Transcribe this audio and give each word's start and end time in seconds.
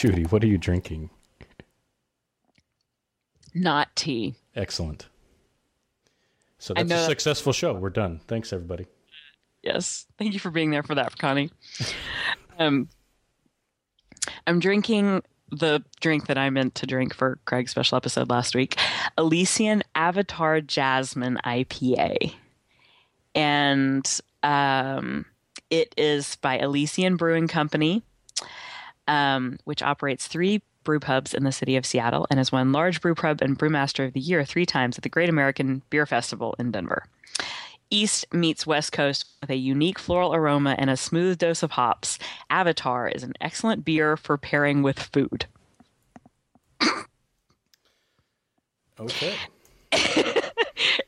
Judy, 0.00 0.22
what 0.22 0.42
are 0.42 0.46
you 0.46 0.56
drinking? 0.56 1.10
Not 3.52 3.94
tea. 3.94 4.34
Excellent. 4.56 5.08
So 6.58 6.72
that's 6.72 6.90
a 6.90 7.04
successful 7.04 7.52
show. 7.52 7.74
We're 7.74 7.90
done. 7.90 8.18
Thanks, 8.26 8.50
everybody. 8.50 8.86
Yes. 9.62 10.06
Thank 10.16 10.32
you 10.32 10.40
for 10.40 10.50
being 10.50 10.70
there 10.70 10.82
for 10.82 10.94
that, 10.94 11.18
Connie. 11.18 11.50
um, 12.58 12.88
I'm 14.46 14.58
drinking 14.58 15.22
the 15.50 15.84
drink 16.00 16.28
that 16.28 16.38
I 16.38 16.48
meant 16.48 16.76
to 16.76 16.86
drink 16.86 17.12
for 17.14 17.38
Craig's 17.44 17.72
special 17.72 17.96
episode 17.96 18.30
last 18.30 18.54
week 18.54 18.80
Elysian 19.18 19.82
Avatar 19.94 20.62
Jasmine 20.62 21.38
IPA. 21.44 22.32
And 23.34 24.20
um, 24.42 25.26
it 25.68 25.94
is 25.98 26.36
by 26.36 26.56
Elysian 26.56 27.16
Brewing 27.16 27.48
Company, 27.48 28.02
um, 29.10 29.58
which 29.64 29.82
operates 29.82 30.28
three 30.28 30.62
brew 30.84 31.00
pubs 31.00 31.34
in 31.34 31.42
the 31.44 31.52
city 31.52 31.76
of 31.76 31.84
Seattle 31.84 32.26
and 32.30 32.38
has 32.38 32.52
won 32.52 32.72
Large 32.72 33.00
Brew 33.02 33.14
Pub 33.14 33.42
and 33.42 33.58
Brewmaster 33.58 34.06
of 34.06 34.14
the 34.14 34.20
Year 34.20 34.44
three 34.44 34.64
times 34.64 34.96
at 34.96 35.02
the 35.02 35.10
Great 35.10 35.28
American 35.28 35.82
Beer 35.90 36.06
Festival 36.06 36.54
in 36.58 36.70
Denver. 36.70 37.04
East 37.90 38.24
meets 38.32 38.68
West 38.68 38.92
Coast 38.92 39.26
with 39.40 39.50
a 39.50 39.56
unique 39.56 39.98
floral 39.98 40.32
aroma 40.32 40.76
and 40.78 40.88
a 40.88 40.96
smooth 40.96 41.38
dose 41.38 41.64
of 41.64 41.72
hops. 41.72 42.20
Avatar 42.48 43.08
is 43.08 43.24
an 43.24 43.34
excellent 43.40 43.84
beer 43.84 44.16
for 44.16 44.38
pairing 44.38 44.82
with 44.82 45.00
food. 45.00 45.46
okay. 49.00 49.34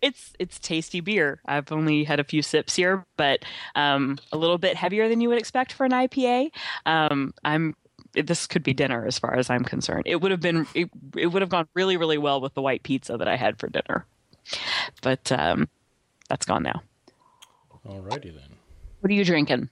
it's 0.02 0.32
it's 0.40 0.58
tasty 0.58 1.00
beer. 1.00 1.40
I've 1.46 1.70
only 1.70 2.02
had 2.02 2.18
a 2.18 2.24
few 2.24 2.42
sips 2.42 2.74
here, 2.74 3.04
but 3.16 3.44
um, 3.76 4.18
a 4.32 4.36
little 4.36 4.58
bit 4.58 4.76
heavier 4.76 5.08
than 5.08 5.20
you 5.20 5.28
would 5.28 5.38
expect 5.38 5.72
for 5.72 5.84
an 5.84 5.92
IPA. 5.92 6.50
Um, 6.84 7.32
I'm 7.44 7.76
this 8.14 8.46
could 8.46 8.62
be 8.62 8.74
dinner 8.74 9.06
as 9.06 9.18
far 9.18 9.34
as 9.34 9.50
I'm 9.50 9.64
concerned. 9.64 10.04
It 10.06 10.16
would 10.16 10.30
have 10.30 10.40
been 10.40 10.66
it, 10.74 10.90
it 11.16 11.26
would 11.26 11.42
have 11.42 11.48
gone 11.48 11.68
really 11.74 11.96
really 11.96 12.18
well 12.18 12.40
with 12.40 12.54
the 12.54 12.62
white 12.62 12.82
pizza 12.82 13.16
that 13.16 13.28
I 13.28 13.36
had 13.36 13.58
for 13.58 13.68
dinner, 13.68 14.06
but 15.02 15.30
um, 15.32 15.68
that's 16.28 16.46
gone 16.46 16.62
now. 16.62 16.82
Alrighty 17.86 18.34
then. 18.34 18.56
What 19.00 19.10
are 19.10 19.14
you 19.14 19.24
drinking? 19.24 19.68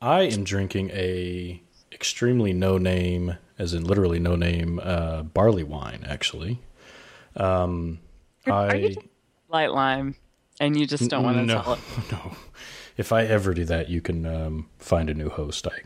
I 0.00 0.22
am 0.22 0.44
drinking 0.44 0.90
a 0.90 1.62
extremely 1.92 2.52
no 2.52 2.78
name, 2.78 3.36
as 3.58 3.74
in 3.74 3.84
literally 3.84 4.18
no 4.18 4.34
name, 4.34 4.80
uh, 4.82 5.22
barley 5.22 5.62
wine. 5.62 6.04
Actually, 6.08 6.60
um, 7.36 8.00
I 8.46 8.96
light 9.48 9.72
lime, 9.72 10.16
and 10.58 10.76
you 10.76 10.86
just 10.86 11.08
don't 11.08 11.22
want 11.22 11.36
to 11.36 11.44
no, 11.44 11.62
sell 11.62 11.72
it. 11.74 11.80
No, 12.12 12.36
if 12.96 13.12
I 13.12 13.24
ever 13.24 13.54
do 13.54 13.64
that, 13.66 13.88
you 13.88 14.00
can 14.00 14.26
um, 14.26 14.68
find 14.78 15.08
a 15.08 15.14
new 15.14 15.28
host. 15.28 15.66
I 15.66 15.82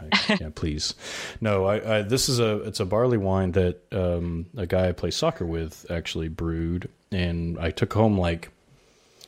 I, 0.00 0.36
yeah, 0.40 0.50
please. 0.54 0.94
No, 1.40 1.66
I, 1.66 1.98
I, 1.98 2.02
this 2.02 2.28
is 2.28 2.38
a 2.38 2.62
it's 2.62 2.80
a 2.80 2.84
barley 2.84 3.18
wine 3.18 3.52
that 3.52 3.80
um, 3.92 4.46
a 4.56 4.66
guy 4.66 4.88
I 4.88 4.92
play 4.92 5.10
soccer 5.10 5.46
with 5.46 5.86
actually 5.90 6.28
brewed, 6.28 6.88
and 7.12 7.58
I 7.58 7.70
took 7.70 7.92
home 7.92 8.18
like 8.18 8.50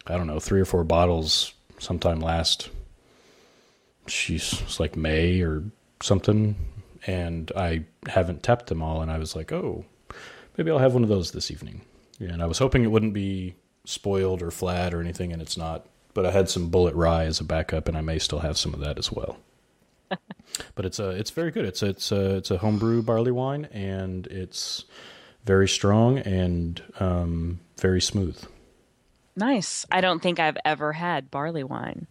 I 0.06 0.16
don't 0.16 0.26
know 0.26 0.40
three 0.40 0.60
or 0.60 0.64
four 0.64 0.84
bottles 0.84 1.52
sometime 1.78 2.20
last. 2.20 2.70
She's 4.06 4.60
it's 4.62 4.80
like 4.80 4.96
May 4.96 5.42
or 5.42 5.64
something, 6.02 6.56
and 7.06 7.50
I 7.56 7.84
haven't 8.08 8.42
tapped 8.42 8.66
them 8.66 8.82
all, 8.82 9.02
and 9.02 9.10
I 9.10 9.18
was 9.18 9.36
like, 9.36 9.52
oh, 9.52 9.84
maybe 10.56 10.70
I'll 10.70 10.78
have 10.78 10.94
one 10.94 11.04
of 11.04 11.08
those 11.08 11.30
this 11.32 11.50
evening. 11.50 11.82
And 12.18 12.42
I 12.42 12.46
was 12.46 12.58
hoping 12.58 12.84
it 12.84 12.90
wouldn't 12.90 13.14
be 13.14 13.54
spoiled 13.84 14.42
or 14.42 14.50
flat 14.50 14.94
or 14.94 15.00
anything, 15.00 15.32
and 15.32 15.42
it's 15.42 15.56
not. 15.56 15.86
But 16.14 16.26
I 16.26 16.30
had 16.30 16.50
some 16.50 16.70
Bulleit 16.70 16.92
Rye 16.94 17.24
as 17.24 17.40
a 17.40 17.44
backup, 17.44 17.88
and 17.88 17.96
I 17.96 18.00
may 18.00 18.18
still 18.18 18.40
have 18.40 18.58
some 18.58 18.74
of 18.74 18.80
that 18.80 18.98
as 18.98 19.10
well 19.10 19.38
but 20.74 20.84
it's 20.84 20.98
a 20.98 21.10
it's 21.10 21.30
very 21.30 21.50
good. 21.50 21.64
It's 21.64 21.82
a, 21.82 21.88
it's 21.88 22.12
a 22.12 22.36
it's 22.36 22.50
a 22.50 22.58
homebrew 22.58 23.02
barley 23.02 23.32
wine, 23.32 23.66
and 23.66 24.26
it's 24.26 24.84
very 25.44 25.68
strong 25.68 26.18
and 26.18 26.82
um, 27.00 27.60
very 27.78 28.00
smooth. 28.00 28.42
Nice. 29.36 29.86
I 29.90 30.00
don't 30.00 30.20
think 30.20 30.38
I've 30.38 30.58
ever 30.64 30.92
had 30.92 31.30
barley 31.30 31.64
wine. 31.64 32.06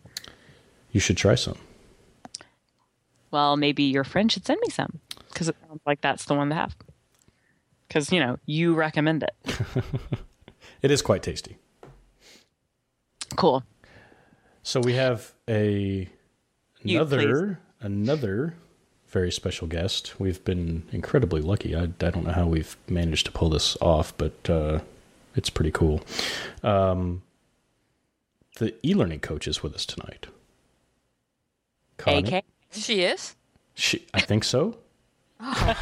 You 0.91 0.99
should 0.99 1.17
try 1.17 1.35
some. 1.35 1.57
Well, 3.29 3.55
maybe 3.55 3.83
your 3.83 4.03
friend 4.03 4.31
should 4.31 4.45
send 4.45 4.59
me 4.59 4.69
some 4.71 4.99
because 5.29 5.47
it 5.47 5.55
sounds 5.67 5.81
like 5.85 6.01
that's 6.01 6.25
the 6.25 6.33
one 6.33 6.49
to 6.49 6.55
have. 6.55 6.75
Because 7.87 8.11
you 8.11 8.19
know 8.19 8.39
you 8.45 8.73
recommend 8.73 9.23
it. 9.23 9.35
it 10.81 10.91
is 10.91 11.01
quite 11.01 11.23
tasty. 11.23 11.57
Cool. 13.35 13.63
So 14.63 14.79
we 14.79 14.93
have 14.93 15.33
a 15.47 16.09
another 16.83 17.59
another 17.81 18.55
very 19.07 19.31
special 19.31 19.67
guest. 19.67 20.19
We've 20.19 20.43
been 20.45 20.83
incredibly 20.91 21.41
lucky. 21.41 21.75
I, 21.75 21.83
I 21.83 21.85
don't 21.85 22.23
know 22.23 22.31
how 22.31 22.47
we've 22.47 22.77
managed 22.87 23.25
to 23.25 23.31
pull 23.31 23.49
this 23.49 23.75
off, 23.81 24.15
but 24.17 24.49
uh, 24.49 24.79
it's 25.35 25.49
pretty 25.49 25.71
cool. 25.71 26.01
Um, 26.63 27.21
the 28.57 28.73
e-learning 28.87 29.19
coach 29.19 29.47
is 29.47 29.61
with 29.61 29.75
us 29.75 29.85
tonight. 29.85 30.27
Connie. 31.97 32.37
AK? 32.37 32.45
She 32.71 33.01
is. 33.01 33.35
She, 33.75 34.05
I 34.13 34.21
think 34.21 34.43
so. 34.43 34.77
Oh. 35.43 35.75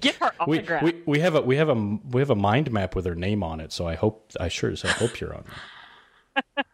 Get 0.00 0.14
her 0.16 0.32
autograph. 0.40 0.82
We, 0.82 0.92
we, 0.92 1.02
we, 1.04 1.18
have 1.20 1.34
a 1.34 1.42
we 1.42 1.56
have 1.56 1.68
a 1.68 1.74
we 1.74 2.22
have 2.22 2.30
a 2.30 2.34
mind 2.34 2.72
map 2.72 2.96
with 2.96 3.04
her 3.04 3.14
name 3.14 3.42
on 3.42 3.60
it, 3.60 3.70
so 3.70 3.86
I 3.86 3.96
hope 3.96 4.32
I 4.40 4.48
sure 4.48 4.70
as 4.70 4.82
I 4.82 4.88
hope 4.88 5.20
you're 5.20 5.34
on 5.34 5.44
there. 6.56 6.64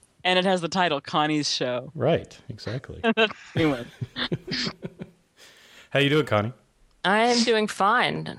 and 0.28 0.38
it 0.38 0.44
has 0.44 0.60
the 0.60 0.68
title 0.68 1.00
Connie's 1.00 1.50
Show. 1.50 1.90
Right, 1.94 2.38
exactly. 2.50 3.00
anyway. 3.56 3.86
How 5.88 6.00
you 6.00 6.10
doing, 6.10 6.26
Connie? 6.26 6.52
I 7.02 7.20
am 7.28 7.42
doing 7.44 7.66
fine. 7.66 8.38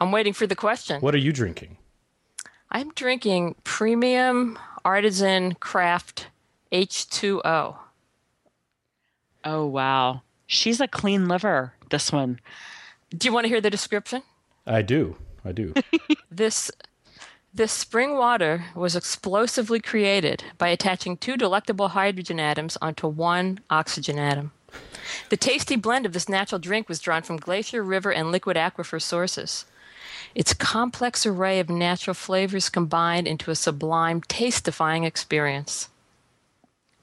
I'm 0.00 0.10
waiting 0.10 0.32
for 0.32 0.46
the 0.46 0.56
question. 0.56 1.02
What 1.02 1.14
are 1.14 1.18
you 1.18 1.30
drinking? 1.30 1.76
I'm 2.70 2.92
drinking 2.94 3.56
premium 3.62 4.58
artisan 4.86 5.52
craft 5.56 6.28
H2O. 6.72 7.76
Oh 9.44 9.66
wow. 9.66 10.22
She's 10.46 10.80
a 10.80 10.88
clean 10.88 11.28
liver, 11.28 11.74
this 11.90 12.10
one. 12.10 12.40
Do 13.10 13.28
you 13.28 13.34
want 13.34 13.44
to 13.44 13.48
hear 13.48 13.60
the 13.60 13.68
description? 13.68 14.22
I 14.66 14.80
do. 14.80 15.16
I 15.44 15.52
do. 15.52 15.74
this 16.30 16.70
this 17.54 17.72
spring 17.72 18.16
water 18.16 18.64
was 18.74 18.96
explosively 18.96 19.78
created 19.78 20.44
by 20.56 20.68
attaching 20.68 21.16
two 21.16 21.36
delectable 21.36 21.88
hydrogen 21.88 22.40
atoms 22.40 22.78
onto 22.80 23.06
one 23.06 23.60
oxygen 23.68 24.18
atom. 24.18 24.52
The 25.28 25.36
tasty 25.36 25.76
blend 25.76 26.06
of 26.06 26.14
this 26.14 26.28
natural 26.28 26.58
drink 26.58 26.88
was 26.88 27.00
drawn 27.00 27.22
from 27.22 27.36
glacier, 27.36 27.82
river, 27.82 28.10
and 28.10 28.32
liquid 28.32 28.56
aquifer 28.56 29.00
sources. 29.02 29.66
Its 30.34 30.54
complex 30.54 31.26
array 31.26 31.60
of 31.60 31.68
natural 31.68 32.14
flavors 32.14 32.70
combined 32.70 33.28
into 33.28 33.50
a 33.50 33.54
sublime, 33.54 34.22
taste 34.22 34.64
defying 34.64 35.04
experience. 35.04 35.88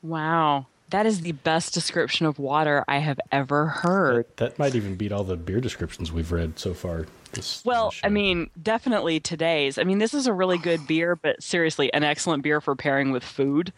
Wow. 0.02 0.66
That 0.90 1.06
is 1.06 1.22
the 1.22 1.34
best 1.34 1.74
description 1.74 2.26
of 2.26 2.40
water 2.40 2.84
I 2.88 2.98
have 2.98 3.20
ever 3.32 3.68
heard. 3.68 4.26
That, 4.26 4.38
that 4.38 4.60
might 4.60 4.74
even 4.74 4.96
beat 4.96 5.12
all 5.12 5.24
the 5.24 5.36
beer 5.36 5.62
descriptions 5.62 6.12
we've 6.12 6.32
read 6.32 6.58
so 6.58 6.74
far. 6.74 7.06
This, 7.32 7.64
well, 7.64 7.94
I 8.04 8.10
mean, 8.10 8.50
definitely 8.62 9.20
today's. 9.20 9.78
I 9.78 9.84
mean, 9.84 10.00
this 10.00 10.16
is 10.16 10.26
a 10.26 10.34
really 10.34 10.58
good 10.58 10.88
beer, 10.88 11.16
but 11.16 11.44
seriously, 11.44 11.94
an 11.94 12.04
excellent 12.04 12.42
beer 12.42 12.60
for 12.60 12.76
pairing 12.76 13.12
with 13.12 13.24
food. 13.24 13.72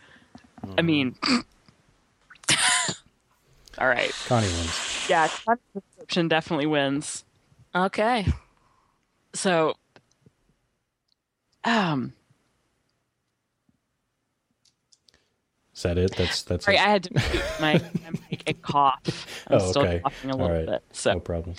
Mm. 0.65 0.73
I 0.77 0.81
mean, 0.83 1.15
all 3.77 3.87
right. 3.87 4.11
Connie 4.27 4.47
wins. 4.47 5.05
Yeah, 5.09 5.27
Connie's 5.27 5.61
description 5.73 6.29
definitely 6.29 6.67
wins. 6.67 7.25
Okay. 7.75 8.25
So, 9.33 9.75
um, 11.65 12.13
Is 15.81 15.83
that 15.83 15.97
it? 15.97 16.15
That's 16.15 16.43
that's. 16.43 16.65
Sorry, 16.65 16.77
I 16.77 16.89
had 16.89 17.03
to 17.05 17.13
mute 17.15 17.43
my, 17.59 17.81
my 18.45 18.53
cough. 18.61 19.43
I'm 19.47 19.55
oh, 19.59 19.71
still 19.71 19.81
okay. 19.81 19.99
coughing 19.99 20.29
a 20.29 20.37
little 20.37 20.55
right. 20.55 20.65
bit. 20.67 20.83
So 20.91 21.13
no 21.13 21.19
problem. 21.19 21.55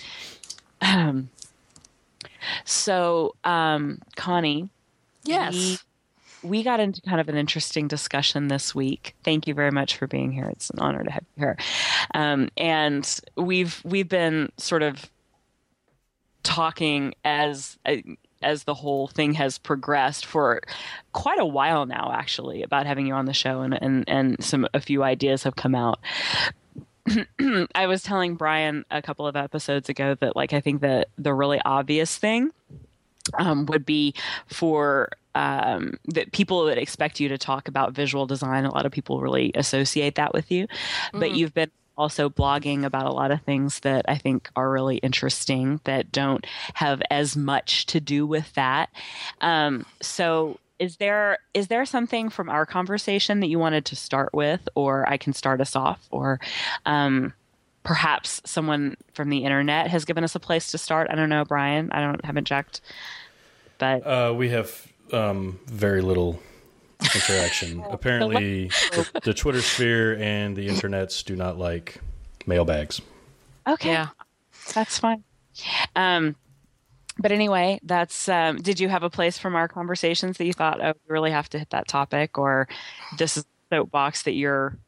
Um, 0.80 1.28
so, 2.64 3.34
um, 3.42 4.00
Connie. 4.14 4.68
Yes. 5.24 5.82
We, 6.44 6.50
we 6.50 6.62
got 6.62 6.78
into 6.78 7.00
kind 7.02 7.20
of 7.20 7.28
an 7.28 7.36
interesting 7.36 7.88
discussion 7.88 8.46
this 8.46 8.76
week. 8.76 9.16
Thank 9.24 9.48
you 9.48 9.54
very 9.54 9.72
much 9.72 9.96
for 9.96 10.06
being 10.06 10.30
here. 10.30 10.48
It's 10.50 10.70
an 10.70 10.78
honor 10.78 11.02
to 11.02 11.10
have 11.10 11.24
you 11.36 11.44
here. 11.44 11.56
Um, 12.14 12.48
and 12.56 13.20
we've 13.36 13.82
we've 13.84 14.08
been 14.08 14.52
sort 14.56 14.84
of 14.84 15.10
talking 16.44 17.14
as 17.24 17.76
uh, 17.86 17.96
as 18.42 18.64
the 18.64 18.74
whole 18.74 19.08
thing 19.08 19.34
has 19.34 19.58
progressed 19.58 20.26
for 20.26 20.60
quite 21.12 21.38
a 21.38 21.46
while 21.46 21.86
now 21.86 22.10
actually 22.12 22.62
about 22.62 22.86
having 22.86 23.06
you 23.06 23.14
on 23.14 23.26
the 23.26 23.32
show 23.32 23.60
and 23.60 23.80
and, 23.82 24.04
and 24.08 24.42
some 24.42 24.66
a 24.74 24.80
few 24.80 25.02
ideas 25.02 25.42
have 25.42 25.56
come 25.56 25.74
out 25.74 25.98
I 27.74 27.86
was 27.86 28.02
telling 28.02 28.36
Brian 28.36 28.84
a 28.90 29.02
couple 29.02 29.26
of 29.26 29.36
episodes 29.36 29.88
ago 29.88 30.14
that 30.20 30.36
like 30.36 30.52
I 30.52 30.60
think 30.60 30.82
that 30.82 31.08
the 31.18 31.34
really 31.34 31.60
obvious 31.64 32.16
thing 32.16 32.50
um, 33.38 33.66
would 33.66 33.84
be 33.84 34.14
for 34.46 35.10
um, 35.34 35.98
that 36.06 36.32
people 36.32 36.66
that 36.66 36.78
expect 36.78 37.20
you 37.20 37.28
to 37.28 37.38
talk 37.38 37.68
about 37.68 37.92
visual 37.92 38.26
design. 38.26 38.64
A 38.64 38.72
lot 38.72 38.86
of 38.86 38.92
people 38.92 39.20
really 39.20 39.52
associate 39.54 40.16
that 40.16 40.34
with 40.34 40.50
you, 40.50 40.66
mm-hmm. 40.66 41.20
but 41.20 41.32
you've 41.32 41.54
been 41.54 41.70
also 42.02 42.28
blogging 42.28 42.84
about 42.84 43.06
a 43.06 43.12
lot 43.12 43.30
of 43.30 43.40
things 43.42 43.78
that 43.80 44.04
I 44.08 44.18
think 44.18 44.50
are 44.56 44.68
really 44.68 44.96
interesting 44.96 45.80
that 45.84 46.10
don't 46.10 46.44
have 46.74 47.00
as 47.12 47.36
much 47.36 47.86
to 47.86 48.00
do 48.00 48.26
with 48.26 48.52
that. 48.54 48.90
Um, 49.40 49.86
so 50.00 50.58
is 50.80 50.96
there 50.96 51.38
is 51.54 51.68
there 51.68 51.84
something 51.86 52.28
from 52.28 52.48
our 52.48 52.66
conversation 52.66 53.38
that 53.38 53.46
you 53.46 53.56
wanted 53.56 53.84
to 53.84 53.94
start 53.94 54.34
with 54.34 54.68
or 54.74 55.08
i 55.08 55.16
can 55.16 55.32
start 55.32 55.60
us 55.60 55.76
off 55.76 56.08
or 56.10 56.40
um, 56.86 57.32
perhaps 57.84 58.40
someone 58.44 58.96
from 59.12 59.28
the 59.28 59.44
internet 59.44 59.86
has 59.86 60.04
given 60.04 60.24
us 60.24 60.34
a 60.34 60.40
place 60.40 60.72
to 60.72 60.78
start 60.78 61.06
i 61.08 61.14
don't 61.14 61.28
know 61.28 61.44
brian 61.44 61.88
i 61.92 62.00
don't 62.00 62.24
haven't 62.24 62.46
checked 62.46 62.80
but 63.78 64.04
uh, 64.04 64.34
we 64.34 64.48
have 64.48 64.88
um, 65.12 65.60
very 65.66 66.00
little 66.00 66.40
interaction 67.14 67.82
apparently 67.90 68.68
the, 68.92 69.20
the 69.24 69.34
twitter 69.34 69.62
sphere 69.62 70.16
and 70.18 70.56
the 70.56 70.68
internets 70.68 71.24
do 71.24 71.36
not 71.36 71.58
like 71.58 72.00
mailbags 72.46 73.00
okay 73.66 73.92
Yeah. 73.92 74.08
that's 74.74 74.98
fine 74.98 75.22
um, 75.96 76.36
but 77.18 77.30
anyway, 77.30 77.78
that's. 77.82 78.28
Um, 78.28 78.56
did 78.56 78.80
you 78.80 78.88
have 78.88 79.02
a 79.02 79.10
place 79.10 79.36
from 79.36 79.54
our 79.54 79.68
conversations 79.68 80.38
that 80.38 80.46
you 80.46 80.54
thought, 80.54 80.82
oh, 80.82 80.94
we 81.06 81.12
really 81.12 81.30
have 81.30 81.48
to 81.50 81.58
hit 81.58 81.70
that 81.70 81.88
topic, 81.88 82.38
or 82.38 82.68
this 83.18 83.36
is 83.36 83.44
the 83.68 83.76
soapbox 83.76 84.22
that 84.22 84.32
you're 84.32 84.78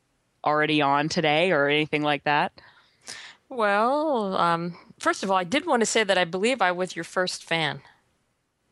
already 0.43 0.81
on 0.81 1.11
today, 1.11 1.53
or 1.53 1.69
anything 1.69 2.03
like 2.03 2.25
that? 2.25 2.53
Well, 3.51 4.37
um, 4.37 4.75
first 4.99 5.23
of 5.23 5.31
all, 5.31 5.37
I 5.37 5.45
did 5.45 5.67
want 5.67 5.81
to 5.81 5.87
say 5.87 6.03
that 6.03 6.17
I 6.17 6.25
believe 6.25 6.63
I 6.63 6.73
was 6.73 6.97
your 6.97 7.05
first 7.05 7.45
fan 7.45 7.83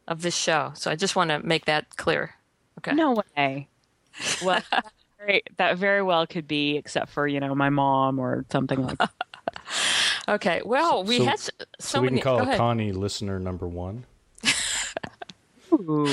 of 0.08 0.22
this 0.22 0.34
show. 0.34 0.72
So 0.74 0.90
I 0.90 0.96
just 0.96 1.14
want 1.14 1.28
to 1.30 1.38
make 1.40 1.66
that 1.66 1.96
clear. 1.96 2.34
Okay. 2.78 2.92
No 2.94 3.22
way. 3.36 3.68
Well, 4.44 4.60
that 4.70 4.92
very, 5.18 5.42
that 5.56 5.78
very 5.78 6.02
well 6.02 6.26
could 6.26 6.46
be, 6.48 6.76
except 6.76 7.10
for 7.10 7.26
you 7.26 7.40
know 7.40 7.54
my 7.54 7.70
mom 7.70 8.18
or 8.18 8.44
something 8.50 8.82
like 8.82 8.98
that. 8.98 9.10
Okay. 10.28 10.62
Well, 10.64 11.02
we 11.02 11.18
So- 11.18 11.24
had 11.24 11.32
s- 11.34 11.50
so, 11.58 11.64
so 11.80 12.00
we 12.00 12.06
many. 12.08 12.20
can 12.20 12.36
call 12.38 12.44
go 12.46 12.56
connie 12.56 12.92
listener 12.92 13.40
number 13.40 13.66
one 13.66 14.04
Ooh. 15.72 16.06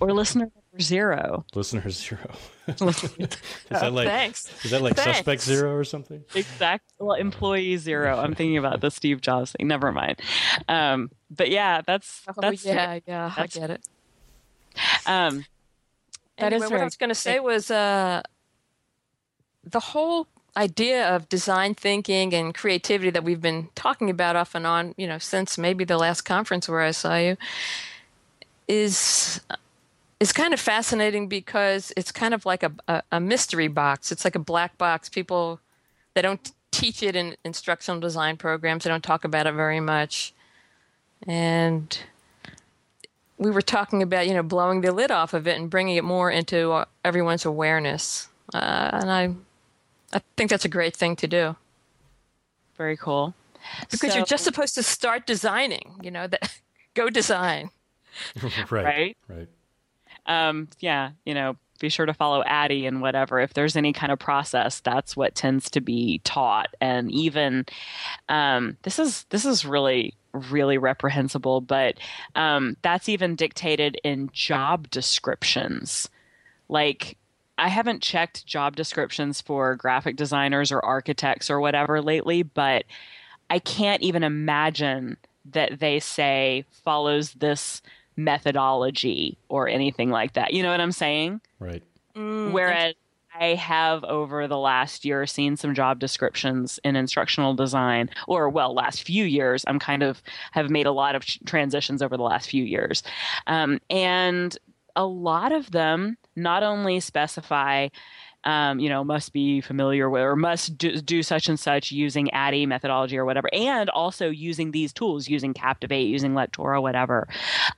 Or 0.00 0.12
listener 0.12 0.44
number 0.44 0.80
zero. 0.80 1.44
listener 1.54 1.88
zero 1.90 2.34
is 2.66 2.76
that 3.68 3.92
like 3.92 4.08
Thanks. 4.08 4.64
is 4.64 4.70
that 4.70 4.80
like 4.82 4.96
Thanks. 4.96 5.18
suspect 5.18 5.42
zero 5.42 5.74
or 5.76 5.84
something 5.84 6.24
exact 6.34 6.92
well 6.98 7.14
employee 7.16 7.76
zero 7.76 8.18
i'm 8.18 8.34
thinking 8.34 8.56
about 8.56 8.80
the 8.80 8.90
steve 8.90 9.20
jobs 9.20 9.52
thing 9.52 9.68
never 9.68 9.92
mind 9.92 10.18
um 10.68 11.10
but 11.30 11.50
yeah 11.50 11.82
that's 11.86 12.22
Oh, 12.28 12.32
that's 12.40 12.64
yeah, 12.64 12.98
yeah, 13.06 13.32
I 13.36 13.46
get 13.46 13.68
it. 13.70 13.86
um 15.06 15.44
that 16.38 16.52
anyway, 16.52 16.66
is 16.66 16.72
what 16.72 16.80
I 16.80 16.84
was 16.84 16.96
going 16.96 17.10
to 17.10 17.14
say 17.14 17.38
was 17.38 17.70
uh, 17.70 18.22
the 19.62 19.80
whole 19.80 20.26
idea 20.56 21.08
of 21.14 21.28
design 21.28 21.74
thinking 21.74 22.34
and 22.34 22.54
creativity 22.54 23.10
that 23.10 23.24
we've 23.24 23.40
been 23.40 23.68
talking 23.74 24.10
about 24.10 24.36
off 24.36 24.54
and 24.54 24.66
on, 24.66 24.94
you 24.96 25.06
know, 25.06 25.18
since 25.18 25.58
maybe 25.58 25.84
the 25.84 25.96
last 25.96 26.22
conference 26.22 26.68
where 26.68 26.80
I 26.80 26.90
saw 26.90 27.16
you, 27.16 27.36
is 28.66 29.40
is 30.20 30.32
kind 30.32 30.54
of 30.54 30.60
fascinating 30.60 31.28
because 31.28 31.92
it's 31.96 32.10
kind 32.10 32.32
of 32.32 32.46
like 32.46 32.62
a, 32.62 32.72
a, 32.88 33.02
a 33.12 33.20
mystery 33.20 33.68
box. 33.68 34.10
It's 34.10 34.24
like 34.24 34.34
a 34.34 34.40
black 34.40 34.78
box. 34.78 35.08
People 35.08 35.60
they 36.14 36.22
don't 36.22 36.52
teach 36.70 37.02
it 37.02 37.14
in 37.14 37.36
instructional 37.44 38.00
design 38.00 38.36
programs. 38.36 38.84
They 38.84 38.90
don't 38.90 39.04
talk 39.04 39.24
about 39.24 39.46
it 39.46 39.54
very 39.54 39.80
much, 39.80 40.34
and 41.26 41.96
we 43.38 43.50
were 43.50 43.62
talking 43.62 44.02
about 44.02 44.26
you 44.26 44.34
know 44.34 44.42
blowing 44.42 44.80
the 44.80 44.92
lid 44.92 45.10
off 45.10 45.34
of 45.34 45.46
it 45.46 45.58
and 45.58 45.68
bringing 45.70 45.96
it 45.96 46.04
more 46.04 46.30
into 46.30 46.72
uh, 46.72 46.84
everyone's 47.04 47.44
awareness. 47.44 48.28
Uh, 48.52 48.90
and 48.92 49.10
i 49.10 49.34
i 50.12 50.20
think 50.36 50.50
that's 50.50 50.64
a 50.64 50.68
great 50.68 50.94
thing 50.94 51.16
to 51.16 51.26
do. 51.26 51.56
Very 52.76 52.96
cool. 52.96 53.34
Because 53.90 54.14
you're 54.14 54.26
just 54.26 54.44
supposed 54.44 54.74
to 54.74 54.82
start 54.82 55.26
designing 55.26 55.94
you 56.02 56.10
know 56.10 56.26
that 56.26 56.58
go 56.94 57.10
design. 57.10 57.70
Right 58.70 58.84
Right? 58.84 59.16
right. 59.28 59.48
Um 60.26 60.68
yeah 60.80 61.10
you 61.24 61.34
know 61.34 61.56
be 61.80 61.88
sure 61.88 62.06
to 62.06 62.14
follow 62.14 62.42
ADDIE 62.46 62.86
and 62.86 63.02
whatever. 63.02 63.40
If 63.40 63.54
there's 63.54 63.74
any 63.76 63.92
kind 63.92 64.12
of 64.12 64.18
process 64.18 64.80
that's 64.80 65.16
what 65.16 65.34
tends 65.34 65.68
to 65.70 65.80
be 65.80 66.20
taught. 66.22 66.68
And 66.80 67.10
even 67.10 67.66
um 68.28 68.76
this 68.82 68.98
is 68.98 69.24
this 69.30 69.44
is 69.44 69.64
really 69.64 70.14
really 70.34 70.78
reprehensible 70.78 71.60
but 71.60 71.96
um 72.34 72.76
that's 72.82 73.08
even 73.08 73.36
dictated 73.36 73.98
in 74.04 74.28
job 74.32 74.90
descriptions 74.90 76.08
like 76.68 77.16
I 77.56 77.68
haven't 77.68 78.02
checked 78.02 78.46
job 78.46 78.74
descriptions 78.76 79.40
for 79.40 79.76
graphic 79.76 80.16
designers 80.16 80.72
or 80.72 80.84
architects 80.84 81.50
or 81.50 81.60
whatever 81.60 82.02
lately, 82.02 82.42
but 82.42 82.84
I 83.48 83.58
can't 83.60 84.02
even 84.02 84.24
imagine 84.24 85.16
that 85.52 85.78
they 85.78 86.00
say 86.00 86.64
follows 86.70 87.32
this 87.34 87.82
methodology 88.16 89.38
or 89.48 89.68
anything 89.68 90.10
like 90.10 90.32
that. 90.32 90.52
You 90.52 90.62
know 90.62 90.70
what 90.70 90.80
I'm 90.80 90.92
saying? 90.92 91.40
right 91.58 91.82
Whereas 92.52 92.94
I 93.34 93.54
have 93.54 94.04
over 94.04 94.46
the 94.46 94.58
last 94.58 95.04
year 95.04 95.26
seen 95.26 95.56
some 95.56 95.74
job 95.74 95.98
descriptions 95.98 96.78
in 96.84 96.94
instructional 96.94 97.54
design, 97.54 98.10
or 98.28 98.48
well, 98.48 98.74
last 98.74 99.02
few 99.02 99.24
years. 99.24 99.64
I'm 99.66 99.78
kind 99.80 100.02
of 100.02 100.22
have 100.52 100.70
made 100.70 100.86
a 100.86 100.92
lot 100.92 101.16
of 101.16 101.24
transitions 101.24 102.00
over 102.00 102.16
the 102.16 102.22
last 102.22 102.48
few 102.48 102.64
years, 102.64 103.02
um, 103.46 103.80
and 103.90 104.56
a 104.94 105.04
lot 105.04 105.50
of 105.50 105.72
them 105.72 106.16
not 106.36 106.62
only 106.62 107.00
specify. 107.00 107.88
Um, 108.46 108.78
you 108.78 108.90
know, 108.90 109.02
must 109.04 109.32
be 109.32 109.62
familiar 109.62 110.10
with 110.10 110.20
or 110.20 110.36
must 110.36 110.76
do, 110.76 111.00
do 111.00 111.22
such 111.22 111.48
and 111.48 111.58
such 111.58 111.90
using 111.90 112.30
ADDIE 112.34 112.66
methodology 112.66 113.16
or 113.16 113.24
whatever, 113.24 113.48
and 113.54 113.88
also 113.88 114.28
using 114.28 114.70
these 114.70 114.92
tools, 114.92 115.30
using 115.30 115.54
Captivate, 115.54 116.08
using 116.08 116.34
Lectora, 116.34 116.82
whatever. 116.82 117.26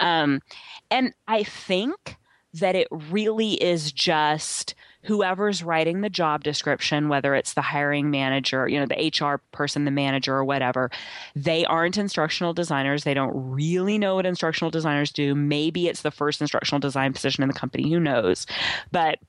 Um, 0.00 0.42
and 0.90 1.14
I 1.28 1.44
think 1.44 2.16
that 2.54 2.74
it 2.74 2.88
really 2.90 3.54
is 3.62 3.92
just 3.92 4.74
whoever's 5.02 5.62
writing 5.62 6.00
the 6.00 6.10
job 6.10 6.42
description, 6.42 7.08
whether 7.08 7.34
it's 7.34 7.54
the 7.54 7.62
hiring 7.62 8.10
manager, 8.10 8.66
you 8.66 8.78
know, 8.78 8.86
the 8.86 9.12
HR 9.24 9.40
person, 9.52 9.84
the 9.84 9.90
manager, 9.90 10.34
or 10.34 10.44
whatever, 10.44 10.90
they 11.34 11.64
aren't 11.64 11.96
instructional 11.96 12.52
designers. 12.52 13.04
They 13.04 13.14
don't 13.14 13.32
really 13.34 13.98
know 13.98 14.16
what 14.16 14.26
instructional 14.26 14.70
designers 14.70 15.12
do. 15.12 15.34
Maybe 15.34 15.86
it's 15.88 16.02
the 16.02 16.10
first 16.10 16.40
instructional 16.40 16.80
design 16.80 17.12
position 17.12 17.42
in 17.42 17.48
the 17.48 17.54
company, 17.54 17.90
who 17.90 18.00
knows? 18.00 18.46
But 18.90 19.20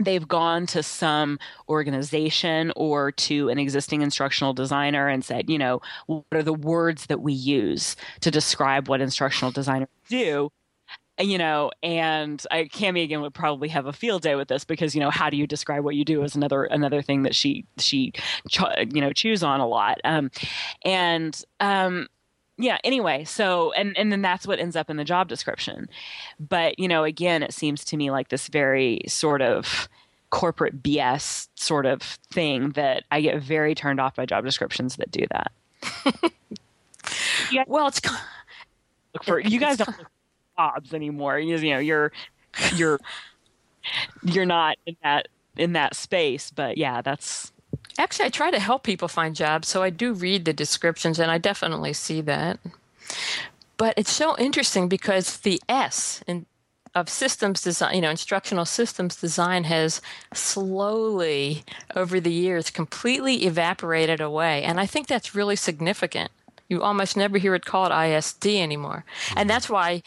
they've 0.00 0.26
gone 0.26 0.66
to 0.66 0.82
some 0.82 1.38
organization 1.68 2.72
or 2.76 3.12
to 3.12 3.48
an 3.48 3.58
existing 3.58 4.02
instructional 4.02 4.54
designer 4.54 5.08
and 5.08 5.24
said, 5.24 5.50
you 5.50 5.58
know, 5.58 5.82
what 6.06 6.24
are 6.32 6.42
the 6.42 6.54
words 6.54 7.06
that 7.06 7.20
we 7.20 7.32
use 7.32 7.96
to 8.20 8.30
describe 8.30 8.88
what 8.88 9.00
instructional 9.00 9.50
designers 9.50 9.88
do? 10.08 10.50
You 11.18 11.38
know, 11.38 11.70
and 11.82 12.44
I 12.50 12.64
Cami 12.64 13.02
again 13.02 13.20
would 13.20 13.34
probably 13.34 13.68
have 13.68 13.86
a 13.86 13.92
field 13.92 14.22
day 14.22 14.34
with 14.34 14.48
this 14.48 14.64
because 14.64 14.94
you 14.94 15.00
know 15.00 15.10
how 15.10 15.30
do 15.30 15.36
you 15.36 15.46
describe 15.46 15.84
what 15.84 15.94
you 15.94 16.04
do 16.04 16.22
is 16.22 16.36
another 16.36 16.64
another 16.64 17.02
thing 17.02 17.22
that 17.22 17.34
she 17.34 17.64
she 17.78 18.12
you 18.50 19.00
know 19.00 19.12
chews 19.12 19.42
on 19.42 19.60
a 19.60 19.66
lot, 19.66 20.00
um, 20.04 20.30
and 20.84 21.42
um, 21.60 22.06
yeah. 22.56 22.78
Anyway, 22.84 23.24
so 23.24 23.72
and 23.72 23.96
and 23.98 24.12
then 24.12 24.22
that's 24.22 24.46
what 24.46 24.58
ends 24.58 24.76
up 24.76 24.90
in 24.90 24.96
the 24.96 25.04
job 25.04 25.28
description, 25.28 25.88
but 26.38 26.78
you 26.78 26.88
know, 26.88 27.04
again, 27.04 27.42
it 27.42 27.52
seems 27.52 27.84
to 27.86 27.96
me 27.96 28.10
like 28.10 28.28
this 28.28 28.48
very 28.48 29.00
sort 29.06 29.42
of 29.42 29.88
corporate 30.30 30.82
BS 30.82 31.48
sort 31.54 31.86
of 31.86 32.02
thing 32.30 32.70
that 32.70 33.04
I 33.10 33.22
get 33.22 33.42
very 33.42 33.74
turned 33.74 33.98
off 33.98 34.14
by 34.14 34.26
job 34.26 34.44
descriptions 34.44 34.96
that 34.96 35.10
do 35.10 35.26
that. 35.30 35.52
yeah. 37.52 37.64
well 37.66 37.86
it's 37.86 38.00
Look 39.14 39.24
for 39.24 39.40
you 39.44 39.58
guys 39.58 39.78
don't 39.78 39.88
look 39.98 40.08
for 40.58 40.72
jobs 40.74 40.94
anymore. 40.94 41.38
You, 41.38 41.56
you 41.56 41.74
know, 41.74 41.78
you're 41.78 42.12
you're 42.74 42.98
you're 44.22 44.46
not 44.46 44.76
in 44.86 44.96
that 45.02 45.28
in 45.56 45.72
that 45.72 45.94
space. 45.94 46.50
But 46.50 46.78
yeah, 46.78 47.02
that's 47.02 47.52
Actually, 47.98 48.26
I 48.26 48.30
try 48.30 48.50
to 48.52 48.60
help 48.60 48.84
people 48.84 49.08
find 49.08 49.34
jobs, 49.34 49.66
so 49.66 49.82
I 49.82 49.90
do 49.90 50.12
read 50.14 50.44
the 50.44 50.52
descriptions, 50.52 51.18
and 51.18 51.32
I 51.32 51.38
definitely 51.38 51.92
see 51.92 52.20
that. 52.22 52.60
But 53.76 53.94
it's 53.96 54.12
so 54.12 54.38
interesting 54.38 54.88
because 54.88 55.38
the 55.38 55.60
S 55.68 56.22
in 56.26 56.46
of 56.94 57.08
systems 57.08 57.60
design, 57.60 57.94
you 57.96 58.00
know, 58.00 58.10
instructional 58.10 58.64
systems 58.64 59.16
design 59.16 59.64
has 59.64 60.00
slowly 60.32 61.64
over 61.94 62.18
the 62.18 62.32
years 62.32 62.70
completely 62.70 63.44
evaporated 63.46 64.20
away, 64.20 64.62
and 64.62 64.78
I 64.78 64.86
think 64.86 65.08
that's 65.08 65.34
really 65.34 65.56
significant. 65.56 66.30
You 66.68 66.82
almost 66.82 67.16
never 67.16 67.36
hear 67.38 67.54
it 67.54 67.64
called 67.64 67.92
ISD 67.92 68.46
anymore, 68.46 69.04
and 69.30 69.40
mm-hmm. 69.40 69.48
that's 69.48 69.68
why. 69.68 70.02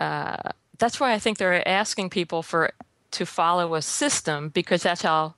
Uh, 0.00 0.50
that's 0.78 0.98
why 0.98 1.12
I 1.12 1.18
think 1.20 1.38
they're 1.38 1.66
asking 1.68 2.10
people 2.10 2.42
for 2.42 2.72
to 3.12 3.26
follow 3.26 3.74
a 3.74 3.82
system 3.82 4.48
because 4.48 4.82
that's 4.82 5.02
how 5.02 5.34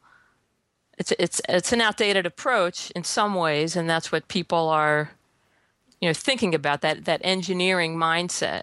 it's 0.98 1.12
it's 1.18 1.40
it's 1.48 1.72
an 1.72 1.80
outdated 1.80 2.24
approach 2.26 2.90
in 2.92 3.02
some 3.04 3.34
ways, 3.34 3.76
and 3.76 3.90
that's 3.90 4.12
what 4.12 4.28
people 4.28 4.68
are, 4.68 5.10
you 6.00 6.08
know, 6.08 6.14
thinking 6.14 6.54
about 6.54 6.80
that 6.82 7.04
that 7.06 7.20
engineering 7.24 7.96
mindset 7.96 8.62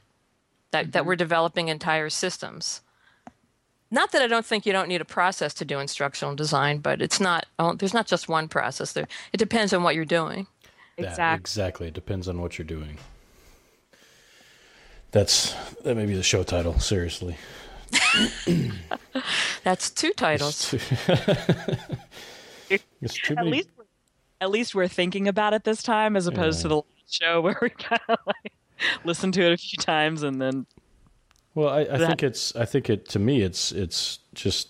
that 0.71 0.91
that 0.93 1.05
we're 1.05 1.15
developing 1.17 1.67
entire 1.67 2.09
systems. 2.09 2.81
not 3.91 4.11
that 4.11 4.21
I 4.21 4.27
don't 4.27 4.45
think 4.45 4.65
you 4.65 4.71
don't 4.71 4.87
need 4.87 5.01
a 5.01 5.05
process 5.05 5.53
to 5.55 5.65
do 5.65 5.79
instructional 5.79 6.35
design, 6.35 6.77
but 6.77 7.01
it's 7.01 7.19
not. 7.19 7.45
oh, 7.57 7.73
There's 7.73 7.93
not 7.93 8.05
just 8.07 8.29
one 8.29 8.47
process. 8.47 8.93
There, 8.93 9.07
it 9.33 9.37
depends 9.37 9.73
on 9.73 9.83
what 9.83 9.95
you're 9.95 10.05
doing. 10.05 10.45
That- 10.97 11.07
Exactly. 11.09 11.41
exactly. 11.41 11.87
It 11.87 11.93
depends 11.95 12.27
on 12.27 12.39
what 12.41 12.57
you're 12.57 12.65
doing. 12.77 12.97
That's 15.11 15.53
that 15.83 15.95
may 15.95 16.05
be 16.05 16.13
the 16.15 16.23
show 16.23 16.43
title. 16.43 16.79
Seriously. 16.79 17.37
That's 19.63 19.89
two 19.89 20.11
titles. 20.13 20.73
It's 23.01 23.15
too 23.15 23.33
At 23.33 23.45
many- 23.45 23.51
least, 23.57 23.69
at 24.41 24.51
least 24.51 24.75
we're 24.75 24.87
thinking 24.87 25.27
about 25.27 25.53
it 25.53 25.63
this 25.63 25.81
time, 25.81 26.15
as 26.15 26.27
opposed 26.27 26.61
to 26.61 26.67
the 26.67 26.75
last 26.75 26.85
show 27.09 27.41
where 27.45 27.57
we 27.61 27.69
kind 27.71 28.01
of 28.09 28.19
like 28.27 28.53
listened 29.03 29.33
to 29.35 29.41
it 29.41 29.53
a 29.53 29.57
few 29.57 29.77
times 29.77 30.21
and 30.21 30.39
then 30.41 30.65
Well, 31.55 31.69
I, 31.69 31.79
I 31.81 31.97
think 31.97 32.21
it's. 32.23 32.55
I 32.55 32.65
think 32.65 32.89
it. 32.89 33.07
To 33.09 33.19
me, 33.19 33.41
it's. 33.41 33.71
It's 33.71 34.19
just 34.35 34.67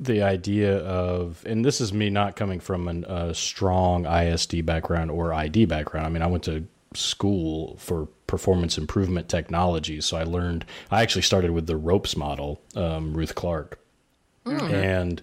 the 0.00 0.22
idea 0.22 0.78
of, 0.78 1.42
and 1.46 1.64
this 1.64 1.80
is 1.80 1.92
me 1.92 2.10
not 2.10 2.34
coming 2.36 2.60
from 2.60 2.88
an, 2.88 3.04
a 3.04 3.34
strong 3.34 4.06
ISD 4.06 4.64
background 4.64 5.10
or 5.10 5.34
ID 5.34 5.66
background. 5.66 6.06
I 6.06 6.10
mean, 6.10 6.22
I 6.22 6.26
went 6.26 6.44
to 6.44 6.64
school 6.94 7.76
for 7.76 8.06
performance 8.34 8.76
improvement 8.78 9.28
technologies. 9.28 10.04
so 10.06 10.16
I 10.16 10.24
learned. 10.24 10.64
I 10.90 11.02
actually 11.02 11.22
started 11.22 11.50
with 11.52 11.66
the 11.66 11.76
ropes 11.76 12.16
model, 12.16 12.60
um, 12.74 13.14
Ruth 13.14 13.34
Clark, 13.36 13.78
and 14.44 15.22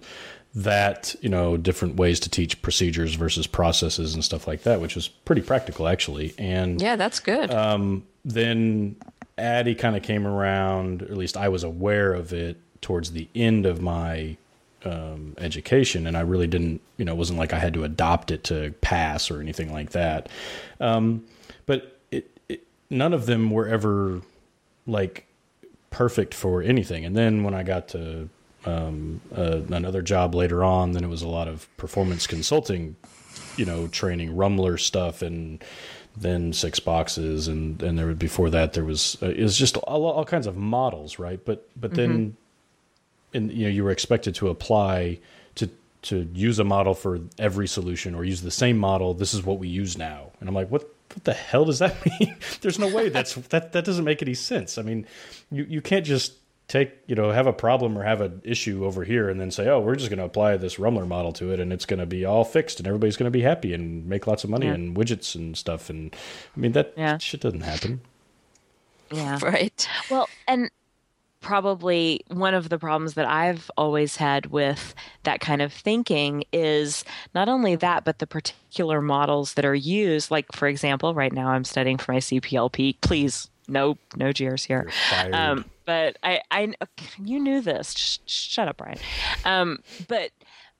that 0.54 1.14
you 1.20 1.28
know 1.28 1.56
different 1.56 1.96
ways 1.96 2.18
to 2.20 2.30
teach 2.30 2.60
procedures 2.62 3.14
versus 3.14 3.46
processes 3.46 4.14
and 4.14 4.24
stuff 4.24 4.46
like 4.46 4.62
that, 4.62 4.80
which 4.80 4.94
was 4.94 5.08
pretty 5.08 5.42
practical 5.42 5.86
actually. 5.88 6.34
And 6.38 6.80
Yeah, 6.80 6.96
that's 6.96 7.20
good. 7.20 7.50
then 8.24 8.96
ADDIE 9.38 9.74
kind 9.74 9.96
of 9.96 10.02
came 10.02 10.26
around, 10.26 11.02
or 11.02 11.06
at 11.06 11.16
least 11.16 11.36
I 11.36 11.48
was 11.48 11.64
aware 11.64 12.12
of 12.14 12.32
it 12.32 12.56
towards 12.80 13.12
the 13.12 13.28
end 13.34 13.66
of 13.66 13.80
my 13.82 14.36
um, 14.84 15.34
education, 15.38 16.06
and 16.06 16.16
I 16.16 16.20
really 16.20 16.46
didn't, 16.46 16.80
you 16.96 17.04
know, 17.04 17.12
it 17.12 17.18
wasn't 17.18 17.38
like 17.38 17.52
I 17.52 17.58
had 17.58 17.74
to 17.74 17.84
adopt 17.84 18.30
it 18.30 18.44
to 18.44 18.72
pass 18.80 19.30
or 19.30 19.40
anything 19.40 19.72
like 19.72 19.90
that. 19.90 20.28
Um, 20.80 21.24
but 21.66 21.91
none 22.92 23.12
of 23.12 23.26
them 23.26 23.50
were 23.50 23.66
ever 23.66 24.20
like 24.86 25.26
perfect 25.90 26.34
for 26.34 26.62
anything. 26.62 27.04
And 27.04 27.16
then 27.16 27.42
when 27.42 27.54
I 27.54 27.62
got 27.62 27.88
to 27.88 28.28
um, 28.64 29.20
uh, 29.36 29.62
another 29.70 30.02
job 30.02 30.34
later 30.34 30.62
on, 30.62 30.92
then 30.92 31.02
it 31.02 31.08
was 31.08 31.22
a 31.22 31.28
lot 31.28 31.48
of 31.48 31.68
performance 31.76 32.26
consulting 32.26 32.96
you 33.56 33.64
know, 33.64 33.86
training 33.88 34.34
Rummler 34.34 34.78
stuff 34.78 35.22
and 35.22 35.62
then 36.16 36.52
six 36.52 36.78
boxes 36.78 37.48
and 37.48 37.82
and 37.82 37.98
there 37.98 38.06
was 38.06 38.16
before 38.16 38.50
that 38.50 38.74
there 38.74 38.84
was 38.84 39.16
uh, 39.22 39.28
it 39.28 39.42
was 39.42 39.56
just 39.56 39.76
all, 39.78 40.04
all 40.04 40.24
kinds 40.24 40.46
of 40.46 40.56
models, 40.56 41.18
right? 41.18 41.42
But 41.44 41.68
but 41.78 41.94
then 41.94 42.36
and 43.32 43.50
you 43.50 43.64
know 43.64 43.70
you 43.70 43.84
were 43.84 43.90
expected 43.90 44.34
to 44.36 44.48
apply 44.48 45.18
to 45.54 45.70
to 46.02 46.28
use 46.34 46.58
a 46.58 46.64
model 46.64 46.94
for 46.94 47.20
every 47.38 47.66
solution 47.66 48.14
or 48.14 48.24
use 48.24 48.42
the 48.42 48.50
same 48.50 48.76
model. 48.76 49.14
This 49.14 49.32
is 49.32 49.42
what 49.42 49.58
we 49.58 49.68
use 49.68 49.96
now, 49.96 50.32
and 50.40 50.48
I'm 50.48 50.54
like, 50.54 50.70
what 50.70 50.91
what 51.14 51.24
the 51.24 51.32
hell 51.32 51.64
does 51.64 51.78
that 51.80 51.96
mean? 52.20 52.36
There's 52.60 52.78
no 52.78 52.88
way 52.88 53.08
that's 53.08 53.34
that 53.34 53.72
that 53.72 53.84
doesn't 53.84 54.04
make 54.04 54.22
any 54.22 54.34
sense. 54.34 54.78
I 54.78 54.82
mean, 54.82 55.06
you 55.50 55.64
you 55.68 55.80
can't 55.80 56.04
just 56.06 56.34
take 56.68 56.92
you 57.06 57.14
know 57.14 57.30
have 57.32 57.46
a 57.46 57.52
problem 57.52 57.98
or 57.98 58.02
have 58.04 58.20
an 58.20 58.40
issue 58.44 58.84
over 58.86 59.04
here 59.04 59.28
and 59.28 59.38
then 59.40 59.50
say 59.50 59.68
oh 59.68 59.80
we're 59.80 59.96
just 59.96 60.08
going 60.08 60.18
to 60.20 60.24
apply 60.24 60.56
this 60.56 60.78
Rummler 60.78 61.04
model 61.04 61.32
to 61.34 61.52
it 61.52 61.60
and 61.60 61.72
it's 61.72 61.84
going 61.84 61.98
to 62.00 62.06
be 62.06 62.24
all 62.24 62.44
fixed 62.44 62.78
and 62.78 62.86
everybody's 62.86 63.16
going 63.16 63.26
to 63.26 63.30
be 63.36 63.42
happy 63.42 63.74
and 63.74 64.06
make 64.06 64.26
lots 64.26 64.42
of 64.44 64.48
money 64.48 64.66
Yeah. 64.66 64.74
and 64.74 64.96
widgets 64.96 65.34
and 65.34 65.56
stuff 65.56 65.90
and 65.90 66.14
I 66.56 66.60
mean 66.60 66.72
that 66.72 66.94
Yeah. 66.96 67.18
shit 67.18 67.40
doesn't 67.40 67.60
happen. 67.62 68.00
yeah. 69.10 69.38
right. 69.42 69.86
Well, 70.10 70.28
and 70.48 70.70
probably 71.42 72.24
one 72.28 72.54
of 72.54 72.68
the 72.70 72.78
problems 72.78 73.14
that 73.14 73.28
I've 73.28 73.70
always 73.76 74.16
had 74.16 74.46
with 74.46 74.94
that 75.24 75.40
kind 75.40 75.60
of 75.60 75.72
thinking 75.72 76.44
is 76.52 77.04
not 77.34 77.48
only 77.48 77.76
that, 77.76 78.04
but 78.04 78.18
the 78.20 78.26
particular 78.26 79.02
models 79.02 79.54
that 79.54 79.64
are 79.64 79.74
used. 79.74 80.30
Like, 80.30 80.46
for 80.52 80.68
example, 80.68 81.14
right 81.14 81.32
now 81.32 81.48
I'm 81.48 81.64
studying 81.64 81.98
for 81.98 82.12
my 82.12 82.18
CPLP. 82.18 82.96
Please, 83.02 83.50
no, 83.68 83.98
no 84.16 84.26
GRs 84.28 84.64
here. 84.66 84.90
Um, 85.34 85.64
but 85.84 86.16
I, 86.22 86.40
I, 86.50 86.72
you 87.22 87.40
knew 87.40 87.60
this. 87.60 87.92
Sh- 87.92 88.18
shut 88.26 88.68
up, 88.68 88.76
Brian. 88.76 88.98
Um, 89.44 89.80
but 90.08 90.30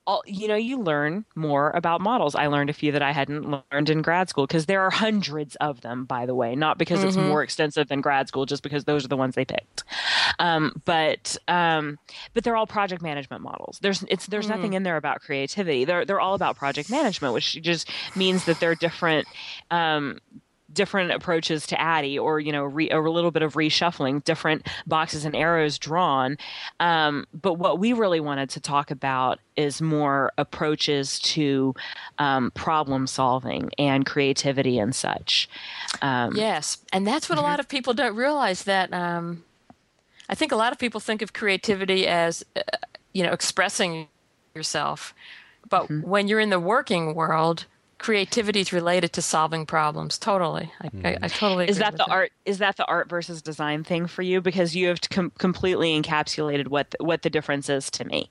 all, 0.07 0.23
you 0.27 0.49
know, 0.49 0.57
you 0.57 0.81
learn 0.81 1.25
more 1.35 1.71
about 1.71 2.01
models. 2.01 2.35
I 2.35 2.49
learned 2.49 2.71
a 2.71 2.73
few 2.73 2.93
that 2.93 3.03
I 3.03 3.13
hadn't 3.13 3.63
learned 3.73 3.89
in 3.89 4.03
grad 4.03 4.29
school 4.29 4.47
because 4.47 4.67
there 4.67 4.83
are 4.83 4.91
hundreds 4.91 5.55
of 5.57 5.81
them, 5.83 6.05
by 6.05 6.27
the 6.27 6.35
way, 6.35 6.57
not 6.57 6.79
because 6.79 7.05
it's 7.05 7.17
more 7.17 7.43
extensive 7.43 7.89
than 7.89 8.01
grad 8.01 8.29
school, 8.29 8.45
just 8.45 8.63
because 8.63 8.85
those 8.85 9.05
are 9.05 9.09
the 9.09 9.17
ones 9.17 9.35
they 9.35 9.45
picked. 9.45 9.85
Um, 10.39 10.83
but 10.85 11.37
um, 11.47 11.99
but 12.35 12.43
they're 12.43 12.57
all 12.57 12.67
project 12.67 13.03
management 13.03 13.43
models. 13.43 13.79
There's 13.81 14.05
it's 14.09 14.27
there's 14.27 14.49
nothing 14.49 14.73
in 14.73 14.83
there 14.83 14.97
about 14.97 15.21
creativity. 15.21 15.85
They're 15.85 16.05
they're 16.05 16.21
all 16.21 16.35
about 16.35 16.57
project 16.57 16.91
management, 16.91 17.35
which 17.35 17.61
just 17.63 17.89
means 18.17 18.45
that 18.47 18.59
they're 18.59 18.75
different. 18.75 19.29
Um, 19.71 20.19
different 20.75 21.11
approaches 21.13 21.67
to 21.69 21.81
ADDIE 21.81 22.19
or 22.19 22.41
you 22.41 22.53
know 22.53 22.65
re, 22.65 22.91
or 22.91 23.05
a 23.05 23.11
little 23.11 23.31
bit 23.31 23.43
of 23.43 23.55
reshuffling 23.55 24.23
different 24.25 24.67
boxes 24.87 25.25
and 25.25 25.35
arrows 25.35 25.79
drawn. 25.79 26.37
Um, 26.81 27.27
but 27.33 27.55
what 27.55 27.79
we 27.79 27.93
really 27.93 28.21
wanted 28.21 28.51
to 28.51 28.61
talk 28.61 28.91
about 28.91 29.39
is 29.57 29.83
more 29.83 30.33
approaches 30.39 31.19
to 31.21 31.75
um, 32.19 32.51
problem 32.53 33.07
solving 33.07 33.71
and 33.79 34.07
creativity 34.07 34.79
and 34.79 34.95
such. 34.95 35.49
Um, 36.01 36.37
Yes, 36.37 36.79
and 36.93 37.07
that's 37.07 37.29
what 37.29 37.39
a 37.39 37.43
lot 37.43 37.61
of 37.61 37.69
people 37.69 37.95
don't 37.95 38.17
realize. 38.17 38.65
That 38.65 38.93
um, 38.93 39.45
I 40.29 40.35
think 40.35 40.53
a 40.53 40.57
lot 40.57 40.73
of 40.73 40.79
people 40.79 41.01
think 41.01 41.23
of 41.23 41.33
creativity 41.33 42.07
as, 42.07 42.45
uh, 42.57 42.63
you 43.13 43.23
know, 43.23 43.33
expressing 43.33 44.09
yourself, 44.55 45.15
but 45.69 45.91
when 45.91 46.29
you're 46.29 46.41
in 46.41 46.51
the 46.51 46.61
working 46.61 47.15
world, 47.15 47.67
creativity 48.03 48.61
is 48.61 48.73
related 48.73 49.13
to 49.15 49.23
solving 49.23 49.65
problems. 49.65 50.19
Totally, 50.19 50.71
I, 50.81 50.91
I, 51.05 51.19
I 51.23 51.29
totally. 51.29 51.69
is 51.69 51.79
that 51.79 51.93
with 51.93 51.99
the 51.99 52.11
art 52.11 52.33
is 52.45 52.59
that 52.59 52.77
the 52.77 52.85
art 52.87 53.09
versus 53.09 53.41
design 53.41 53.85
thing 53.85 54.07
for 54.07 54.23
you 54.23 54.41
because 54.41 54.77
you 54.77 54.89
have 54.89 55.01
com- 55.09 55.33
completely 55.39 56.01
encapsulated 56.01 56.69
what 56.69 56.91
the, 56.91 57.05
what 57.05 57.23
the 57.23 57.31
difference 57.31 57.69
is 57.69 57.91
to 57.93 58.05
me 58.05 58.29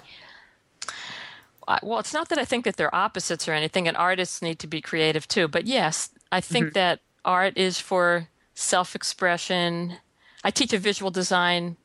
well, 1.83 1.99
it's 1.99 2.13
not 2.13 2.29
that 2.29 2.37
I 2.37 2.45
think 2.45 2.65
that 2.65 2.77
they're 2.77 2.93
opposites 2.93 3.47
or 3.47 3.53
anything, 3.53 3.87
and 3.87 3.95
artists 3.95 4.41
need 4.41 4.59
to 4.59 4.67
be 4.67 4.81
creative 4.81 5.27
too. 5.27 5.47
But 5.47 5.65
yes, 5.65 6.09
I 6.31 6.41
think 6.41 6.73
that 6.73 6.99
art 7.23 7.57
is 7.57 7.79
for 7.79 8.27
self 8.55 8.95
expression. 8.95 9.97
I 10.43 10.51
teach 10.51 10.73
a 10.73 10.77
visual 10.77 11.11
design 11.11 11.77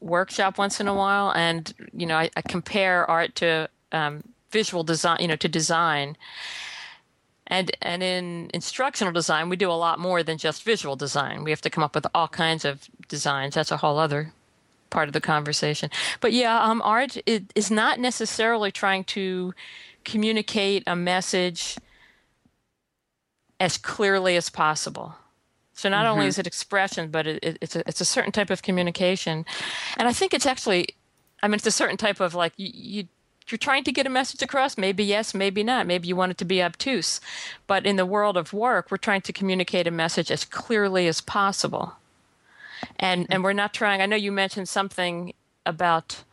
workshop 0.00 0.58
once 0.58 0.80
in 0.80 0.88
a 0.88 0.94
while, 0.94 1.32
and 1.32 1.72
you 1.92 2.06
know, 2.06 2.16
I, 2.16 2.30
I 2.36 2.42
compare 2.42 3.08
art 3.10 3.34
to 3.36 3.68
um, 3.92 4.22
visual 4.50 4.84
design, 4.84 5.18
you 5.20 5.28
know, 5.28 5.36
to 5.36 5.48
design. 5.48 6.16
And 7.48 7.70
and 7.80 8.02
in 8.02 8.50
instructional 8.52 9.12
design, 9.12 9.48
we 9.48 9.56
do 9.56 9.70
a 9.70 9.72
lot 9.72 9.98
more 9.98 10.22
than 10.22 10.38
just 10.38 10.62
visual 10.62 10.96
design. 10.96 11.44
We 11.44 11.50
have 11.50 11.62
to 11.62 11.70
come 11.70 11.82
up 11.82 11.94
with 11.94 12.06
all 12.14 12.28
kinds 12.28 12.64
of 12.64 12.88
designs. 13.08 13.54
That's 13.54 13.72
a 13.72 13.78
whole 13.78 13.98
other 13.98 14.32
part 14.90 15.08
of 15.08 15.14
the 15.14 15.20
conversation. 15.20 15.90
But 16.20 16.32
yeah, 16.32 16.62
um, 16.62 16.82
art 16.82 17.16
is, 17.26 17.42
is 17.54 17.70
not 17.70 17.98
necessarily 17.98 18.70
trying 18.70 19.04
to 19.04 19.54
communicate 20.04 20.82
a 20.86 20.94
message 20.94 21.78
as 23.60 23.78
clearly 23.78 24.36
as 24.36 24.50
possible. 24.50 25.14
So 25.72 25.88
not 25.88 26.06
only 26.06 26.26
is 26.26 26.38
it 26.38 26.46
expression, 26.46 27.10
but 27.10 27.26
it, 27.26 27.38
it, 27.42 27.58
it's 27.60 27.76
a 27.76 27.82
it's 27.88 28.00
a 28.00 28.04
certain 28.04 28.32
type 28.32 28.50
of 28.50 28.62
communication, 28.62 29.46
and 29.96 30.08
I 30.08 30.12
think 30.12 30.34
it's 30.34 30.46
actually, 30.46 30.88
I 31.42 31.48
mean, 31.48 31.54
it's 31.54 31.66
a 31.66 31.70
certain 31.70 31.96
type 31.96 32.20
of 32.20 32.34
like 32.34 32.52
you. 32.56 32.70
you 32.74 33.08
you're 33.50 33.58
trying 33.58 33.84
to 33.84 33.92
get 33.92 34.06
a 34.06 34.10
message 34.10 34.42
across. 34.42 34.76
Maybe 34.78 35.04
yes, 35.04 35.34
maybe 35.34 35.62
not. 35.62 35.86
Maybe 35.86 36.08
you 36.08 36.16
want 36.16 36.32
it 36.32 36.38
to 36.38 36.44
be 36.44 36.62
obtuse. 36.62 37.20
But 37.66 37.86
in 37.86 37.96
the 37.96 38.06
world 38.06 38.36
of 38.36 38.52
work, 38.52 38.90
we're 38.90 38.96
trying 38.96 39.22
to 39.22 39.32
communicate 39.32 39.86
a 39.86 39.90
message 39.90 40.30
as 40.30 40.44
clearly 40.44 41.06
as 41.08 41.20
possible 41.20 41.94
and 42.98 43.26
and 43.30 43.42
we're 43.42 43.52
not 43.52 43.72
trying. 43.72 44.00
I 44.00 44.06
know 44.06 44.16
you 44.16 44.32
mentioned 44.32 44.68
something 44.68 45.32
about 45.66 46.24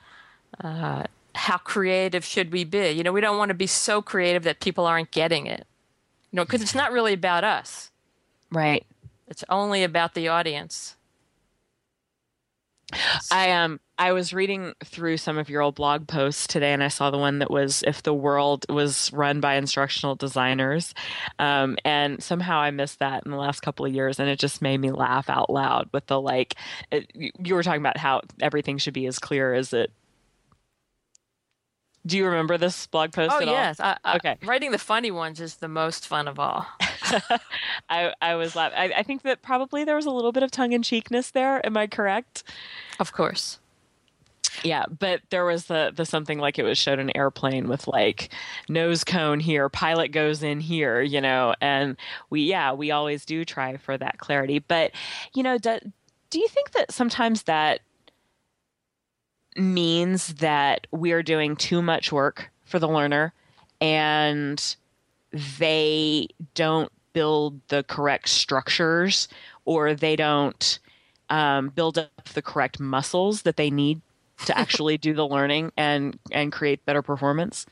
uh, 0.64 1.04
how 1.36 1.58
creative 1.58 2.24
should 2.24 2.52
we 2.52 2.64
be. 2.64 2.92
You 2.92 3.04
know, 3.04 3.12
we 3.12 3.22
don't 3.22 3.38
want 3.38 3.50
to 3.50 3.56
be 3.56 3.68
so 3.68 4.02
creative 4.02 4.44
that 4.44 4.60
people 4.60 4.86
aren't 4.86 5.12
getting 5.12 5.48
it. 5.48 5.66
You 6.32 6.38
know, 6.38 6.46
because 6.46 6.62
it's 6.62 6.76
not 6.76 6.92
really 6.92 7.14
about 7.14 7.44
us. 7.44 7.92
right 8.52 8.86
It's 9.28 9.44
only 9.50 9.84
about 9.84 10.14
the 10.14 10.28
audience. 10.28 10.95
I 13.32 13.52
um 13.52 13.80
I 13.98 14.12
was 14.12 14.34
reading 14.34 14.74
through 14.84 15.18
some 15.18 15.38
of 15.38 15.50
your 15.50 15.62
old 15.62 15.76
blog 15.76 16.08
posts 16.08 16.48
today, 16.48 16.74
and 16.74 16.84
I 16.84 16.90
saw 16.90 17.12
the 17.12 17.18
one 17.18 17.40
that 17.40 17.50
was 17.50 17.84
if 17.88 18.04
the 18.04 18.14
world 18.14 18.66
was 18.70 19.12
run 19.14 19.40
by 19.40 19.56
instructional 19.56 20.16
designers, 20.16 20.94
um, 21.40 21.78
and 21.86 22.22
somehow 22.22 22.60
I 22.60 22.72
missed 22.72 23.00
that 23.00 23.24
in 23.26 23.32
the 23.32 23.38
last 23.38 23.62
couple 23.62 23.86
of 23.86 23.94
years, 23.94 24.20
and 24.20 24.30
it 24.30 24.38
just 24.40 24.62
made 24.62 24.80
me 24.80 24.92
laugh 24.92 25.30
out 25.30 25.50
loud 25.50 25.90
with 25.94 26.08
the 26.08 26.20
like. 26.20 26.56
It, 26.92 27.10
you- 27.14 27.56
were 27.56 27.64
talking 27.64 27.82
about 27.82 27.98
how 27.98 28.22
everything 28.42 28.78
should 28.78 28.94
be 28.94 29.06
as 29.08 29.18
clear 29.20 29.54
as 29.54 29.72
it. 29.72 29.92
Do 32.06 32.18
you 32.18 32.26
remember 32.26 32.58
this 32.58 32.86
blog 32.88 33.14
post 33.14 33.34
Oh 33.34 33.42
at 33.42 33.48
all? 33.48 33.54
yes, 33.54 33.80
I, 33.80 33.98
I, 34.04 34.16
Okay. 34.18 34.38
Writing 34.46 34.72
the 34.72 34.78
funny 34.78 35.10
ones 35.10 35.40
is 35.42 35.56
the 35.56 35.68
most 35.68 36.08
fun 36.08 36.28
of 36.28 36.40
all. 36.40 36.68
I 37.90 38.14
I 38.22 38.36
was 38.36 38.56
laughing. 38.56 38.78
I, 38.78 39.00
I 39.00 39.04
think 39.04 39.24
that 39.24 39.42
probably 39.42 39.84
there 39.84 39.96
was 39.96 40.06
a 40.06 40.12
little 40.12 40.32
bit 40.32 40.44
of 40.44 40.52
tongue 40.52 40.74
in 40.74 40.84
cheekness 40.84 41.32
there. 41.32 41.66
Am 41.66 41.78
I 41.78 41.88
correct? 41.88 42.44
Of 43.00 43.12
course. 43.14 43.60
Yeah, 44.64 44.86
but 44.88 45.22
there 45.30 45.46
was 45.46 45.66
the 45.66 45.92
the 45.96 46.06
something 46.06 46.40
like 46.40 46.58
it 46.58 46.64
was 46.64 46.78
showed 46.78 47.00
an 47.00 47.16
airplane 47.16 47.68
with 47.68 47.88
like 47.88 48.30
nose 48.70 49.04
cone 49.04 49.40
here, 49.40 49.70
pilot 49.70 50.12
goes 50.12 50.44
in 50.44 50.60
here, 50.60 51.02
you 51.02 51.22
know, 51.22 51.56
and 51.62 51.98
we 52.30 52.42
yeah, 52.42 52.74
we 52.74 52.92
always 52.92 53.26
do 53.26 53.44
try 53.44 53.78
for 53.78 53.98
that 53.98 54.18
clarity. 54.20 54.60
But 54.60 54.92
you 55.34 55.44
know, 55.44 55.58
do, 55.58 55.80
do 56.30 56.40
you 56.40 56.48
think 56.48 56.72
that 56.72 56.92
sometimes 56.92 57.44
that 57.44 57.82
means 59.56 60.36
that 60.36 60.88
we're 60.92 61.24
doing 61.24 61.56
too 61.56 61.82
much 61.82 62.12
work 62.12 62.52
for 62.66 62.80
the 62.80 62.90
learner 62.90 63.34
and 63.80 64.76
they 65.60 66.28
don't 66.54 66.92
build 67.16 67.60
the 67.70 67.84
correct 67.84 68.30
structures 68.30 69.28
or 69.66 69.96
they 69.96 70.16
don't 70.16 70.78
um, 71.32 71.70
build 71.70 71.98
up 71.98 72.26
the 72.36 72.42
correct 72.44 72.80
muscles 72.80 73.42
that 73.42 73.58
they 73.58 73.72
need 73.72 74.02
to 74.46 74.56
actually 74.58 74.98
do 75.00 75.16
the 75.16 75.28
learning 75.28 75.72
and 75.78 76.20
and 76.32 76.52
create 76.52 76.86
better 76.86 77.02
performance 77.02 77.66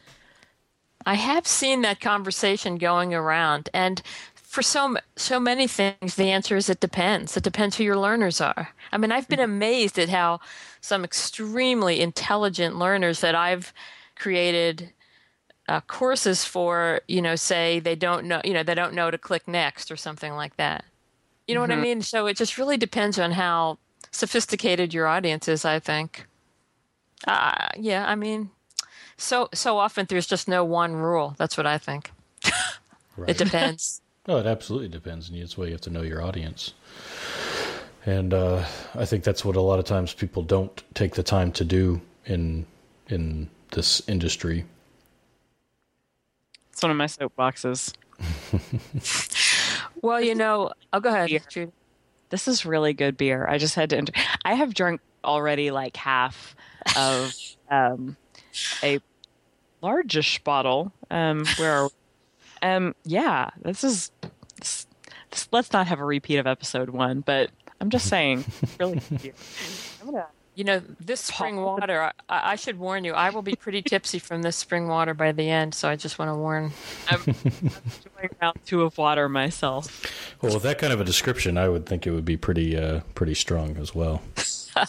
I 1.05 1.15
have 1.15 1.47
seen 1.47 1.81
that 1.81 1.99
conversation 1.99 2.77
going 2.77 3.13
around, 3.13 3.69
and 3.73 4.01
for 4.35 4.61
so 4.61 4.95
so 5.15 5.39
many 5.39 5.67
things, 5.67 6.15
the 6.15 6.29
answer 6.29 6.55
is 6.55 6.69
it 6.69 6.79
depends. 6.79 7.35
It 7.35 7.43
depends 7.43 7.77
who 7.77 7.83
your 7.83 7.97
learners 7.97 8.39
are. 8.39 8.69
I 8.91 8.97
mean, 8.97 9.11
I've 9.11 9.27
been 9.27 9.39
amazed 9.39 9.99
at 9.99 10.09
how 10.09 10.39
some 10.79 11.03
extremely 11.03 11.99
intelligent 12.01 12.77
learners 12.77 13.21
that 13.21 13.35
I've 13.35 13.73
created 14.15 14.91
uh, 15.67 15.81
courses 15.81 16.43
for, 16.43 17.01
you 17.07 17.21
know, 17.21 17.35
say 17.35 17.79
they 17.79 17.95
don't 17.95 18.25
know, 18.25 18.41
you 18.43 18.53
know, 18.53 18.63
they 18.63 18.75
don't 18.75 18.93
know 18.93 19.09
to 19.11 19.17
click 19.17 19.47
next 19.47 19.91
or 19.91 19.95
something 19.95 20.33
like 20.33 20.55
that. 20.57 20.85
You 21.47 21.55
know 21.55 21.61
what 21.61 21.71
I 21.71 21.75
mean? 21.75 22.01
So 22.01 22.25
it 22.27 22.37
just 22.37 22.57
really 22.57 22.77
depends 22.77 23.19
on 23.19 23.31
how 23.31 23.77
sophisticated 24.11 24.93
your 24.93 25.07
audience 25.07 25.47
is. 25.47 25.65
I 25.65 25.79
think. 25.79 26.25
Uh, 27.27 27.67
yeah, 27.77 28.07
I 28.07 28.15
mean, 28.15 28.49
so 29.17 29.49
so 29.53 29.77
often 29.77 30.05
there's 30.07 30.27
just 30.27 30.47
no 30.47 30.63
one 30.63 30.93
rule. 30.93 31.35
That's 31.37 31.57
what 31.57 31.67
I 31.67 31.77
think. 31.77 32.11
Right. 33.15 33.29
It 33.29 33.37
depends. 33.37 34.01
Oh, 34.25 34.37
it 34.37 34.47
absolutely 34.47 34.87
depends, 34.87 35.27
and 35.27 35.41
that's 35.41 35.57
why 35.57 35.65
you 35.65 35.73
have 35.73 35.81
to 35.81 35.89
know 35.89 36.01
your 36.01 36.23
audience. 36.23 36.73
And 38.05 38.33
uh, 38.33 38.65
I 38.95 39.03
think 39.03 39.25
that's 39.25 39.43
what 39.43 39.57
a 39.57 39.61
lot 39.61 39.79
of 39.79 39.85
times 39.85 40.13
people 40.13 40.43
don't 40.43 40.81
take 40.93 41.15
the 41.15 41.23
time 41.23 41.51
to 41.51 41.65
do 41.65 41.99
in 42.25 42.65
in 43.09 43.49
this 43.71 44.01
industry. 44.07 44.63
It's 46.73 46.81
one 46.81 46.91
of 46.91 46.97
my 46.97 47.05
soapboxes 47.05 47.93
well, 50.01 50.21
you 50.21 50.35
know, 50.35 50.71
I'll 50.91 50.99
go 51.01 51.09
ahead. 51.09 51.29
Beer. 51.53 51.69
This 52.29 52.47
is 52.47 52.65
really 52.65 52.93
good 52.93 53.15
beer 53.15 53.45
i 53.47 53.59
just 53.59 53.75
had 53.75 53.91
to 53.91 53.97
enter 53.97 54.11
i 54.43 54.55
have 54.55 54.73
drunk 54.73 55.01
already 55.23 55.69
like 55.69 55.95
half 55.95 56.55
of 56.97 57.31
um, 57.69 58.17
a 58.81 58.99
largish 59.83 60.39
bottle 60.43 60.91
um, 61.11 61.45
where 61.57 61.89
um 62.63 62.95
yeah 63.03 63.51
this 63.61 63.83
is 63.83 64.11
this, 64.57 64.87
this, 65.29 65.47
let's 65.51 65.71
not 65.73 65.85
have 65.85 65.99
a 65.99 66.05
repeat 66.05 66.37
of 66.37 66.47
episode 66.47 66.89
one 66.89 67.21
but 67.21 67.51
i'm 67.79 67.91
just 67.91 68.07
saying 68.07 68.43
really 68.79 68.99
good 69.09 69.21
beer. 69.21 69.33
I'm 70.01 70.07
gonna 70.07 70.25
You 70.55 70.63
know, 70.63 70.81
this 70.99 71.21
spring 71.21 71.61
water. 71.61 72.11
I, 72.29 72.51
I 72.51 72.55
should 72.55 72.77
warn 72.77 73.03
you. 73.03 73.13
I 73.13 73.31
will 73.31 73.41
be 73.41 73.55
pretty 73.55 73.81
tipsy 73.81 74.19
from 74.19 74.43
this 74.43 74.55
spring 74.55 74.87
water 74.87 75.13
by 75.13 75.31
the 75.31 75.49
end. 75.49 75.73
So 75.73 75.89
I 75.89 75.95
just 75.95 76.19
want 76.19 76.29
to 76.29 76.35
warn. 76.35 76.71
I'm, 77.09 77.21
I'm 77.25 77.33
doing 77.33 78.29
round 78.41 78.59
two 78.65 78.83
of 78.83 78.97
water 78.97 79.27
myself. 79.27 80.05
Well, 80.41 80.53
with 80.53 80.63
that 80.63 80.77
kind 80.77 80.93
of 80.93 81.01
a 81.01 81.03
description, 81.03 81.57
I 81.57 81.69
would 81.69 81.85
think 81.85 82.05
it 82.05 82.11
would 82.11 82.25
be 82.25 82.37
pretty 82.37 82.77
uh, 82.77 83.01
pretty 83.15 83.33
strong 83.33 83.77
as 83.77 83.95
well. 83.95 84.21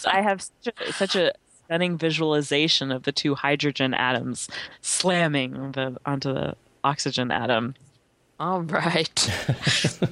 I 0.07 0.23
have 0.23 0.43
such 0.43 0.75
a, 0.81 0.93
such 0.93 1.17
a 1.17 1.33
stunning 1.65 1.97
visualization 1.97 2.93
of 2.93 3.05
the 3.05 3.13
two 3.13 3.35
hydrogen 3.35 3.95
atoms 3.95 4.49
slamming 4.83 5.73
the 5.73 5.97
onto 6.05 6.33
the 6.33 6.57
oxygen 6.83 7.31
atom. 7.31 7.75
All 8.39 8.63
right. 8.63 9.31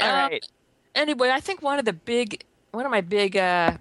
All 0.00 0.12
right. 0.12 0.32
Um, 0.32 0.50
anyway, 0.94 1.30
I 1.30 1.40
think 1.40 1.62
one 1.62 1.78
of 1.78 1.84
the 1.84 1.92
big, 1.92 2.44
one 2.74 2.84
of 2.84 2.90
my 2.90 3.00
big, 3.00 3.36
uh, 3.36 3.76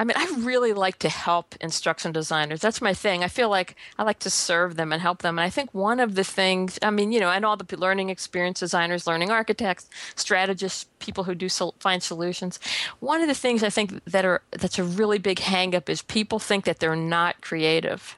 I 0.00 0.04
mean, 0.04 0.16
I 0.16 0.32
really 0.38 0.72
like 0.72 1.00
to 1.00 1.08
help 1.08 1.56
instruction 1.60 2.12
designers. 2.12 2.60
That's 2.60 2.80
my 2.80 2.94
thing. 2.94 3.24
I 3.24 3.28
feel 3.28 3.48
like 3.48 3.74
I 3.98 4.04
like 4.04 4.20
to 4.20 4.30
serve 4.30 4.76
them 4.76 4.92
and 4.92 5.02
help 5.02 5.22
them. 5.22 5.38
And 5.38 5.44
I 5.44 5.50
think 5.50 5.74
one 5.74 5.98
of 5.98 6.14
the 6.14 6.22
things, 6.22 6.78
I 6.82 6.90
mean, 6.90 7.10
you 7.10 7.18
know, 7.18 7.30
and 7.30 7.44
all 7.44 7.56
the 7.56 7.76
learning 7.76 8.08
experience 8.08 8.60
designers, 8.60 9.08
learning 9.08 9.30
architects, 9.30 9.90
strategists, 10.14 10.86
people 11.00 11.24
who 11.24 11.34
do 11.34 11.48
sol- 11.48 11.74
find 11.80 12.00
solutions. 12.00 12.60
One 13.00 13.20
of 13.20 13.28
the 13.28 13.34
things 13.34 13.64
I 13.64 13.70
think 13.70 14.04
that 14.04 14.24
are 14.24 14.40
that's 14.52 14.78
a 14.78 14.84
really 14.84 15.18
big 15.18 15.38
hangup 15.38 15.88
is 15.88 16.02
people 16.02 16.38
think 16.38 16.64
that 16.64 16.78
they're 16.78 16.94
not 16.94 17.40
creative. 17.40 18.16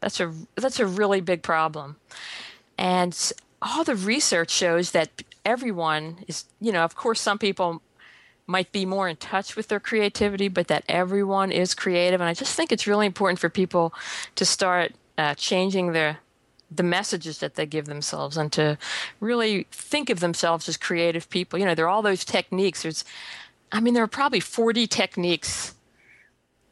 That's 0.00 0.18
a 0.18 0.34
that's 0.56 0.80
a 0.80 0.86
really 0.86 1.20
big 1.20 1.42
problem. 1.42 1.96
And 2.76 3.16
all 3.62 3.84
the 3.84 3.94
research 3.94 4.50
shows 4.50 4.90
that 4.90 5.22
everyone 5.44 6.18
is, 6.26 6.44
you 6.60 6.72
know, 6.72 6.82
of 6.82 6.96
course, 6.96 7.20
some 7.20 7.38
people 7.38 7.82
might 8.46 8.72
be 8.72 8.84
more 8.84 9.08
in 9.08 9.16
touch 9.16 9.56
with 9.56 9.68
their 9.68 9.80
creativity, 9.80 10.48
but 10.48 10.68
that 10.68 10.84
everyone 10.88 11.50
is 11.50 11.74
creative. 11.74 12.20
And 12.20 12.28
I 12.28 12.34
just 12.34 12.54
think 12.54 12.72
it's 12.72 12.86
really 12.86 13.06
important 13.06 13.38
for 13.38 13.48
people 13.48 13.94
to 14.34 14.44
start 14.44 14.92
uh, 15.16 15.34
changing 15.34 15.92
their 15.92 16.18
the 16.70 16.82
messages 16.82 17.38
that 17.38 17.54
they 17.54 17.66
give 17.66 17.86
themselves 17.86 18.36
and 18.36 18.50
to 18.52 18.76
really 19.20 19.66
think 19.70 20.10
of 20.10 20.20
themselves 20.20 20.68
as 20.68 20.76
creative 20.76 21.28
people. 21.30 21.58
You 21.58 21.66
know, 21.66 21.74
there 21.74 21.84
are 21.84 21.88
all 21.88 22.02
those 22.02 22.24
techniques. 22.24 22.82
There's, 22.82 23.04
I 23.70 23.80
mean, 23.80 23.94
there 23.94 24.02
are 24.02 24.08
probably 24.08 24.40
40 24.40 24.86
techniques, 24.88 25.74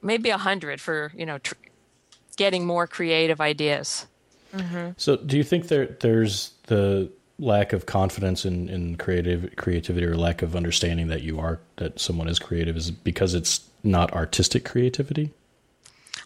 maybe 0.00 0.30
100 0.30 0.80
for, 0.80 1.12
you 1.14 1.24
know, 1.24 1.38
tr- 1.38 1.54
getting 2.36 2.66
more 2.66 2.86
creative 2.88 3.40
ideas. 3.40 4.06
So, 4.96 5.16
do 5.16 5.36
you 5.36 5.44
think 5.44 5.68
there 5.68 5.86
there's 6.00 6.52
the 6.66 7.10
lack 7.42 7.72
of 7.72 7.86
confidence 7.86 8.44
in, 8.44 8.68
in 8.68 8.96
creative 8.96 9.54
creativity 9.56 10.06
or 10.06 10.16
lack 10.16 10.42
of 10.42 10.54
understanding 10.54 11.08
that 11.08 11.22
you 11.22 11.40
are 11.40 11.58
that 11.76 11.98
someone 11.98 12.28
is 12.28 12.38
creative 12.38 12.76
is 12.76 12.90
because 12.90 13.34
it's 13.34 13.68
not 13.82 14.12
artistic 14.12 14.64
creativity? 14.64 15.30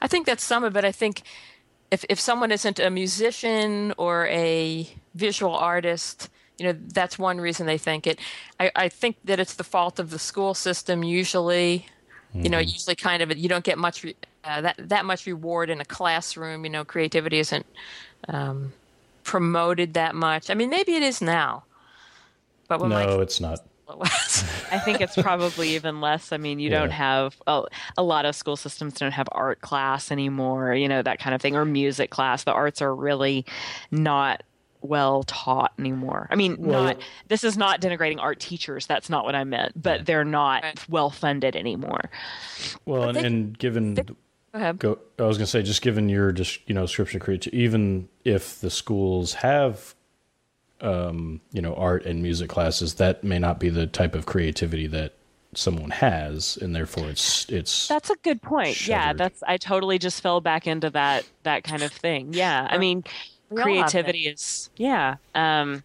I 0.03 0.09
think 0.09 0.27
that's 0.27 0.45
some 0.45 0.63
of 0.63 0.77
it. 0.77 0.85
I 0.85 0.93
think 0.93 1.23
if 1.91 2.05
if 2.09 2.21
someone 2.21 2.53
isn't 2.53 2.79
a 2.79 2.91
musician 2.91 3.95
or 3.97 4.27
a 4.27 4.89
visual 5.15 5.55
artist, 5.55 6.29
you 6.59 6.67
know, 6.67 6.79
that's 6.89 7.19
one 7.19 7.41
reason 7.41 7.67
they 7.67 7.79
think 7.79 8.07
it. 8.07 8.21
I, 8.61 8.71
I 8.77 8.89
think 8.89 9.17
that 9.25 9.41
it's 9.41 9.55
the 9.55 9.65
fault 9.65 9.99
of 9.99 10.11
the 10.11 10.19
school 10.19 10.55
system 10.55 11.03
usually. 11.03 11.87
You 12.35 12.51
know, 12.51 12.59
usually 12.59 12.97
kind 12.97 13.23
of 13.23 13.35
you 13.35 13.49
don't 13.49 13.65
get 13.65 13.79
much 13.79 14.05
uh, 14.45 14.61
that 14.61 14.77
that 14.79 15.07
much 15.07 15.25
reward 15.25 15.71
in 15.71 15.81
a 15.81 15.87
classroom. 15.87 16.65
You 16.65 16.71
know, 16.71 16.85
creativity 16.85 17.39
isn't 17.39 17.65
um, 18.29 18.75
promoted 19.27 19.95
that 19.95 20.15
much. 20.15 20.49
I 20.49 20.55
mean, 20.55 20.71
maybe 20.71 20.95
it 20.95 21.03
is 21.03 21.21
now, 21.21 21.65
but 22.69 22.81
when 22.81 22.91
no, 22.91 22.97
my 23.19 23.23
it's 23.23 23.41
not. 23.41 23.61
I 24.71 24.81
think 24.85 25.01
it's 25.01 25.15
probably 25.15 25.71
even 25.77 26.01
less. 26.01 26.33
I 26.33 26.39
mean, 26.39 26.59
you 26.59 26.71
don't 26.71 26.91
have 26.91 27.37
a, 27.47 27.63
a 27.97 28.03
lot 28.03 28.25
of 28.25 28.35
school 28.35 28.57
systems 28.57 28.95
don't 28.95 29.13
have 29.13 29.29
art 29.31 29.61
class 29.61 30.11
anymore, 30.11 30.75
you 30.75 30.89
know, 30.89 31.03
that 31.03 31.21
kind 31.21 31.35
of 31.35 31.41
thing, 31.43 31.55
or 31.55 31.65
music 31.65 32.11
class. 32.11 32.43
The 32.43 32.53
arts 32.53 32.83
are 32.83 32.93
really 32.95 33.45
not 33.93 34.43
well 34.81 35.23
taught 35.25 35.73
anymore. 35.79 36.27
I 36.31 36.35
mean, 36.37 36.57
Well- 36.59 36.85
not 36.85 36.97
this 37.29 37.45
is 37.45 37.57
not 37.57 37.81
denigrating 37.81 38.19
art 38.21 38.41
teachers. 38.41 38.87
That's 38.87 39.09
not 39.09 39.25
what 39.25 39.35
I 39.37 39.45
meant, 39.45 39.81
but 39.81 40.05
they're 40.05 40.25
not 40.25 40.65
well 40.89 41.11
funded 41.11 41.55
anymore. 41.55 42.11
Well, 42.87 43.05
and, 43.11 43.17
they- 43.17 43.25
and 43.25 43.59
given 43.59 43.95
Go 44.57 44.63
ahead. 44.63 44.79
go, 44.79 44.99
I 45.19 45.25
was 45.25 45.37
going 45.37 45.45
to 45.45 45.51
say, 45.51 45.63
just 45.63 45.83
given 45.83 46.09
your 46.09 46.33
just 46.33 46.61
you 46.67 46.75
know 46.75 46.83
description 46.83 47.21
of 47.21 47.25
creativity, 47.25 47.63
even 47.63 48.09
if 48.25 48.59
the 48.61 48.71
schools 48.71 49.35
have, 49.35 49.95
um, 50.81 51.43
you 51.53 51.61
know, 51.61 51.75
art 51.75 52.07
and 52.07 52.23
music 52.23 52.49
classes, 52.49 52.95
that 52.95 53.23
may 53.23 53.39
not 53.39 53.61
be 53.61 53.69
the 53.69 53.87
type 53.87 54.15
of 54.15 54.25
creativity 54.25 54.87
that 54.87 55.13
someone 55.55 55.91
has, 55.91 56.57
and 56.57 56.75
therefore 56.75 57.11
it's 57.11 57.47
it's 57.51 57.89
That's 57.89 58.09
a 58.09 58.17
good 58.23 58.41
point. 58.41 58.87
Yeah, 58.89 59.13
that's 59.13 59.43
I 59.47 59.59
totally 59.59 59.99
just 59.99 60.23
fell 60.23 60.41
back 60.41 60.67
into 60.67 60.89
that 60.91 61.27
that 61.43 61.63
kind 61.63 61.83
of 61.83 61.93
thing. 61.93 62.33
Yeah. 62.33 62.67
I 62.71 62.79
mean, 62.79 63.05
We 63.51 63.63
creativity 63.63 64.27
is 64.27 64.71
yeah. 64.77 65.17
Um 65.35 65.85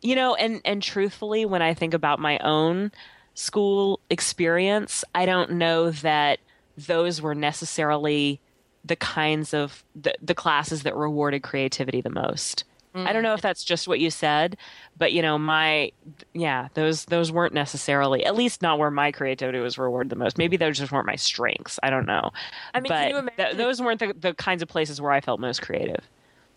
you 0.00 0.14
know, 0.14 0.36
and 0.36 0.60
and 0.64 0.80
truthfully 0.80 1.44
when 1.44 1.60
I 1.60 1.74
think 1.74 1.92
about 1.92 2.20
my 2.20 2.38
own 2.38 2.92
school 3.34 3.98
experience, 4.10 5.04
I 5.12 5.26
don't 5.26 5.52
know 5.52 5.90
that 5.90 6.38
those 6.76 7.20
were 7.20 7.34
necessarily 7.34 8.40
the 8.84 8.96
kinds 8.96 9.52
of 9.52 9.84
the, 10.00 10.14
the 10.22 10.34
classes 10.34 10.84
that 10.84 10.94
rewarded 10.94 11.42
creativity 11.42 12.00
the 12.00 12.10
most. 12.10 12.64
I 13.04 13.12
don't 13.12 13.22
know 13.22 13.34
if 13.34 13.42
that's 13.42 13.62
just 13.62 13.86
what 13.86 14.00
you 14.00 14.10
said, 14.10 14.56
but 14.96 15.12
you 15.12 15.20
know, 15.20 15.36
my 15.36 15.92
yeah, 16.32 16.68
those 16.74 17.04
those 17.06 17.30
weren't 17.30 17.52
necessarily 17.52 18.24
at 18.24 18.34
least 18.34 18.62
not 18.62 18.78
where 18.78 18.90
my 18.90 19.12
creativity 19.12 19.58
was 19.58 19.76
rewarded 19.76 20.10
the 20.10 20.16
most. 20.16 20.38
Maybe 20.38 20.56
those 20.56 20.78
just 20.78 20.92
weren't 20.92 21.06
my 21.06 21.16
strengths. 21.16 21.78
I 21.82 21.90
don't 21.90 22.06
know. 22.06 22.30
I 22.72 22.80
mean, 22.80 22.88
but 22.88 23.08
can 23.08 23.24
you 23.24 23.30
th- 23.36 23.56
those 23.56 23.82
weren't 23.82 24.00
the, 24.00 24.14
the 24.18 24.34
kinds 24.34 24.62
of 24.62 24.68
places 24.68 25.00
where 25.00 25.12
I 25.12 25.20
felt 25.20 25.40
most 25.40 25.60
creative. 25.60 26.08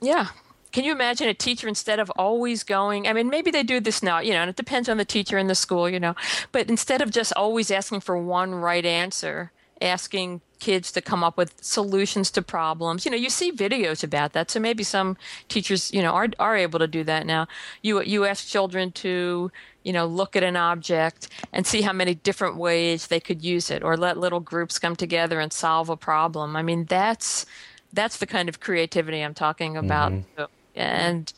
Yeah. 0.01 0.27
Can 0.71 0.84
you 0.84 0.91
imagine 0.91 1.27
a 1.27 1.34
teacher 1.34 1.67
instead 1.67 1.99
of 1.99 2.10
always 2.12 2.63
going? 2.63 3.08
I 3.08 3.13
mean, 3.13 3.27
maybe 3.29 3.49
they 3.49 3.63
do 3.63 3.79
this 3.79 4.03
now, 4.03 4.19
you 4.19 4.32
know, 4.32 4.41
and 4.41 4.49
it 4.49 4.55
depends 4.55 4.88
on 4.88 4.97
the 4.97 5.05
teacher 5.05 5.38
and 5.38 5.49
the 5.49 5.55
school, 5.55 5.89
you 5.89 5.99
know, 5.99 6.15
but 6.51 6.69
instead 6.69 7.01
of 7.01 7.10
just 7.10 7.34
always 7.34 7.71
asking 7.71 8.01
for 8.01 8.17
one 8.17 8.53
right 8.53 8.86
answer, 8.86 9.51
asking 9.82 10.42
kids 10.60 10.92
to 10.92 11.02
come 11.02 11.24
up 11.24 11.38
with 11.38 11.54
solutions 11.63 12.30
to 12.32 12.42
problems. 12.42 13.06
You 13.06 13.12
know, 13.12 13.18
you 13.18 13.30
see 13.30 13.52
videos 13.52 14.04
about 14.04 14.34
that, 14.34 14.52
so 14.52 14.60
maybe 14.60 14.84
some 14.84 15.18
teachers, 15.48 15.92
you 15.94 16.02
know, 16.02 16.12
are 16.12 16.28
are 16.38 16.56
able 16.56 16.80
to 16.80 16.88
do 16.88 17.04
that 17.06 17.26
now. 17.26 17.48
You 17.82 18.02
you 18.02 18.26
ask 18.26 18.48
children 18.48 18.92
to, 18.94 19.52
you 19.84 19.94
know, 19.94 20.06
look 20.06 20.36
at 20.36 20.44
an 20.44 20.56
object 20.56 21.30
and 21.54 21.65
see 21.65 21.82
how 21.82 21.94
many 21.94 22.15
different 22.15 22.58
ways 22.58 23.08
they 23.08 23.20
could 23.20 23.44
use 23.44 23.72
it, 23.72 23.84
or 23.84 23.98
let 23.98 24.18
little 24.18 24.42
groups 24.42 24.80
come 24.80 24.96
together 24.96 25.39
and 25.39 25.54
solve 25.54 25.89
a 25.89 25.98
problem. 25.98 26.56
I 26.56 26.62
mean, 26.62 26.86
that's 26.86 27.46
that's 27.94 28.18
the 28.18 28.28
kind 28.28 28.50
of 28.50 28.60
creativity 28.60 29.22
I'm 29.22 29.34
talking 29.34 29.78
about, 29.78 30.12
mm-hmm. 30.12 30.44
and 30.76 31.32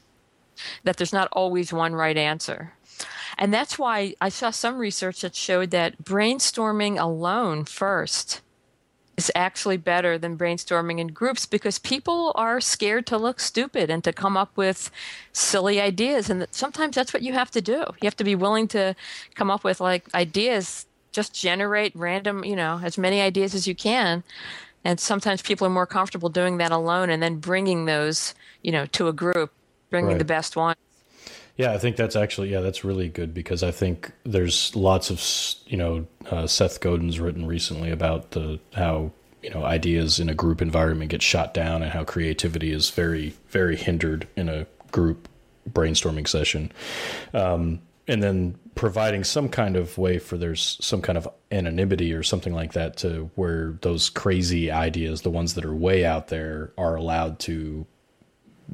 that 0.83 0.97
there's 0.97 1.13
not 1.13 1.29
always 1.31 1.71
one 1.71 1.93
right 1.93 2.17
answer. 2.17 2.73
And 3.37 3.53
that's 3.53 3.79
why 3.79 4.15
I 4.21 4.29
saw 4.29 4.49
some 4.49 4.77
research 4.77 5.21
that 5.21 5.35
showed 5.35 5.71
that 5.71 6.03
brainstorming 6.03 6.99
alone 6.99 7.65
first 7.65 8.41
is 9.17 9.31
actually 9.35 9.77
better 9.77 10.17
than 10.17 10.37
brainstorming 10.37 10.99
in 10.99 11.07
groups 11.07 11.45
because 11.45 11.77
people 11.77 12.31
are 12.35 12.59
scared 12.59 13.05
to 13.07 13.17
look 13.17 13.39
stupid 13.39 13.89
and 13.89 14.03
to 14.03 14.13
come 14.13 14.37
up 14.37 14.55
with 14.55 14.89
silly 15.33 15.79
ideas. 15.79 16.29
And 16.29 16.47
sometimes 16.51 16.95
that's 16.95 17.13
what 17.13 17.21
you 17.21 17.33
have 17.33 17.51
to 17.51 17.61
do. 17.61 17.79
You 18.01 18.05
have 18.05 18.15
to 18.17 18.23
be 18.23 18.35
willing 18.35 18.67
to 18.69 18.95
come 19.35 19.51
up 19.51 19.63
with 19.63 19.79
like 19.79 20.13
ideas, 20.15 20.85
just 21.11 21.33
generate 21.33 21.95
random, 21.95 22.43
you 22.43 22.55
know, 22.55 22.79
as 22.83 22.97
many 22.97 23.21
ideas 23.21 23.53
as 23.53 23.67
you 23.67 23.75
can. 23.75 24.23
And 24.83 24.99
sometimes 24.99 25.41
people 25.41 25.67
are 25.67 25.71
more 25.71 25.85
comfortable 25.85 26.29
doing 26.29 26.57
that 26.57 26.71
alone 26.71 27.09
and 27.09 27.21
then 27.21 27.35
bringing 27.37 27.85
those, 27.85 28.33
you 28.63 28.71
know, 28.71 28.85
to 28.87 29.07
a 29.07 29.13
group, 29.13 29.51
bringing 29.89 30.11
right. 30.11 30.19
the 30.19 30.25
best 30.25 30.55
one. 30.55 30.75
Yeah, 31.61 31.73
I 31.73 31.77
think 31.77 31.95
that's 31.95 32.15
actually 32.15 32.51
yeah, 32.51 32.61
that's 32.61 32.83
really 32.83 33.07
good 33.07 33.35
because 33.35 33.61
I 33.61 33.69
think 33.69 34.11
there's 34.23 34.75
lots 34.75 35.11
of 35.11 35.21
you 35.71 35.77
know 35.77 36.07
uh, 36.31 36.47
Seth 36.47 36.79
Godin's 36.79 37.19
written 37.19 37.45
recently 37.45 37.91
about 37.91 38.31
the 38.31 38.59
how 38.73 39.11
you 39.43 39.51
know 39.51 39.63
ideas 39.63 40.19
in 40.19 40.27
a 40.27 40.33
group 40.33 40.59
environment 40.59 41.11
get 41.11 41.21
shot 41.21 41.53
down 41.53 41.83
and 41.83 41.91
how 41.91 42.03
creativity 42.03 42.71
is 42.71 42.89
very 42.89 43.35
very 43.49 43.75
hindered 43.75 44.27
in 44.35 44.49
a 44.49 44.65
group 44.91 45.27
brainstorming 45.71 46.27
session, 46.27 46.71
um, 47.35 47.79
and 48.07 48.23
then 48.23 48.57
providing 48.73 49.23
some 49.23 49.47
kind 49.47 49.75
of 49.75 49.99
way 49.99 50.17
for 50.17 50.37
there's 50.37 50.79
some 50.81 50.99
kind 50.99 51.15
of 51.15 51.27
anonymity 51.51 52.11
or 52.11 52.23
something 52.23 52.55
like 52.55 52.73
that 52.73 52.97
to 52.97 53.29
where 53.35 53.77
those 53.83 54.09
crazy 54.09 54.71
ideas, 54.71 55.21
the 55.21 55.29
ones 55.29 55.53
that 55.53 55.63
are 55.63 55.75
way 55.75 56.05
out 56.05 56.29
there, 56.29 56.73
are 56.75 56.95
allowed 56.95 57.37
to 57.37 57.85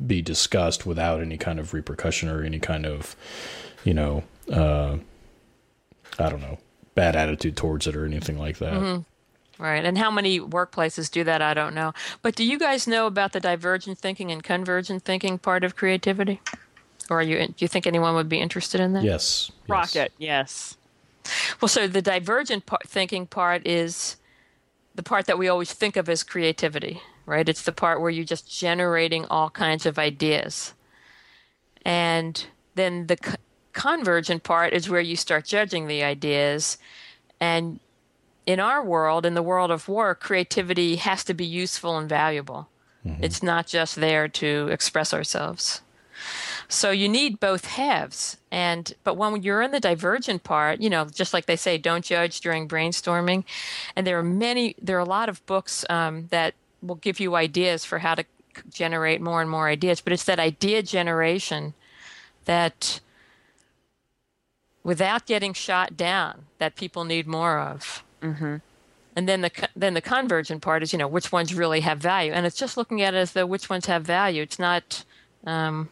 be 0.06 0.22
discussed 0.22 0.86
without 0.86 1.22
any 1.22 1.38
kind 1.38 1.60
of 1.60 1.74
repercussion 1.74 2.30
or 2.30 2.44
any 2.44 2.60
kind 2.60 2.86
of, 2.86 3.16
you 3.84 3.94
know, 3.94 4.24
uh, 4.52 4.98
I 6.20 6.30
don't 6.30 6.42
know, 6.42 6.58
bad 6.96 7.16
attitude 7.16 7.58
towards 7.58 7.88
it 7.88 7.96
or 7.96 8.06
anything 8.06 8.38
like 8.38 8.58
that. 8.58 8.74
Mm-hmm. 8.74 9.64
Right. 9.64 9.84
And 9.84 9.98
how 9.98 10.12
many 10.12 10.40
workplaces 10.40 11.10
do 11.10 11.24
that? 11.24 11.42
I 11.42 11.56
don't 11.56 11.74
know. 11.74 11.94
But 12.22 12.36
do 12.36 12.44
you 12.44 12.60
guys 12.60 12.88
know 12.88 13.08
about 13.08 13.34
the 13.34 13.40
divergent 13.40 13.98
thinking 13.98 14.32
and 14.32 14.44
convergent 14.44 15.04
thinking 15.04 15.40
part 15.40 15.64
of 15.64 15.76
creativity? 15.76 16.42
Or 17.10 17.20
are 17.20 17.24
you, 17.24 17.48
do 17.48 17.54
you 17.58 17.68
think 17.68 17.88
anyone 17.88 18.14
would 18.16 18.30
be 18.30 18.40
interested 18.40 18.82
in 18.82 18.94
that? 18.94 19.04
Yes. 19.04 19.52
Rocket, 19.68 20.12
yes. 20.20 20.78
Well, 21.60 21.70
so 21.70 21.88
the 21.88 22.04
divergent 22.04 22.68
part, 22.68 22.88
thinking 22.88 23.26
part 23.26 23.66
is 23.66 24.18
the 24.94 25.04
part 25.04 25.26
that 25.26 25.40
we 25.40 25.48
always 25.48 25.74
think 25.74 25.98
of 25.98 26.08
as 26.08 26.22
creativity 26.24 27.02
right? 27.28 27.48
It's 27.48 27.64
the 27.64 27.72
part 27.72 28.02
where 28.02 28.10
you're 28.10 28.26
just 28.26 28.50
generating 28.50 29.26
all 29.26 29.52
kinds 29.52 29.86
of 29.86 30.00
ideas. 30.00 30.74
And 31.86 32.48
then 32.74 33.08
the 33.08 33.18
co- 33.18 33.36
convergent 33.74 34.44
part 34.44 34.74
is 34.74 34.90
where 34.90 35.02
you 35.02 35.16
start 35.16 35.46
judging 35.46 35.88
the 35.88 36.04
ideas. 36.04 36.78
And 37.40 37.80
in 38.46 38.60
our 38.60 38.84
world, 38.84 39.26
in 39.26 39.36
the 39.36 39.44
world 39.44 39.70
of 39.70 39.90
work, 39.90 40.22
creativity 40.22 40.96
has 40.96 41.24
to 41.26 41.34
be 41.34 41.46
useful 41.46 41.98
and 41.98 42.10
valuable. 42.10 42.70
Mm-hmm. 43.06 43.24
It's 43.24 43.44
not 43.44 43.68
just 43.68 43.98
there 43.98 44.30
to 44.30 44.70
express 44.72 45.14
ourselves. 45.14 45.82
So 46.70 46.92
you 46.92 47.10
need 47.10 47.40
both 47.40 47.66
halves. 47.66 48.38
And 48.52 48.94
but 49.04 49.16
when 49.16 49.44
you're 49.44 49.62
in 49.62 49.72
the 49.72 49.80
divergent 49.80 50.44
part, 50.44 50.80
you 50.80 50.90
know, 50.90 51.06
just 51.06 51.34
like 51.34 51.46
they 51.46 51.56
say, 51.56 51.78
don't 51.78 52.06
judge 52.06 52.40
during 52.42 52.68
brainstorming. 52.68 53.44
And 53.96 54.08
there 54.08 54.18
are 54.18 54.24
many, 54.24 54.76
there 54.82 54.98
are 54.98 55.02
a 55.02 55.06
lot 55.06 55.30
of 55.30 55.46
books 55.46 55.86
um, 55.90 56.28
that 56.28 56.56
will 56.82 56.96
give 56.96 57.20
you 57.20 57.36
ideas 57.36 57.86
for 57.86 58.00
how 58.00 58.16
to 58.16 58.26
generate 58.70 59.22
more 59.22 59.42
and 59.42 59.50
more 59.50 59.68
ideas. 59.68 60.02
But 60.02 60.14
it's 60.14 60.24
that 60.26 60.40
idea 60.40 60.82
generation 60.82 61.74
that, 62.46 63.00
without 64.84 65.26
getting 65.26 65.54
shot 65.54 65.98
down, 65.98 66.46
that 66.58 66.76
people 66.76 67.04
need 67.04 67.28
more 67.28 67.60
of. 67.60 68.04
Mm-hmm. 68.22 68.58
And 69.16 69.28
then 69.28 69.42
the 69.42 69.52
then 69.76 69.96
the 69.96 70.02
convergent 70.02 70.62
part 70.62 70.84
is 70.84 70.94
you 70.94 71.00
know 71.00 71.08
which 71.08 71.32
ones 71.32 71.54
really 71.54 71.80
have 71.82 71.98
value, 71.98 72.32
and 72.32 72.46
it's 72.46 72.56
just 72.56 72.78
looking 72.78 73.02
at 73.02 73.16
it 73.16 73.18
as 73.18 73.32
though 73.32 73.48
which 73.48 73.68
ones 73.70 73.88
have 73.88 74.04
value. 74.04 74.44
It's 74.44 74.60
not. 74.60 75.04
Um, 75.46 75.90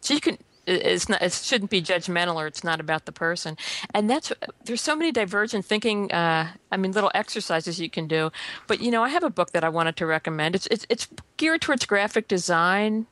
so 0.00 0.14
you 0.14 0.20
can 0.20 0.38
it's 0.66 1.08
not 1.08 1.22
it 1.22 1.32
shouldn't 1.32 1.70
be 1.70 1.80
judgmental 1.80 2.36
or 2.36 2.46
it's 2.46 2.64
not 2.64 2.80
about 2.80 3.06
the 3.06 3.12
person. 3.12 3.56
And 3.94 4.10
that's 4.10 4.32
there's 4.64 4.80
so 4.80 4.96
many 4.96 5.12
divergent 5.12 5.64
thinking 5.64 6.12
uh, 6.12 6.48
i 6.70 6.76
mean 6.76 6.92
little 6.92 7.10
exercises 7.14 7.80
you 7.80 7.90
can 7.90 8.06
do. 8.06 8.30
But 8.66 8.80
you 8.80 8.90
know 8.90 9.02
i 9.02 9.08
have 9.08 9.24
a 9.24 9.30
book 9.30 9.52
that 9.52 9.64
i 9.64 9.68
wanted 9.68 9.96
to 9.96 10.06
recommend. 10.06 10.54
It's 10.54 10.66
it's, 10.68 10.86
it's 10.88 11.08
geared 11.36 11.62
towards 11.62 11.86
graphic 11.86 12.28
design 12.28 13.06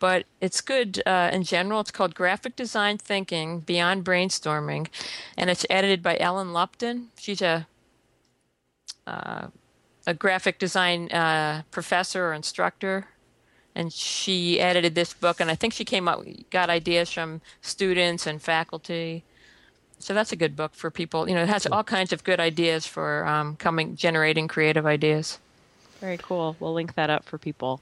but 0.00 0.26
it's 0.40 0.60
good 0.60 1.02
uh, 1.06 1.28
in 1.32 1.42
general. 1.42 1.80
It's 1.80 1.90
called 1.90 2.14
graphic 2.14 2.54
design 2.54 2.98
thinking 2.98 3.60
beyond 3.60 4.04
brainstorming 4.04 4.88
and 5.36 5.50
it's 5.50 5.66
edited 5.68 6.02
by 6.02 6.16
ellen 6.18 6.52
lupton. 6.52 7.08
She's 7.18 7.42
a 7.42 7.66
uh, 9.06 9.48
a 10.06 10.14
graphic 10.14 10.58
design 10.58 11.10
uh, 11.10 11.62
professor 11.70 12.28
or 12.28 12.32
instructor 12.32 13.08
and 13.78 13.92
she 13.92 14.60
edited 14.60 14.94
this 14.94 15.14
book 15.14 15.40
and 15.40 15.50
i 15.50 15.54
think 15.54 15.72
she 15.72 15.84
came 15.84 16.08
up 16.08 16.22
got 16.50 16.68
ideas 16.68 17.10
from 17.10 17.40
students 17.60 18.26
and 18.26 18.42
faculty. 18.42 19.22
So 20.00 20.14
that's 20.14 20.30
a 20.30 20.36
good 20.36 20.54
book 20.54 20.74
for 20.74 20.90
people. 20.90 21.28
You 21.28 21.34
know 21.34 21.42
it 21.42 21.48
has 21.48 21.66
all 21.66 21.84
kinds 21.84 22.12
of 22.12 22.24
good 22.24 22.40
ideas 22.40 22.86
for 22.86 23.26
um, 23.26 23.56
coming 23.56 23.96
generating 23.96 24.48
creative 24.48 24.86
ideas. 24.86 25.38
Very 26.00 26.18
cool. 26.18 26.56
We'll 26.60 26.74
link 26.74 26.94
that 26.94 27.10
up 27.10 27.24
for 27.24 27.38
people. 27.38 27.80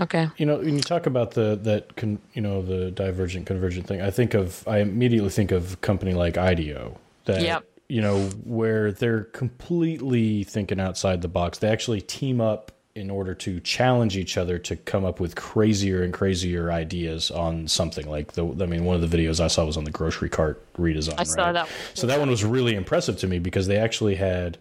Okay. 0.00 0.28
You 0.38 0.46
know 0.46 0.56
when 0.56 0.76
you 0.76 0.80
talk 0.80 1.06
about 1.06 1.32
the 1.32 1.58
that 1.62 1.96
con, 1.96 2.18
you 2.32 2.42
know 2.42 2.62
the 2.62 2.90
divergent 2.90 3.46
convergent 3.46 3.86
thing 3.86 4.00
i 4.00 4.10
think 4.10 4.32
of 4.32 4.66
i 4.66 4.78
immediately 4.78 5.28
think 5.28 5.52
of 5.52 5.74
a 5.74 5.76
company 5.76 6.14
like 6.14 6.34
ideo 6.34 6.96
that 7.26 7.42
yep. 7.42 7.64
you 7.88 8.00
know 8.00 8.24
where 8.44 8.90
they're 8.90 9.24
completely 9.24 10.44
thinking 10.44 10.80
outside 10.80 11.20
the 11.20 11.28
box. 11.28 11.58
They 11.58 11.68
actually 11.68 12.00
team 12.00 12.40
up 12.40 12.71
in 12.94 13.10
order 13.10 13.34
to 13.34 13.58
challenge 13.60 14.16
each 14.16 14.36
other 14.36 14.58
to 14.58 14.76
come 14.76 15.04
up 15.04 15.18
with 15.18 15.34
crazier 15.34 16.02
and 16.02 16.12
crazier 16.12 16.70
ideas 16.70 17.30
on 17.30 17.66
something 17.66 18.08
like 18.08 18.32
the 18.32 18.44
I 18.46 18.66
mean 18.66 18.84
one 18.84 19.02
of 19.02 19.10
the 19.10 19.16
videos 19.16 19.40
I 19.40 19.46
saw 19.46 19.64
was 19.64 19.76
on 19.76 19.84
the 19.84 19.90
grocery 19.90 20.28
cart 20.28 20.62
redesign. 20.74 21.14
I 21.18 21.24
saw 21.24 21.52
that. 21.52 21.68
So 21.94 22.06
that 22.06 22.20
one 22.20 22.28
was 22.28 22.44
really 22.44 22.74
impressive 22.74 23.16
to 23.18 23.26
me 23.26 23.38
because 23.38 23.66
they 23.66 23.78
actually 23.78 24.16
had 24.16 24.58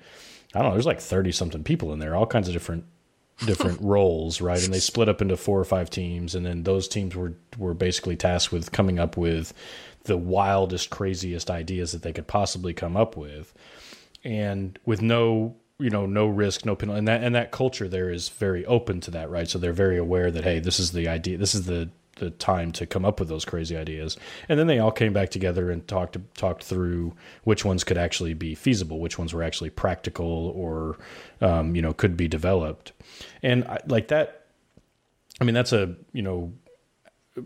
I 0.54 0.60
don't 0.60 0.70
know, 0.70 0.74
there's 0.74 0.86
like 0.86 1.02
30 1.02 1.32
something 1.32 1.64
people 1.64 1.92
in 1.94 2.00
there, 2.00 2.16
all 2.16 2.26
kinds 2.26 2.48
of 2.48 2.54
different 2.54 2.86
different 3.46 3.82
roles, 3.82 4.40
right? 4.40 4.64
And 4.64 4.74
they 4.74 4.80
split 4.80 5.10
up 5.10 5.22
into 5.22 5.36
four 5.36 5.60
or 5.60 5.66
five 5.66 5.90
teams 5.90 6.34
and 6.34 6.46
then 6.46 6.64
those 6.64 6.88
teams 6.88 7.16
were 7.16 7.34
were 7.58 7.74
basically 7.74 8.16
tasked 8.16 8.54
with 8.54 8.72
coming 8.72 8.98
up 8.98 9.18
with 9.18 9.54
the 10.04 10.18
wildest 10.18 10.90
craziest 10.90 11.52
ideas 11.52 11.92
that 11.92 12.02
they 12.02 12.14
could 12.14 12.28
possibly 12.28 12.74
come 12.74 12.96
up 12.96 13.18
with 13.18 13.54
and 14.24 14.80
with 14.86 15.02
no 15.02 15.56
you 15.82 15.90
know 15.90 16.06
no 16.06 16.28
risk 16.28 16.66
no 16.66 16.76
penalty. 16.76 17.00
And 17.00 17.08
that 17.08 17.24
and 17.24 17.36
that 17.36 17.52
culture 17.52 17.88
there 17.88 18.10
is 18.10 18.30
very 18.30 18.66
open 18.66 19.02
to 19.02 19.12
that 19.12 19.30
right? 19.30 19.48
So 19.48 19.58
they're 19.60 19.74
very 19.74 19.98
aware 19.98 20.32
that 20.32 20.44
hey 20.44 20.60
this 20.60 20.80
is 20.80 20.92
the 20.92 21.08
idea 21.08 21.38
this 21.38 21.56
is 21.56 21.66
the 21.66 21.90
the 22.16 22.30
time 22.30 22.72
to 22.74 22.86
come 22.86 23.04
up 23.04 23.20
with 23.20 23.30
those 23.30 23.46
crazy 23.46 23.76
ideas. 23.76 24.16
And 24.48 24.60
then 24.60 24.68
they 24.68 24.80
all 24.80 24.92
came 24.92 25.12
back 25.12 25.30
together 25.30 25.72
and 25.72 25.88
talked 25.88 26.18
talked 26.36 26.64
through 26.64 27.14
which 27.44 27.66
ones 27.66 27.84
could 27.84 27.98
actually 27.98 28.34
be 28.34 28.54
feasible 28.54 29.00
which 29.00 29.18
ones 29.18 29.34
were 29.34 29.44
actually 29.44 29.72
practical 29.72 30.54
or 30.56 30.98
um, 31.42 31.76
you 31.76 31.82
know 31.82 31.94
could 31.94 32.16
be 32.16 32.28
developed. 32.28 32.92
And 33.42 33.64
I, 33.66 33.80
like 33.88 34.10
that 34.10 34.38
i 35.40 35.44
mean 35.44 35.56
that's 35.56 35.74
a 35.74 35.96
you 36.14 36.22
know 36.22 36.54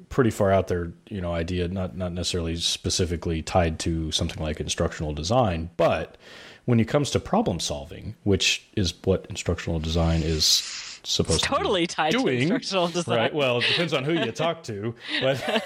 pretty 0.09 0.31
far 0.31 0.51
out 0.51 0.67
there 0.67 0.91
you 1.09 1.21
know 1.21 1.33
idea 1.33 1.67
not 1.67 1.95
not 1.95 2.11
necessarily 2.11 2.55
specifically 2.57 3.41
tied 3.41 3.79
to 3.79 4.11
something 4.11 4.41
like 4.41 4.59
instructional 4.59 5.13
design 5.13 5.69
but 5.77 6.17
when 6.65 6.79
it 6.79 6.87
comes 6.87 7.11
to 7.11 7.19
problem 7.19 7.59
solving, 7.59 8.15
which 8.23 8.65
is 8.75 8.93
what 9.03 9.25
instructional 9.29 9.79
design 9.79 10.21
is 10.23 10.91
supposed 11.03 11.43
totally 11.43 11.85
to 11.85 11.95
tied 11.95 12.11
doing, 12.11 12.25
to 12.25 12.41
instructional 12.41 12.87
design. 12.87 13.17
Right. 13.17 13.33
Well, 13.33 13.59
it 13.59 13.65
depends 13.67 13.93
on 13.93 14.03
who 14.03 14.13
you 14.13 14.31
talk 14.31 14.63
to, 14.63 14.95
but 15.21 15.63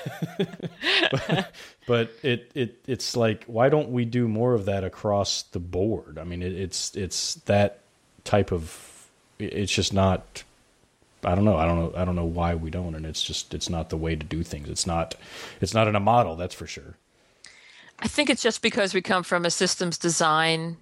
but, 1.12 1.54
but, 1.88 2.12
it 2.24 2.52
it 2.54 2.82
it's 2.88 3.16
like 3.16 3.46
why 3.46 3.70
don't 3.70 3.90
we 3.90 4.06
do 4.06 4.28
more 4.28 4.54
of 4.54 4.66
that 4.66 4.84
across 4.84 5.44
the 5.44 5.60
board? 5.60 6.18
I 6.20 6.24
mean, 6.24 6.42
it, 6.42 6.54
it's 6.54 6.96
it's 6.96 7.36
that 7.46 7.80
type 8.26 8.52
of 8.52 9.08
it's 9.40 9.72
just 9.72 9.94
not 9.94 10.44
I 11.24 11.36
don't 11.36 11.46
know. 11.46 11.58
I 11.58 11.66
don't 11.66 11.78
know. 11.78 11.94
I 11.96 12.06
don't 12.06 12.16
know 12.16 12.26
why 12.26 12.56
we 12.56 12.70
don't, 12.70 12.96
and 12.96 13.06
it's 13.06 13.24
just 13.24 13.54
it's 13.54 13.70
not 13.70 13.90
the 13.90 13.98
way 13.98 14.16
to 14.16 14.26
do 14.26 14.44
things. 14.44 14.70
It's 14.70 14.88
not 14.88 15.16
it's 15.62 15.74
not 15.74 15.88
in 15.88 15.96
a 15.96 16.00
model. 16.00 16.36
That's 16.36 16.56
for 16.56 16.68
sure. 16.68 16.96
I 18.02 18.08
think 18.08 18.30
it's 18.30 18.42
just 18.42 18.62
because 18.62 18.94
we 18.94 19.02
come 19.02 19.24
from 19.24 19.46
a 19.46 19.52
systems 19.52 19.98
design 19.98 20.78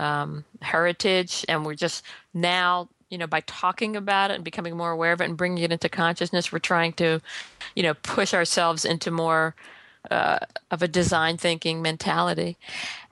um, 0.00 0.44
heritage, 0.62 1.44
and 1.48 1.64
we're 1.64 1.74
just 1.74 2.04
now, 2.32 2.88
you 3.10 3.18
know, 3.18 3.26
by 3.26 3.40
talking 3.40 3.96
about 3.96 4.30
it 4.30 4.34
and 4.34 4.44
becoming 4.44 4.76
more 4.76 4.90
aware 4.90 5.12
of 5.12 5.20
it 5.20 5.24
and 5.24 5.36
bringing 5.36 5.62
it 5.62 5.72
into 5.72 5.88
consciousness, 5.88 6.50
we're 6.50 6.58
trying 6.58 6.94
to, 6.94 7.20
you 7.76 7.82
know, 7.82 7.94
push 7.94 8.32
ourselves 8.32 8.84
into 8.84 9.10
more 9.10 9.54
uh, 10.10 10.38
of 10.70 10.82
a 10.82 10.88
design 10.88 11.36
thinking 11.36 11.82
mentality. 11.82 12.56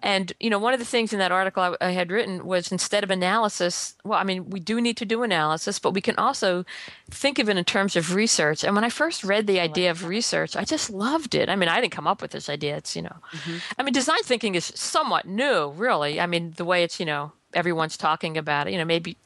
And 0.02 0.32
you 0.40 0.48
know, 0.48 0.58
one 0.58 0.72
of 0.72 0.78
the 0.78 0.86
things 0.86 1.12
in 1.12 1.18
that 1.18 1.32
article 1.32 1.62
I, 1.62 1.88
I, 1.88 1.90
had 1.90 2.10
written 2.10 2.46
was 2.46 2.72
instead 2.72 3.04
of 3.04 3.10
analysis, 3.10 3.94
well, 4.04 4.18
I 4.18 4.24
mean, 4.24 4.48
we 4.50 4.60
do 4.60 4.80
need 4.80 4.96
to 4.98 5.04
do 5.04 5.22
analysis, 5.22 5.78
but 5.78 5.92
we 5.92 6.00
can 6.00 6.16
also 6.16 6.64
think 7.10 7.38
of 7.38 7.48
it 7.48 7.58
in 7.58 7.64
terms 7.64 7.96
of 7.96 8.14
research. 8.14 8.64
And 8.64 8.74
when 8.74 8.84
I 8.84 8.90
first 8.90 9.22
read 9.24 9.46
the 9.46 9.60
idea 9.60 9.90
of 9.90 10.06
research, 10.06 10.56
I 10.56 10.64
just 10.64 10.88
loved 10.88 11.34
it. 11.34 11.48
I 11.48 11.56
mean, 11.56 11.68
I 11.68 11.80
didn't 11.80 11.92
come 11.92 12.06
up 12.06 12.22
with 12.22 12.30
this 12.30 12.48
idea. 12.48 12.76
It's 12.76 12.96
you 12.96 13.02
know, 13.02 13.16
mm-hmm. 13.32 13.56
I 13.78 13.82
mean, 13.82 13.92
design 13.92 14.22
thinking 14.22 14.54
is 14.54 14.72
somewhat 14.74 15.26
new, 15.26 15.70
really. 15.70 16.20
I 16.20 16.26
mean, 16.26 16.54
the 16.56 16.64
way 16.64 16.84
it's 16.84 16.98
you 16.98 17.06
know 17.06 17.32
everyone's 17.52 17.96
talking 17.96 18.38
about 18.38 18.66
it. 18.66 18.72
You 18.72 18.78
know, 18.78 18.84
maybe 18.84 19.16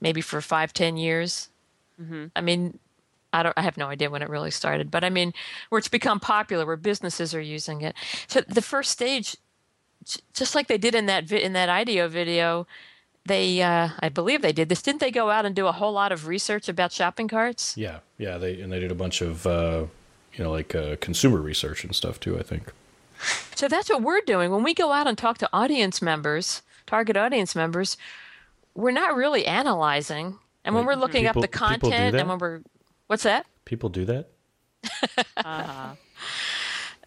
maybe 0.00 0.20
for 0.20 0.40
five, 0.40 0.72
ten 0.72 0.96
years. 0.96 1.48
Mm-hmm. 2.00 2.26
I 2.36 2.40
mean, 2.42 2.78
I 3.32 3.42
don't 3.42 3.54
I 3.56 3.62
have 3.62 3.76
no 3.76 3.88
idea 3.88 4.10
when 4.10 4.22
it 4.22 4.28
really 4.28 4.50
started, 4.50 4.90
but 4.90 5.04
I 5.04 5.10
mean 5.10 5.34
where 5.68 5.78
it's 5.78 5.88
become 5.88 6.20
popular 6.20 6.64
where 6.66 6.76
businesses 6.76 7.34
are 7.34 7.40
using 7.40 7.82
it. 7.82 7.94
So 8.26 8.40
the 8.42 8.62
first 8.62 8.90
stage 8.90 9.36
just 10.32 10.54
like 10.54 10.68
they 10.68 10.78
did 10.78 10.94
in 10.94 11.06
that 11.06 11.24
vi- 11.24 11.42
in 11.42 11.52
that 11.52 11.68
IDEO 11.68 12.08
video, 12.08 12.66
they 13.26 13.60
uh, 13.62 13.90
I 14.00 14.08
believe 14.08 14.42
they 14.42 14.52
did 14.52 14.68
this. 14.68 14.82
Didn't 14.82 15.00
they 15.00 15.10
go 15.10 15.30
out 15.30 15.44
and 15.44 15.54
do 15.54 15.66
a 15.66 15.72
whole 15.72 15.92
lot 15.92 16.12
of 16.12 16.26
research 16.26 16.68
about 16.68 16.92
shopping 16.92 17.28
carts? 17.28 17.76
Yeah, 17.76 17.98
yeah. 18.16 18.38
They 18.38 18.60
and 18.60 18.72
they 18.72 18.80
did 18.80 18.90
a 18.90 18.96
bunch 18.96 19.20
of 19.20 19.46
uh, 19.46 19.86
you 20.34 20.44
know 20.44 20.50
like 20.50 20.74
uh, 20.74 20.96
consumer 21.00 21.40
research 21.40 21.84
and 21.84 21.94
stuff 21.94 22.18
too. 22.20 22.38
I 22.38 22.42
think. 22.42 22.72
So 23.54 23.66
that's 23.66 23.90
what 23.90 24.02
we're 24.02 24.20
doing 24.20 24.52
when 24.52 24.62
we 24.62 24.74
go 24.74 24.92
out 24.92 25.08
and 25.08 25.18
talk 25.18 25.38
to 25.38 25.48
audience 25.52 26.00
members, 26.00 26.62
target 26.86 27.16
audience 27.16 27.56
members. 27.56 27.96
We're 28.74 28.92
not 28.92 29.16
really 29.16 29.44
analyzing, 29.44 30.38
and 30.64 30.74
when 30.74 30.86
we're 30.86 30.94
looking 30.94 31.24
people, 31.24 31.42
up 31.42 31.50
the 31.50 31.56
content, 31.56 32.14
and 32.14 32.28
when 32.28 32.38
we're 32.38 32.60
what's 33.08 33.24
that? 33.24 33.46
People 33.64 33.88
do 33.88 34.04
that. 34.04 34.30
uh-huh. 35.36 35.94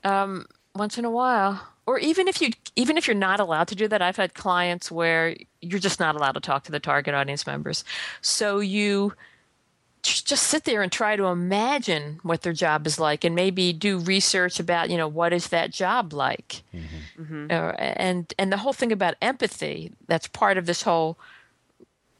um, 0.03 0.45
once 0.75 0.97
in 0.97 1.05
a 1.05 1.09
while 1.09 1.67
or 1.85 1.99
even 1.99 2.27
if 2.27 2.41
you 2.41 2.49
even 2.75 2.97
if 2.97 3.07
you're 3.07 3.15
not 3.15 3.39
allowed 3.39 3.67
to 3.67 3.75
do 3.75 3.87
that 3.87 4.01
i've 4.01 4.17
had 4.17 4.33
clients 4.33 4.91
where 4.91 5.35
you're 5.61 5.79
just 5.79 5.99
not 5.99 6.15
allowed 6.15 6.33
to 6.33 6.39
talk 6.39 6.63
to 6.63 6.71
the 6.71 6.79
target 6.79 7.13
audience 7.13 7.47
members 7.47 7.83
so 8.21 8.59
you 8.59 9.13
just 10.03 10.47
sit 10.47 10.63
there 10.63 10.81
and 10.81 10.91
try 10.91 11.15
to 11.15 11.25
imagine 11.25 12.19
what 12.23 12.41
their 12.41 12.53
job 12.53 12.87
is 12.87 12.99
like 12.99 13.23
and 13.23 13.35
maybe 13.35 13.71
do 13.71 13.99
research 13.99 14.59
about 14.59 14.89
you 14.89 14.97
know 14.97 15.07
what 15.07 15.31
is 15.31 15.49
that 15.49 15.71
job 15.71 16.13
like 16.13 16.63
mm-hmm. 16.73 17.21
Mm-hmm. 17.21 17.51
Uh, 17.51 17.71
and 17.77 18.33
and 18.39 18.51
the 18.51 18.57
whole 18.57 18.73
thing 18.73 18.91
about 18.91 19.15
empathy 19.21 19.91
that's 20.07 20.27
part 20.27 20.57
of 20.57 20.65
this 20.65 20.81
whole 20.81 21.19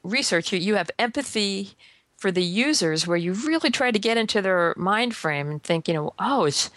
research 0.04 0.52
you, 0.52 0.58
you 0.58 0.76
have 0.76 0.90
empathy 0.98 1.74
for 2.22 2.32
the 2.32 2.42
users 2.42 3.06
where 3.06 3.16
you 3.16 3.32
really 3.32 3.70
try 3.70 3.90
to 3.90 3.98
get 3.98 4.16
into 4.16 4.40
their 4.40 4.74
mind 4.76 5.14
frame 5.14 5.50
and 5.50 5.62
think 5.62 5.88
you 5.88 5.94
know 5.94 6.14
oh 6.18 6.44
it's 6.44 6.70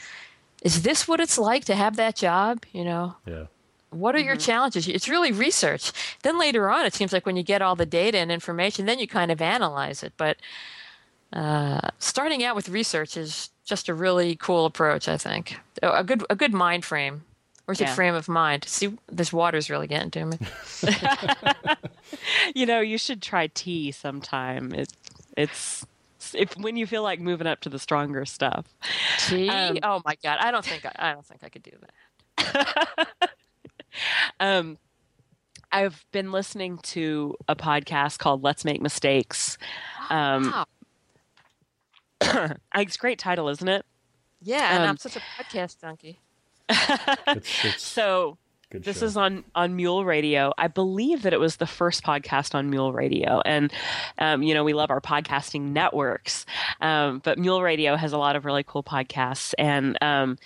is 0.66 0.82
this 0.82 1.08
what 1.08 1.20
it's 1.20 1.38
like 1.38 1.64
to 1.66 1.76
have 1.76 1.96
that 1.98 2.16
job? 2.16 2.66
You 2.74 2.84
know? 2.84 3.16
Yeah. 3.26 3.46
What 3.92 4.16
are 4.16 4.18
mm-hmm. 4.18 4.28
your 4.28 4.36
challenges? 4.36 4.88
It's 4.88 5.08
really 5.08 5.32
research. 5.32 5.92
Then 6.24 6.40
later 6.40 6.70
on, 6.72 6.88
it 6.88 6.96
seems 6.96 7.14
like 7.14 7.26
when 7.26 7.38
you 7.38 7.44
get 7.44 7.62
all 7.62 7.76
the 7.76 7.86
data 7.86 8.18
and 8.18 8.32
information, 8.32 8.88
then 8.88 8.98
you 8.98 9.08
kind 9.08 9.32
of 9.32 9.42
analyze 9.44 10.02
it. 10.02 10.14
But 10.18 10.38
uh, 11.32 11.92
starting 12.00 12.44
out 12.44 12.56
with 12.56 12.68
research 12.68 13.16
is 13.16 13.52
just 13.64 13.90
a 13.90 13.94
really 13.94 14.36
cool 14.36 14.66
approach, 14.66 15.08
I 15.08 15.18
think. 15.18 15.60
A 15.84 16.04
good 16.04 16.26
a 16.32 16.36
good 16.36 16.54
mind 16.54 16.84
frame. 16.84 17.24
Where's 17.66 17.80
yeah. 17.80 17.88
your 17.88 17.96
frame 17.96 18.16
of 18.16 18.28
mind? 18.28 18.64
See, 18.66 18.98
this 19.08 19.32
water's 19.32 19.70
really 19.70 19.88
getting 19.88 20.12
to 20.12 20.26
me. 20.26 20.38
you 22.56 22.66
know, 22.66 22.80
you 22.80 22.98
should 22.98 23.22
try 23.22 23.48
tea 23.48 23.92
sometime. 23.92 24.74
It, 24.74 24.92
it's 25.36 25.86
if 26.34 26.58
when 26.58 26.76
you 26.76 26.88
feel 26.88 27.04
like 27.04 27.20
moving 27.20 27.48
up 27.48 27.62
to 27.62 27.70
the 27.70 27.80
stronger 27.80 28.26
stuff. 28.26 28.66
Tea? 29.28 29.50
Um, 29.50 29.78
oh 29.84 30.02
my 30.06 30.16
god, 30.24 30.40
I 30.40 30.52
don't 30.52 30.66
think 30.66 30.86
I, 30.86 30.92
I 30.98 31.14
don't 31.14 31.26
think 31.26 31.44
I 31.44 31.50
could 31.50 31.64
do 31.64 31.72
that. 32.38 33.08
um, 34.40 34.78
I've 35.72 36.06
been 36.12 36.32
listening 36.32 36.78
to 36.84 37.36
a 37.48 37.56
podcast 37.56 38.20
called 38.20 38.44
Let's 38.44 38.66
Make 38.66 38.82
Mistakes. 38.82 39.58
Um, 40.10 40.52
wow. 40.52 40.66
it's 42.76 42.96
a 42.96 43.00
great 43.00 43.20
title, 43.20 43.50
isn't 43.50 43.68
it? 43.68 43.86
Yeah, 44.42 44.76
and 44.76 44.84
um, 44.84 44.90
I'm 44.92 44.98
such 44.98 45.16
a 45.16 45.22
podcast 45.38 45.82
junkie. 45.82 46.20
it's, 46.70 47.66
it's, 47.66 47.84
so 47.84 48.38
Good 48.76 48.84
this 48.84 49.00
show. 49.00 49.06
is 49.06 49.18
on 49.18 49.44
on 49.56 49.76
Mule 49.76 50.06
Radio. 50.06 50.54
I 50.58 50.68
believe 50.68 51.24
that 51.24 51.34
it 51.34 51.40
was 51.40 51.58
the 51.58 51.66
first 51.66 52.04
podcast 52.04 52.56
on 52.56 52.70
Mule 52.70 52.94
Radio, 52.94 53.42
and 53.46 53.72
um, 54.18 54.44
you 54.44 54.54
know 54.54 54.64
we 54.64 54.74
love 54.74 54.92
our 54.92 55.02
podcasting 55.02 55.72
networks, 55.74 56.46
um, 56.82 57.20
but 57.24 57.40
Mule 57.40 57.62
Radio 57.62 57.96
has 57.96 58.14
a 58.14 58.18
lot 58.18 58.36
of 58.36 58.46
really 58.46 58.64
cool 58.64 58.84
podcasts, 58.84 59.54
and 59.58 59.98
um, 60.02 60.38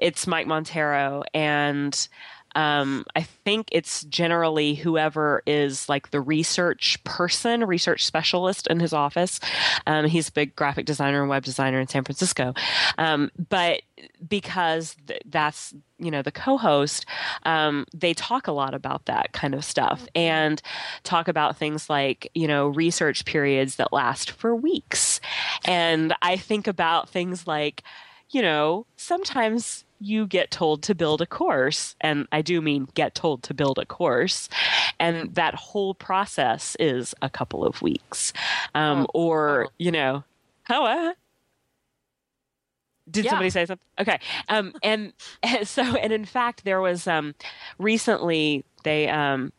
it's 0.00 0.26
Mike 0.26 0.46
Monteiro 0.46 1.22
and 1.34 2.08
um, 2.54 3.04
I 3.16 3.22
think 3.22 3.68
it's 3.72 4.04
generally 4.04 4.74
whoever 4.74 5.42
is 5.46 5.88
like 5.88 6.10
the 6.10 6.20
research 6.20 7.02
person, 7.04 7.64
research 7.64 8.04
specialist 8.04 8.66
in 8.66 8.80
his 8.80 8.92
office. 8.92 9.40
Um, 9.86 10.06
he's 10.06 10.28
a 10.28 10.32
big 10.32 10.54
graphic 10.56 10.86
designer 10.86 11.20
and 11.20 11.28
web 11.28 11.44
designer 11.44 11.80
in 11.80 11.88
San 11.88 12.04
Francisco. 12.04 12.54
Um, 12.98 13.30
but 13.48 13.82
because 14.28 14.96
th- 15.06 15.22
that's 15.26 15.74
you 15.98 16.10
know 16.10 16.22
the 16.22 16.32
co-host 16.32 17.06
um, 17.44 17.86
they 17.94 18.12
talk 18.12 18.48
a 18.48 18.52
lot 18.52 18.74
about 18.74 19.06
that 19.06 19.32
kind 19.32 19.54
of 19.54 19.64
stuff 19.64 20.00
mm-hmm. 20.00 20.18
and 20.18 20.62
talk 21.04 21.28
about 21.28 21.56
things 21.56 21.88
like 21.88 22.28
you 22.34 22.48
know 22.48 22.68
research 22.68 23.24
periods 23.24 23.76
that 23.76 23.92
last 23.92 24.30
for 24.32 24.54
weeks 24.56 25.20
and 25.64 26.12
i 26.22 26.36
think 26.36 26.66
about 26.66 27.08
things 27.08 27.46
like 27.46 27.82
you 28.32 28.42
know 28.42 28.86
sometimes 28.96 29.84
you 30.02 30.26
get 30.26 30.50
told 30.50 30.82
to 30.82 30.94
build 30.94 31.22
a 31.22 31.26
course. 31.26 31.94
And 32.00 32.26
I 32.32 32.42
do 32.42 32.60
mean 32.60 32.88
get 32.94 33.14
told 33.14 33.42
to 33.44 33.54
build 33.54 33.78
a 33.78 33.86
course. 33.86 34.48
And 34.98 35.34
that 35.34 35.54
whole 35.54 35.94
process 35.94 36.76
is 36.80 37.14
a 37.22 37.30
couple 37.30 37.64
of 37.64 37.80
weeks. 37.80 38.32
Um, 38.74 39.06
oh, 39.14 39.20
or, 39.20 39.66
oh. 39.66 39.70
you 39.78 39.92
know, 39.92 40.24
how, 40.64 41.14
did 43.10 43.24
yeah. 43.24 43.30
somebody 43.30 43.50
say 43.50 43.66
something? 43.66 43.86
Okay. 43.98 44.18
Um, 44.48 44.74
and, 44.82 45.12
and, 45.42 45.66
so, 45.68 45.82
and 45.82 46.12
in 46.12 46.24
fact, 46.24 46.64
there 46.64 46.80
was 46.80 47.06
um, 47.06 47.34
recently 47.78 48.64
they 48.84 49.08
um, 49.08 49.52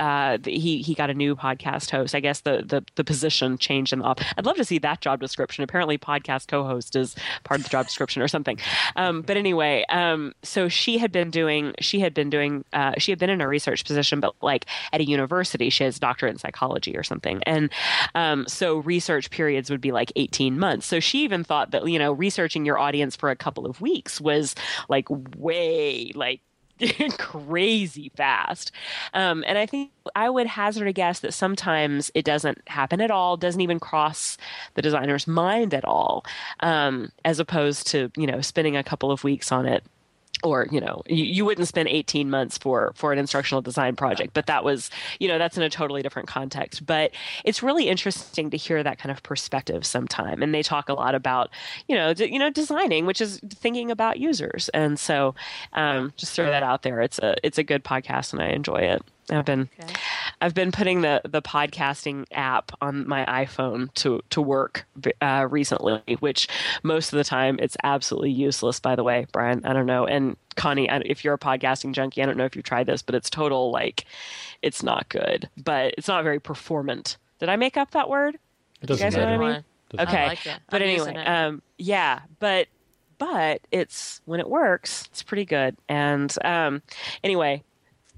uh, 0.00 0.38
he 0.44 0.80
he 0.80 0.94
got 0.94 1.10
a 1.10 1.14
new 1.14 1.36
podcast 1.36 1.90
host. 1.90 2.14
I 2.14 2.20
guess 2.20 2.40
the 2.40 2.64
the, 2.66 2.82
the 2.94 3.04
position 3.04 3.58
changed 3.58 3.92
him 3.92 4.02
up. 4.02 4.20
I'd 4.36 4.46
love 4.46 4.56
to 4.56 4.64
see 4.64 4.78
that 4.78 5.02
job 5.02 5.20
description. 5.20 5.62
Apparently, 5.62 5.98
podcast 5.98 6.48
co-host 6.48 6.96
is 6.96 7.14
part 7.44 7.60
of 7.60 7.64
the 7.64 7.70
job 7.70 7.86
description 7.86 8.22
or 8.22 8.28
something. 8.28 8.58
Um, 8.96 9.20
but 9.20 9.36
anyway, 9.36 9.84
um, 9.90 10.32
so 10.42 10.68
she 10.68 10.96
had 10.96 11.12
been 11.12 11.30
doing 11.30 11.74
she 11.80 12.00
had 12.00 12.14
been 12.14 12.30
doing 12.30 12.64
uh, 12.72 12.94
she 12.96 13.12
had 13.12 13.18
been 13.18 13.30
in 13.30 13.42
a 13.42 13.48
research 13.48 13.84
position, 13.84 14.20
but 14.20 14.34
like 14.40 14.64
at 14.92 15.02
a 15.02 15.04
university, 15.04 15.68
she 15.68 15.84
has 15.84 15.98
a 15.98 16.00
doctorate 16.00 16.32
in 16.32 16.38
psychology 16.38 16.96
or 16.96 17.02
something, 17.02 17.42
and 17.44 17.70
um, 18.14 18.46
so 18.48 18.78
research 18.78 19.30
periods 19.30 19.70
would 19.70 19.82
be 19.82 19.92
like 19.92 20.12
eighteen 20.16 20.58
months. 20.58 20.86
So 20.86 20.98
she 20.98 21.24
even 21.24 21.44
thought 21.44 21.72
that 21.72 21.86
you 21.86 21.98
know 21.98 22.12
researching 22.12 22.64
your 22.64 22.78
audience 22.78 23.16
for 23.16 23.30
a 23.30 23.36
couple 23.36 23.66
of 23.66 23.82
weeks 23.82 24.18
was 24.18 24.54
like 24.88 25.06
way 25.36 26.12
like 26.14 26.40
crazy 27.18 28.10
fast. 28.16 28.72
Um, 29.14 29.44
and 29.46 29.58
I 29.58 29.66
think 29.66 29.90
I 30.14 30.28
would 30.28 30.46
hazard 30.46 30.88
a 30.88 30.92
guess 30.92 31.20
that 31.20 31.34
sometimes 31.34 32.10
it 32.14 32.24
doesn't 32.24 32.66
happen 32.68 33.00
at 33.00 33.10
all, 33.10 33.36
doesn't 33.36 33.60
even 33.60 33.80
cross 33.80 34.36
the 34.74 34.82
designer's 34.82 35.26
mind 35.26 35.74
at 35.74 35.84
all, 35.84 36.24
um, 36.60 37.12
as 37.24 37.38
opposed 37.38 37.86
to, 37.88 38.10
you 38.16 38.26
know, 38.26 38.40
spending 38.40 38.76
a 38.76 38.84
couple 38.84 39.10
of 39.10 39.24
weeks 39.24 39.52
on 39.52 39.66
it 39.66 39.84
or 40.42 40.66
you 40.70 40.80
know 40.80 41.02
you, 41.06 41.24
you 41.24 41.44
wouldn't 41.44 41.68
spend 41.68 41.88
18 41.88 42.30
months 42.30 42.58
for 42.58 42.92
for 42.94 43.12
an 43.12 43.18
instructional 43.18 43.60
design 43.60 43.96
project 43.96 44.32
but 44.34 44.46
that 44.46 44.64
was 44.64 44.90
you 45.18 45.28
know 45.28 45.38
that's 45.38 45.56
in 45.56 45.62
a 45.62 45.70
totally 45.70 46.02
different 46.02 46.28
context. 46.28 46.84
But 46.86 47.12
it's 47.44 47.62
really 47.62 47.88
interesting 47.88 48.50
to 48.50 48.56
hear 48.56 48.82
that 48.82 48.98
kind 48.98 49.10
of 49.10 49.22
perspective 49.22 49.86
sometime 49.86 50.42
and 50.42 50.54
they 50.54 50.62
talk 50.62 50.88
a 50.88 50.94
lot 50.94 51.14
about 51.14 51.50
you 51.88 51.96
know 51.96 52.14
d- 52.14 52.26
you 52.26 52.38
know 52.38 52.50
designing 52.50 53.06
which 53.06 53.20
is 53.20 53.40
thinking 53.48 53.90
about 53.90 54.18
users. 54.18 54.68
And 54.70 54.98
so 54.98 55.34
um, 55.72 56.12
just 56.16 56.34
throw 56.34 56.46
that 56.46 56.62
out 56.62 56.82
there. 56.82 57.00
It's 57.00 57.18
a 57.18 57.36
it's 57.42 57.58
a 57.58 57.62
good 57.62 57.84
podcast 57.84 58.32
and 58.32 58.42
i 58.42 58.48
enjoy 58.48 58.78
it. 58.78 59.02
I've 59.30 59.44
been 59.44 59.68
okay. 59.80 59.94
I've 60.40 60.54
been 60.54 60.72
putting 60.72 61.02
the 61.02 61.20
the 61.24 61.42
podcasting 61.42 62.26
app 62.32 62.72
on 62.80 63.06
my 63.06 63.24
iPhone 63.26 63.92
to 63.94 64.22
to 64.30 64.40
work 64.40 64.86
uh, 65.20 65.46
recently, 65.50 66.16
which 66.20 66.48
most 66.82 67.12
of 67.12 67.16
the 67.18 67.24
time 67.24 67.58
it's 67.60 67.76
absolutely 67.84 68.30
useless. 68.30 68.80
By 68.80 68.96
the 68.96 69.04
way, 69.04 69.26
Brian, 69.32 69.64
I 69.64 69.72
don't 69.72 69.86
know, 69.86 70.06
and 70.06 70.36
Connie, 70.56 70.88
if 70.90 71.24
you're 71.24 71.34
a 71.34 71.38
podcasting 71.38 71.92
junkie, 71.92 72.22
I 72.22 72.26
don't 72.26 72.36
know 72.36 72.44
if 72.44 72.56
you've 72.56 72.64
tried 72.64 72.86
this, 72.86 73.02
but 73.02 73.14
it's 73.14 73.30
total 73.30 73.70
like 73.70 74.04
it's 74.62 74.82
not 74.82 75.08
good, 75.08 75.48
but 75.62 75.94
it's 75.98 76.08
not 76.08 76.24
very 76.24 76.40
performant. 76.40 77.16
Did 77.38 77.48
I 77.48 77.56
make 77.56 77.76
up 77.76 77.92
that 77.92 78.08
word? 78.08 78.38
It 78.82 78.86
doesn't 78.86 79.04
you 79.04 79.10
guys 79.10 79.16
matter. 79.16 79.38
know 79.38 79.42
what 79.42 79.50
I 79.50 79.52
mean? 79.54 79.64
Okay, 79.98 80.24
I 80.24 80.26
like 80.28 80.48
but 80.70 80.82
anyway, 80.82 81.16
um, 81.16 81.62
yeah, 81.76 82.20
but 82.38 82.68
but 83.18 83.60
it's 83.70 84.20
when 84.24 84.40
it 84.40 84.48
works, 84.48 85.06
it's 85.10 85.22
pretty 85.22 85.44
good. 85.44 85.76
And 85.88 86.34
um, 86.44 86.82
anyway, 87.22 87.62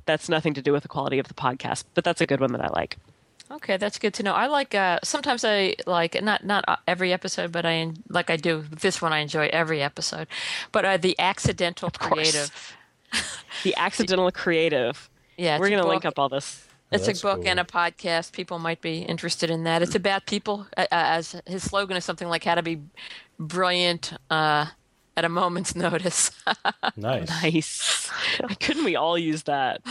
that's 0.05 0.29
nothing 0.29 0.55
to 0.55 0.63
do 0.63 0.73
with 0.73 0.83
the 0.83 0.89
quality 0.89 1.19
of 1.19 1.29
the 1.29 1.35
podcast, 1.35 1.85
but 1.95 2.05
that's 2.05 2.21
a 2.21 2.27
good 2.27 2.41
one 2.41 2.53
that 2.53 2.65
I 2.65 2.69
like. 2.69 2.97
Okay, 3.51 3.77
that's 3.77 3.99
good 3.99 4.15
to 4.15 4.23
know. 4.23 4.33
I 4.33 4.47
like 4.47 4.75
uh, 4.75 4.99
sometimes 5.05 5.45
I 5.45 5.77
like 5.87 6.21
not 6.23 6.45
not 6.45 6.65
uh, 6.67 6.77
every 6.87 7.13
episode, 7.13 7.53
but 7.53 7.67
I 7.67 7.93
like 8.09 8.31
I 8.31 8.37
do 8.37 8.65
this 8.71 9.03
one. 9.03 9.13
I 9.13 9.19
enjoy 9.19 9.51
every 9.53 9.83
episode, 9.83 10.27
but 10.73 10.85
uh, 10.87 10.97
the 10.97 11.19
accidental 11.19 11.91
creative, 11.91 12.77
the 13.63 13.75
accidental 13.77 14.31
creative. 14.31 15.11
Yeah, 15.37 15.59
we're 15.59 15.69
gonna 15.69 15.87
link 15.87 16.07
up 16.07 16.19
all 16.19 16.31
this. 16.31 16.67
It's 16.91 17.09
a 17.09 17.13
book 17.23 17.41
cool. 17.41 17.49
and 17.49 17.61
a 17.61 17.65
podcast. 17.65 18.33
People 18.33 18.59
might 18.59 18.81
be 18.81 19.01
interested 19.01 19.51
in 19.51 19.65
that. 19.65 19.83
It's 19.83 19.95
about 19.95 20.27
people. 20.27 20.67
Uh, 20.77 20.87
as 20.91 21.37
his 21.47 21.63
slogan 21.63 21.97
is 21.97 22.05
something 22.07 22.29
like 22.29 22.45
"How 22.45 22.55
to 22.55 22.63
be 22.63 22.81
brilliant 23.39 24.15
uh, 24.31 24.67
at 25.17 25.25
a 25.25 25.29
moment's 25.29 25.75
notice." 25.75 26.31
nice, 26.97 27.29
nice. 27.43 28.11
Couldn't 28.61 28.85
we 28.85 28.97
all 28.97 29.19
use 29.19 29.45
that? 29.45 29.83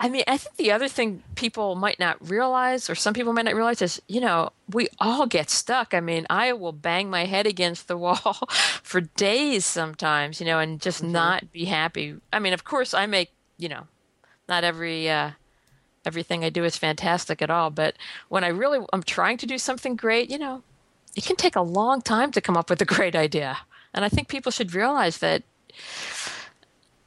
I 0.00 0.08
mean, 0.08 0.24
I 0.26 0.36
think 0.36 0.56
the 0.56 0.72
other 0.72 0.88
thing 0.88 1.22
people 1.36 1.76
might 1.76 2.00
not 2.00 2.28
realize, 2.28 2.90
or 2.90 2.96
some 2.96 3.14
people 3.14 3.32
might 3.32 3.44
not 3.44 3.54
realize, 3.54 3.80
is 3.80 4.02
you 4.08 4.20
know 4.20 4.50
we 4.72 4.88
all 4.98 5.26
get 5.26 5.48
stuck. 5.48 5.94
I 5.94 6.00
mean, 6.00 6.26
I 6.28 6.52
will 6.52 6.72
bang 6.72 7.08
my 7.08 7.24
head 7.24 7.46
against 7.46 7.86
the 7.88 7.96
wall 8.04 8.48
for 8.82 9.02
days 9.02 9.64
sometimes, 9.64 10.40
you 10.40 10.46
know, 10.46 10.58
and 10.58 10.80
just 10.80 11.02
mm-hmm. 11.02 11.12
not 11.12 11.52
be 11.52 11.66
happy. 11.66 12.16
I 12.32 12.38
mean, 12.38 12.52
of 12.52 12.64
course, 12.64 12.94
I 12.94 13.06
make 13.06 13.30
you 13.62 13.68
know, 13.68 13.86
not 14.48 14.64
every 14.64 15.08
uh, 15.08 15.30
everything 16.04 16.44
I 16.44 16.50
do 16.50 16.64
is 16.64 16.76
fantastic 16.76 17.40
at 17.40 17.50
all, 17.50 17.70
but 17.70 17.94
when 18.28 18.44
I 18.44 18.48
really 18.48 18.84
I'm 18.92 19.04
trying 19.04 19.38
to 19.38 19.46
do 19.46 19.56
something 19.56 19.94
great, 19.94 20.30
you 20.30 20.38
know, 20.38 20.62
it 21.14 21.24
can 21.24 21.36
take 21.36 21.56
a 21.56 21.62
long 21.62 22.02
time 22.02 22.32
to 22.32 22.40
come 22.40 22.56
up 22.56 22.68
with 22.68 22.82
a 22.82 22.86
great 22.86 23.14
idea, 23.14 23.58
and 23.94 24.04
I 24.04 24.08
think 24.08 24.28
people 24.28 24.52
should 24.52 24.74
realize 24.74 25.18
that 25.18 25.42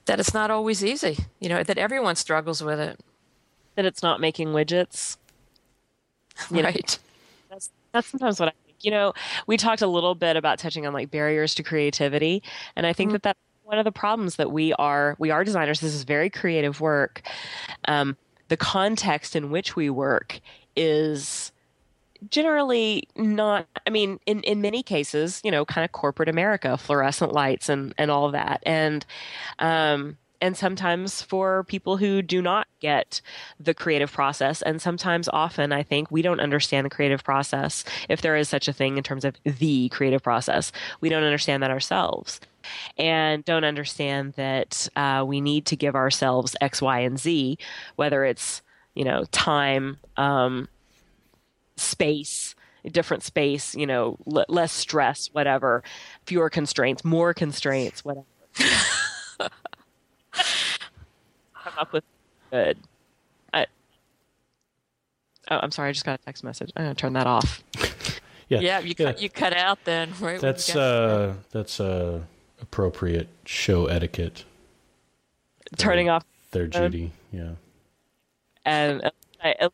that 0.06 0.20
it's 0.20 0.34
not 0.34 0.52
always 0.52 0.84
easy. 0.84 1.18
You 1.40 1.50
know, 1.50 1.64
that 1.64 1.78
everyone 1.78 2.16
struggles 2.16 2.64
with 2.64 2.80
it. 2.80 3.00
That 3.76 3.86
it's 3.86 4.04
not 4.04 4.20
making 4.20 4.50
widgets. 4.50 5.18
You 6.52 6.64
right. 6.64 6.76
Know, 6.76 7.56
that's 7.56 7.72
that's 7.94 8.08
sometimes 8.08 8.42
what 8.42 8.50
I 8.50 8.52
think. 8.66 8.84
You 8.84 8.92
know, 8.92 9.14
we 9.48 9.56
talked 9.56 9.82
a 9.82 9.88
little 9.88 10.16
bit 10.16 10.36
about 10.36 10.60
touching 10.60 10.86
on 10.86 10.92
like 10.92 11.10
barriers 11.10 11.56
to 11.56 11.64
creativity, 11.64 12.44
and 12.76 12.86
I 12.86 12.92
think 12.92 13.10
mm-hmm. 13.10 13.14
that 13.14 13.24
that's 13.24 13.40
one 13.64 13.80
of 13.80 13.86
the 13.86 13.92
problems 13.92 14.36
that 14.36 14.52
we 14.52 14.74
are 14.74 15.16
we 15.18 15.32
are 15.32 15.46
designers. 15.46 15.80
This 15.80 15.94
is 15.94 16.04
very 16.04 16.30
creative 16.30 16.82
work. 16.82 17.22
Um, 17.88 18.18
the 18.50 18.58
context 18.58 19.34
in 19.34 19.50
which 19.50 19.78
we 19.78 19.90
work 19.90 20.42
is 20.76 21.54
generally 22.30 23.08
not 23.16 23.68
i 23.86 23.90
mean 23.90 24.20
in, 24.26 24.42
in 24.42 24.62
many 24.62 24.84
cases 24.84 25.42
you 25.44 25.52
know 25.52 25.66
kind 25.66 25.86
of 25.86 25.92
corporate 25.92 26.30
america 26.30 26.78
fluorescent 26.78 27.32
lights 27.32 27.70
and 27.70 27.94
and 27.98 28.12
all 28.12 28.32
that. 28.32 28.62
And 28.66 29.06
um 29.60 30.18
and 30.42 30.58
sometimes 30.58 31.22
for 31.22 31.64
people 31.64 31.98
who 31.98 32.22
do 32.22 32.42
not 32.42 32.68
get 32.80 33.22
the 33.60 33.74
creative 33.74 34.12
process 34.12 34.62
and 34.62 34.82
sometimes 34.82 35.30
often 35.30 35.72
i 35.72 35.82
think 35.82 36.12
we 36.12 36.22
don't 36.22 36.40
understand 36.40 36.86
the 36.86 36.90
creative 36.90 37.24
process 37.24 37.84
if 38.10 38.22
there 38.22 38.36
is 38.36 38.50
such 38.50 38.68
a 38.68 38.74
thing 38.74 38.98
in 38.98 39.04
terms 39.04 39.26
of 39.26 39.36
the 39.44 39.90
creative 39.90 40.22
process. 40.22 40.72
We 41.02 41.10
don't 41.10 41.24
understand 41.24 41.64
that 41.64 41.72
ourselves 41.72 42.40
and 42.98 43.46
don't 43.46 43.64
understand 43.64 44.34
that 44.34 44.90
uh, 44.96 45.24
we 45.26 45.40
need 45.40 45.66
to 45.68 45.76
give 45.76 45.96
ourselves 45.96 46.56
x 46.62 46.82
y 46.82 47.00
and 47.00 47.20
z 47.20 47.58
whether 47.96 48.26
it's 48.26 48.62
you 48.96 49.04
know 49.04 49.26
time 49.32 49.98
um, 50.18 50.68
space 51.78 52.56
different 52.92 53.24
space 53.24 53.76
you 53.76 53.88
know 53.88 54.18
l- 54.32 54.46
less 54.48 54.72
stress 54.72 55.30
whatever 55.34 55.84
fewer 56.26 56.50
constraints 56.50 57.04
more 57.04 57.34
constraints 57.34 58.06
whatever. 58.06 58.26
Come 61.64 61.74
up 61.78 61.92
with 61.94 62.04
good. 62.52 62.78
I, 63.54 63.66
oh 65.50 65.60
i'm 65.62 65.72
sorry 65.72 65.90
i 65.90 65.92
just 65.92 66.06
got 66.06 66.20
a 66.20 66.24
text 66.24 66.44
message. 66.44 66.72
I'm 66.76 66.86
going 66.86 66.96
to 66.96 67.00
turn 67.00 67.14
that 67.14 67.28
off. 67.28 67.64
Yeah. 68.48 68.60
Yeah 68.60 68.78
you 68.78 68.94
yeah. 68.96 69.06
cut 69.06 69.22
you 69.24 69.30
cut 69.32 69.54
out 69.54 69.80
then 69.86 70.14
right 70.20 70.40
that's 70.40 70.76
uh 70.76 71.34
that's 71.50 71.80
uh 71.80 72.22
appropriate 72.62 73.28
show 73.44 73.88
etiquette. 73.88 74.46
Turning 75.80 76.10
off 76.10 76.24
their 76.52 76.68
duty 76.68 77.12
yeah. 77.32 77.54
And 78.64 79.04
uh, 79.04 79.10
I, 79.44 79.70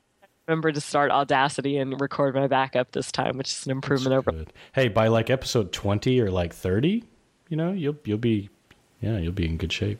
remember 0.48 0.72
to 0.72 0.82
start 0.82 1.12
Audacity 1.12 1.78
and 1.78 2.00
record 2.00 2.36
my 2.36 2.48
backup 2.48 2.92
this 2.92 3.12
time, 3.12 3.38
which 3.38 3.52
is 3.52 3.66
an 3.66 3.72
improvement 3.72 4.16
over. 4.16 4.46
Hey, 4.74 4.88
by 4.88 5.08
like 5.08 5.30
episode 5.30 5.72
twenty 5.72 6.20
or 6.20 6.32
like 6.32 6.54
thirty, 6.54 7.04
you 7.50 7.58
know, 7.58 7.72
you'll 7.72 7.98
you'll 8.06 8.18
be, 8.18 8.50
yeah, 9.02 9.18
you'll 9.18 9.32
be 9.32 9.46
in 9.46 9.58
good 9.58 9.72
shape 9.72 10.00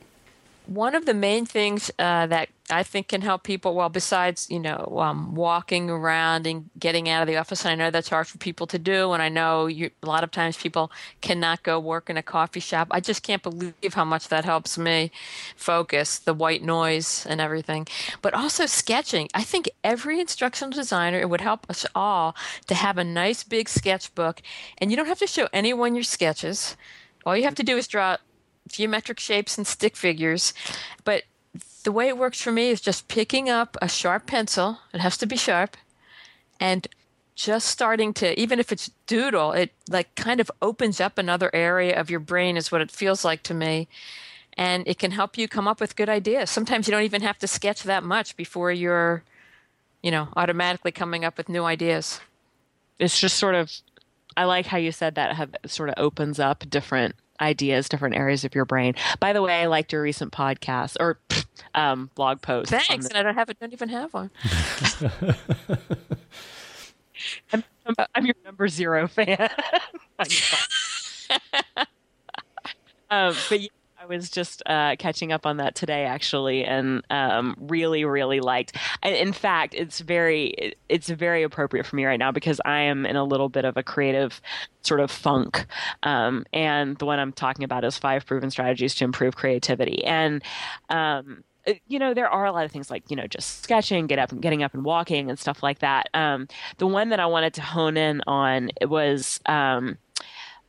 one 0.66 0.96
of 0.96 1.06
the 1.06 1.14
main 1.14 1.46
things 1.46 1.92
uh, 2.00 2.28
that 2.28 2.50
I 2.72 2.84
think 2.84 3.08
can 3.08 3.22
help 3.22 3.44
people, 3.44 3.76
well, 3.76 3.90
besides 3.90 4.48
you 4.50 4.60
know 4.60 4.98
um, 5.00 5.36
walking 5.36 5.90
around 5.90 6.48
and 6.48 6.70
getting 6.80 7.10
out 7.10 7.22
of 7.22 7.28
the 7.28 7.38
office, 7.38 7.66
and 7.66 7.72
I 7.72 7.76
know 7.76 7.92
that's 7.92 8.10
hard 8.10 8.28
for 8.28 8.38
people 8.38 8.68
to 8.68 8.80
do, 8.80 9.12
and 9.12 9.22
I 9.22 9.30
know 9.30 9.68
you, 9.68 9.92
a 10.04 10.06
lot 10.06 10.24
of 10.24 10.32
times 10.32 10.58
people 10.58 10.92
cannot 11.22 11.64
go 11.64 11.80
work 11.80 12.10
in 12.10 12.18
a 12.18 12.24
coffee 12.24 12.60
shop. 12.60 12.88
I 12.92 13.00
just 13.00 13.24
can't 13.24 13.44
believe 13.44 13.94
how 13.94 14.06
much 14.06 14.28
that 14.30 14.46
helps 14.46 14.78
me 14.78 15.12
focus, 15.56 16.20
the 16.20 16.34
white 16.34 16.64
noise 16.64 17.26
and 17.30 17.42
everything. 17.42 17.88
But 18.22 18.34
also 18.34 18.66
sketching. 18.66 19.28
I 19.34 19.44
think 19.44 19.70
every 19.84 20.20
instructional 20.20 20.72
designer, 20.72 21.20
it 21.20 21.30
would 21.30 21.42
help 21.42 21.70
us 21.70 21.86
all 21.96 22.36
to 22.68 22.76
have 22.76 22.98
a 22.98 23.04
nice 23.04 23.44
big 23.44 23.70
sketchbook, 23.70 24.42
and 24.78 24.92
you 24.92 24.98
don't 24.98 25.08
have 25.08 25.20
to 25.20 25.28
show 25.28 25.48
anyone 25.54 25.96
your 25.96 26.04
sketches. 26.04 26.76
All 27.26 27.38
you 27.38 27.44
have 27.44 27.56
to 27.56 27.64
do 27.64 27.78
is 27.78 27.88
draw 27.88 28.18
geometric 28.68 29.20
shapes 29.20 29.58
and 29.58 29.68
stick 29.68 29.96
figures. 29.96 30.54
But 31.04 31.24
the 31.82 31.92
way 31.92 32.08
it 32.08 32.18
works 32.18 32.42
for 32.42 32.52
me 32.52 32.70
is 32.70 32.82
just 32.82 33.08
picking 33.08 33.50
up 33.50 33.78
a 33.82 33.90
sharp 33.90 34.28
pencil, 34.28 34.80
it 34.94 35.02
has 35.02 35.18
to 35.18 35.26
be 35.26 35.36
sharp, 35.36 35.78
and 36.60 36.88
just 37.36 37.68
starting 37.68 38.14
to 38.14 38.40
even 38.40 38.60
if 38.60 38.72
it's 38.72 38.92
doodle, 39.08 39.52
it 39.52 39.72
like 39.90 40.14
kind 40.16 40.40
of 40.40 40.52
opens 40.62 41.00
up 41.00 41.18
another 41.18 41.50
area 41.54 42.00
of 42.00 42.10
your 42.10 42.20
brain 42.20 42.58
is 42.58 42.72
what 42.72 42.82
it 42.82 42.92
feels 42.92 43.26
like 43.26 43.42
to 43.44 43.54
me. 43.54 43.88
And 44.58 44.88
it 44.88 45.00
can 45.00 45.12
help 45.12 45.38
you 45.38 45.48
come 45.48 45.68
up 45.68 45.80
with 45.80 45.96
good 45.96 46.10
ideas. 46.10 46.50
Sometimes 46.50 46.88
you 46.88 46.92
don't 46.92 47.04
even 47.04 47.22
have 47.22 47.40
to 47.40 47.48
sketch 47.48 47.84
that 47.84 48.04
much 48.04 48.36
before 48.36 48.72
you're, 48.72 49.24
you 50.04 50.12
know, 50.12 50.28
automatically 50.36 50.92
coming 50.92 51.24
up 51.24 51.38
with 51.38 51.48
new 51.48 51.64
ideas. 51.64 52.20
It's 53.00 53.20
just 53.20 53.38
sort 53.38 53.56
of 53.56 53.72
I 54.38 54.46
like 54.46 54.66
how 54.66 54.78
you 54.78 54.92
said 54.92 55.16
that 55.16 55.36
have 55.36 55.56
sort 55.66 55.90
of 55.90 55.96
opens 55.98 56.40
up 56.40 56.70
different 56.70 57.16
ideas, 57.40 57.90
different 57.90 58.16
areas 58.16 58.44
of 58.46 58.56
your 58.56 58.66
brain. 58.66 58.94
By 59.20 59.34
the 59.34 59.42
way, 59.42 59.62
I 59.62 59.66
liked 59.66 59.92
your 59.92 60.02
recent 60.02 60.32
podcast 60.32 60.96
or 61.00 61.18
um, 61.76 62.10
blog 62.16 62.42
post. 62.42 62.70
Thanks, 62.72 63.08
and 63.08 63.18
I 63.18 63.24
don't 63.24 63.36
have 63.36 63.50
it. 63.50 63.60
Don't 63.60 63.74
even 63.74 63.90
have 63.90 64.14
one. 64.14 64.32
I'm, 67.54 67.64
I'm, 68.16 68.26
your 68.26 68.36
number 68.44 68.68
zero 68.68 69.08
fan. 69.08 69.38
um, 73.10 73.36
but 73.50 73.62
yeah, 73.62 73.70
I 74.00 74.06
was 74.06 74.30
just 74.30 74.64
uh, 74.66 74.96
catching 74.98 75.32
up 75.32 75.46
on 75.46 75.58
that 75.58 75.76
today, 75.76 76.06
actually, 76.06 76.66
and 76.66 77.04
um, 77.12 77.56
really, 77.60 78.04
really 78.04 78.40
liked. 78.40 78.76
In 79.04 79.32
fact, 79.32 79.76
it's 79.76 80.00
very, 80.00 80.74
it's 80.90 81.10
very 81.10 81.44
appropriate 81.44 81.86
for 81.86 81.96
me 81.96 82.06
right 82.06 82.18
now 82.18 82.32
because 82.32 82.60
I 82.66 82.80
am 82.82 83.06
in 83.06 83.16
a 83.16 83.24
little 83.24 83.50
bit 83.50 83.64
of 83.64 83.78
a 83.78 83.84
creative 83.84 84.42
sort 84.82 85.02
of 85.02 85.12
funk. 85.12 85.68
Um, 86.02 86.46
and 86.52 86.98
the 86.98 87.06
one 87.06 87.20
I'm 87.20 87.32
talking 87.32 87.64
about 87.64 87.84
is 87.84 87.98
five 87.98 88.26
proven 88.26 88.50
strategies 88.50 88.96
to 88.96 89.04
improve 89.04 89.36
creativity. 89.36 90.04
And 90.04 90.42
um, 90.90 91.44
you 91.88 92.00
know 92.00 92.14
there 92.14 92.30
are 92.30 92.46
a 92.46 92.52
lot 92.52 92.66
of 92.66 92.72
things 92.72 92.90
like 92.90 93.04
you 93.10 93.16
know 93.16 93.28
just 93.28 93.64
sketching 93.64 94.08
get 94.08 94.20
up 94.20 94.32
and 94.32 94.42
getting 94.42 94.64
up 94.64 94.74
and 94.74 94.84
walking 94.84 95.30
and 95.30 95.38
stuff 95.38 95.62
like 95.62 95.80
that 95.80 96.08
um, 96.14 96.48
the 96.78 96.88
one 96.88 97.10
that 97.10 97.20
i 97.20 97.26
wanted 97.26 97.54
to 97.54 97.62
hone 97.62 97.98
in 97.98 98.22
on 98.28 98.70
was 98.88 99.40
um, 99.46 99.98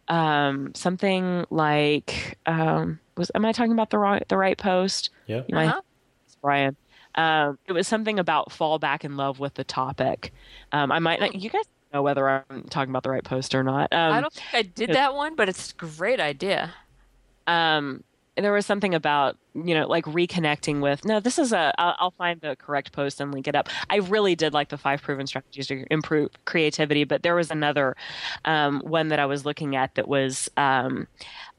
um, 0.08 0.74
something 0.74 1.44
like 1.50 2.38
um, 2.46 3.00
was 3.16 3.30
am 3.34 3.44
I 3.44 3.52
talking 3.52 3.72
about 3.72 3.90
the 3.90 3.98
right 3.98 4.26
the 4.28 4.36
right 4.36 4.58
post? 4.58 5.10
Yeah, 5.26 5.42
you 5.46 5.56
uh-huh. 5.56 5.80
Brian. 6.40 6.76
Um, 7.14 7.58
it 7.66 7.72
was 7.72 7.86
something 7.86 8.18
about 8.18 8.52
fall 8.52 8.78
back 8.78 9.04
in 9.04 9.16
love 9.18 9.38
with 9.38 9.54
the 9.54 9.64
topic. 9.64 10.32
Um, 10.72 10.90
I 10.90 10.98
might 10.98 11.20
not, 11.20 11.34
you 11.34 11.50
guys 11.50 11.64
know 11.92 12.02
whether 12.02 12.26
I'm 12.26 12.64
talking 12.70 12.88
about 12.88 13.02
the 13.02 13.10
right 13.10 13.22
post 13.22 13.54
or 13.54 13.62
not. 13.62 13.92
Um, 13.92 14.12
I 14.14 14.20
don't 14.22 14.32
think 14.32 14.46
I 14.54 14.62
did 14.62 14.94
that 14.94 15.14
one, 15.14 15.36
but 15.36 15.48
it's 15.48 15.72
a 15.72 15.74
great 15.74 16.20
idea. 16.20 16.72
Um, 17.46 18.02
there 18.36 18.52
was 18.52 18.64
something 18.64 18.94
about 18.94 19.36
you 19.54 19.74
know 19.74 19.86
like 19.86 20.04
reconnecting 20.06 20.80
with 20.80 21.04
no 21.04 21.20
this 21.20 21.38
is 21.38 21.52
a 21.52 21.72
i'll, 21.78 21.96
I'll 21.98 22.10
find 22.12 22.40
the 22.40 22.56
correct 22.56 22.92
post 22.92 23.20
and 23.20 23.32
link 23.32 23.46
it 23.46 23.54
up 23.54 23.68
i 23.90 23.96
really 23.96 24.34
did 24.34 24.54
like 24.54 24.70
the 24.70 24.78
five 24.78 25.02
proven 25.02 25.26
strategies 25.26 25.66
to 25.66 25.84
improve 25.90 26.30
creativity 26.44 27.04
but 27.04 27.22
there 27.22 27.34
was 27.34 27.50
another 27.50 27.94
um, 28.44 28.80
one 28.80 29.08
that 29.08 29.18
i 29.18 29.26
was 29.26 29.44
looking 29.44 29.76
at 29.76 29.94
that 29.96 30.08
was 30.08 30.48
um, 30.56 31.06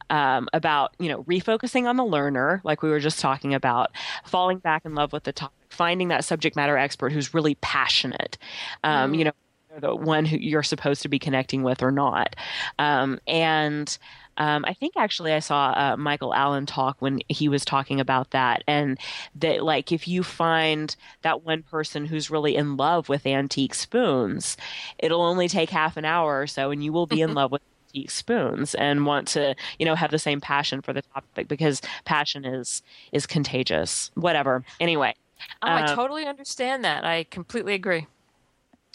um, 0.09 0.47
about 0.53 0.95
you 0.99 1.09
know 1.09 1.23
refocusing 1.23 1.87
on 1.87 1.97
the 1.97 2.05
learner 2.05 2.61
like 2.63 2.81
we 2.81 2.89
were 2.89 2.99
just 2.99 3.19
talking 3.19 3.53
about 3.53 3.91
falling 4.25 4.57
back 4.57 4.85
in 4.85 4.95
love 4.95 5.13
with 5.13 5.23
the 5.23 5.33
topic 5.33 5.53
finding 5.69 6.09
that 6.09 6.23
subject 6.23 6.55
matter 6.55 6.77
expert 6.77 7.11
who's 7.11 7.33
really 7.33 7.55
passionate 7.55 8.37
um, 8.83 9.13
mm. 9.13 9.17
you 9.19 9.25
know 9.25 9.31
the 9.79 9.95
one 9.95 10.25
who 10.25 10.37
you're 10.37 10.63
supposed 10.63 11.01
to 11.03 11.09
be 11.09 11.19
connecting 11.19 11.63
with 11.63 11.81
or 11.81 11.91
not. 11.91 12.35
Um, 12.79 13.19
and 13.27 13.97
um, 14.37 14.65
I 14.67 14.73
think 14.73 14.93
actually 14.97 15.33
I 15.33 15.39
saw 15.39 15.73
uh, 15.75 15.97
Michael 15.97 16.33
Allen 16.33 16.65
talk 16.65 16.97
when 16.99 17.21
he 17.29 17.47
was 17.47 17.63
talking 17.63 17.99
about 17.99 18.31
that, 18.31 18.63
and 18.67 18.97
that 19.35 19.63
like 19.63 19.91
if 19.91 20.07
you 20.07 20.23
find 20.23 20.95
that 21.21 21.43
one 21.43 21.63
person 21.63 22.05
who's 22.05 22.31
really 22.31 22.55
in 22.55 22.77
love 22.77 23.09
with 23.09 23.25
antique 23.25 23.75
spoons, 23.75 24.57
it'll 24.97 25.21
only 25.21 25.47
take 25.47 25.69
half 25.69 25.97
an 25.97 26.05
hour 26.05 26.41
or 26.41 26.47
so, 26.47 26.71
and 26.71 26.83
you 26.83 26.91
will 26.91 27.05
be 27.05 27.21
in 27.21 27.33
love 27.35 27.51
with 27.51 27.61
antique 27.89 28.11
spoons 28.11 28.73
and 28.75 29.05
want 29.05 29.27
to 29.29 29.55
you 29.77 29.85
know 29.85 29.95
have 29.95 30.09
the 30.09 30.19
same 30.19 30.41
passion 30.41 30.81
for 30.81 30.93
the 30.93 31.03
topic 31.13 31.47
because 31.47 31.81
passion 32.05 32.43
is 32.43 32.81
is 33.11 33.27
contagious. 33.27 34.11
Whatever. 34.15 34.63
Anyway. 34.79 35.15
Oh, 35.61 35.67
I 35.67 35.81
um, 35.81 35.95
totally 35.95 36.25
understand 36.25 36.85
that. 36.85 37.03
I 37.03 37.25
completely 37.25 37.73
agree. 37.73 38.07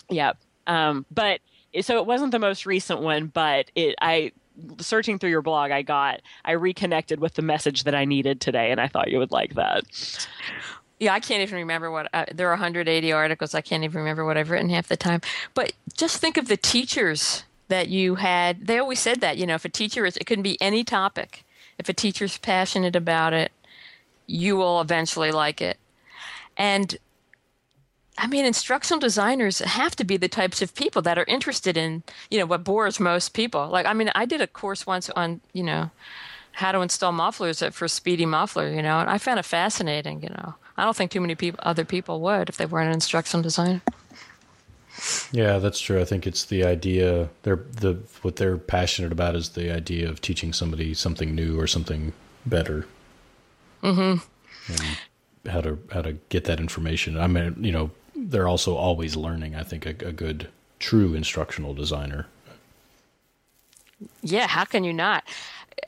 Yeah. 0.08 0.32
Um, 0.68 1.06
but 1.10 1.40
so 1.80 1.96
it 1.96 2.06
wasn't 2.06 2.32
the 2.32 2.38
most 2.38 2.66
recent 2.66 3.00
one, 3.00 3.26
but 3.26 3.70
it 3.74 3.96
I 4.00 4.32
searching 4.80 5.18
through 5.18 5.30
your 5.30 5.42
blog, 5.42 5.70
I 5.70 5.82
got 5.82 6.20
I 6.44 6.52
reconnected 6.52 7.20
with 7.20 7.34
the 7.34 7.42
message 7.42 7.84
that 7.84 7.94
I 7.94 8.04
needed 8.04 8.40
today, 8.40 8.70
and 8.70 8.80
I 8.80 8.88
thought 8.88 9.10
you 9.10 9.18
would 9.18 9.32
like 9.32 9.54
that. 9.54 9.84
Yeah, 11.00 11.14
I 11.14 11.20
can't 11.20 11.42
even 11.42 11.58
remember 11.58 11.90
what 11.90 12.08
uh, 12.12 12.24
there 12.34 12.48
are 12.48 12.52
180 12.52 13.12
articles. 13.12 13.54
I 13.54 13.60
can't 13.60 13.84
even 13.84 13.98
remember 13.98 14.24
what 14.24 14.36
I've 14.36 14.50
written 14.50 14.68
half 14.68 14.88
the 14.88 14.96
time. 14.96 15.20
But 15.54 15.72
just 15.94 16.18
think 16.18 16.36
of 16.36 16.48
the 16.48 16.56
teachers 16.56 17.44
that 17.68 17.88
you 17.88 18.16
had. 18.16 18.66
They 18.66 18.78
always 18.78 18.98
said 18.98 19.20
that 19.20 19.38
you 19.38 19.46
know, 19.46 19.54
if 19.54 19.64
a 19.64 19.70
teacher 19.70 20.04
is, 20.06 20.16
it 20.16 20.26
can 20.26 20.42
be 20.42 20.60
any 20.60 20.84
topic. 20.84 21.44
If 21.78 21.88
a 21.88 21.92
teacher's 21.92 22.38
passionate 22.38 22.96
about 22.96 23.32
it, 23.32 23.52
you 24.26 24.56
will 24.56 24.80
eventually 24.80 25.30
like 25.30 25.60
it. 25.60 25.78
And 26.56 26.98
I 28.18 28.26
mean, 28.26 28.44
instructional 28.44 28.98
designers 28.98 29.60
have 29.60 29.94
to 29.96 30.04
be 30.04 30.16
the 30.16 30.28
types 30.28 30.60
of 30.60 30.74
people 30.74 31.02
that 31.02 31.18
are 31.18 31.24
interested 31.28 31.76
in, 31.76 32.02
you 32.30 32.38
know, 32.38 32.46
what 32.46 32.64
bores 32.64 32.98
most 32.98 33.32
people. 33.32 33.68
Like, 33.68 33.86
I 33.86 33.92
mean, 33.92 34.10
I 34.14 34.26
did 34.26 34.40
a 34.40 34.46
course 34.46 34.86
once 34.86 35.08
on, 35.10 35.40
you 35.52 35.62
know, 35.62 35.90
how 36.52 36.72
to 36.72 36.80
install 36.80 37.12
mufflers 37.12 37.62
for 37.72 37.86
Speedy 37.86 38.26
Muffler, 38.26 38.68
you 38.74 38.82
know, 38.82 38.98
and 38.98 39.08
I 39.08 39.18
found 39.18 39.38
it 39.38 39.44
fascinating, 39.44 40.22
you 40.22 40.30
know. 40.30 40.54
I 40.76 40.84
don't 40.84 40.96
think 40.96 41.12
too 41.12 41.20
many 41.20 41.36
people, 41.36 41.60
other 41.62 41.84
people 41.84 42.20
would 42.20 42.48
if 42.48 42.56
they 42.56 42.66
weren't 42.66 42.88
an 42.88 42.94
instructional 42.94 43.42
designer. 43.42 43.80
Yeah, 45.30 45.58
that's 45.58 45.78
true. 45.78 46.00
I 46.00 46.04
think 46.04 46.26
it's 46.26 46.46
the 46.46 46.64
idea 46.64 47.28
they're 47.42 47.64
the 47.70 47.94
what 48.22 48.36
they're 48.36 48.58
passionate 48.58 49.12
about 49.12 49.36
is 49.36 49.50
the 49.50 49.72
idea 49.72 50.08
of 50.08 50.20
teaching 50.20 50.52
somebody 50.52 50.92
something 50.94 51.34
new 51.34 51.58
or 51.60 51.68
something 51.68 52.12
better. 52.44 52.86
Mm-hmm. 53.82 54.72
And 54.72 54.98
how 55.52 55.60
to 55.60 55.78
how 55.92 56.02
to 56.02 56.14
get 56.30 56.44
that 56.44 56.58
information. 56.58 57.16
I 57.18 57.28
mean, 57.28 57.54
you 57.60 57.70
know, 57.70 57.90
they're 58.28 58.46
also 58.46 58.76
always 58.76 59.16
learning. 59.16 59.56
I 59.56 59.62
think 59.62 59.86
a, 59.86 59.90
a 60.06 60.12
good, 60.12 60.48
true 60.78 61.14
instructional 61.14 61.72
designer. 61.72 62.26
Yeah, 64.22 64.46
how 64.46 64.64
can 64.64 64.84
you 64.84 64.92
not? 64.92 65.24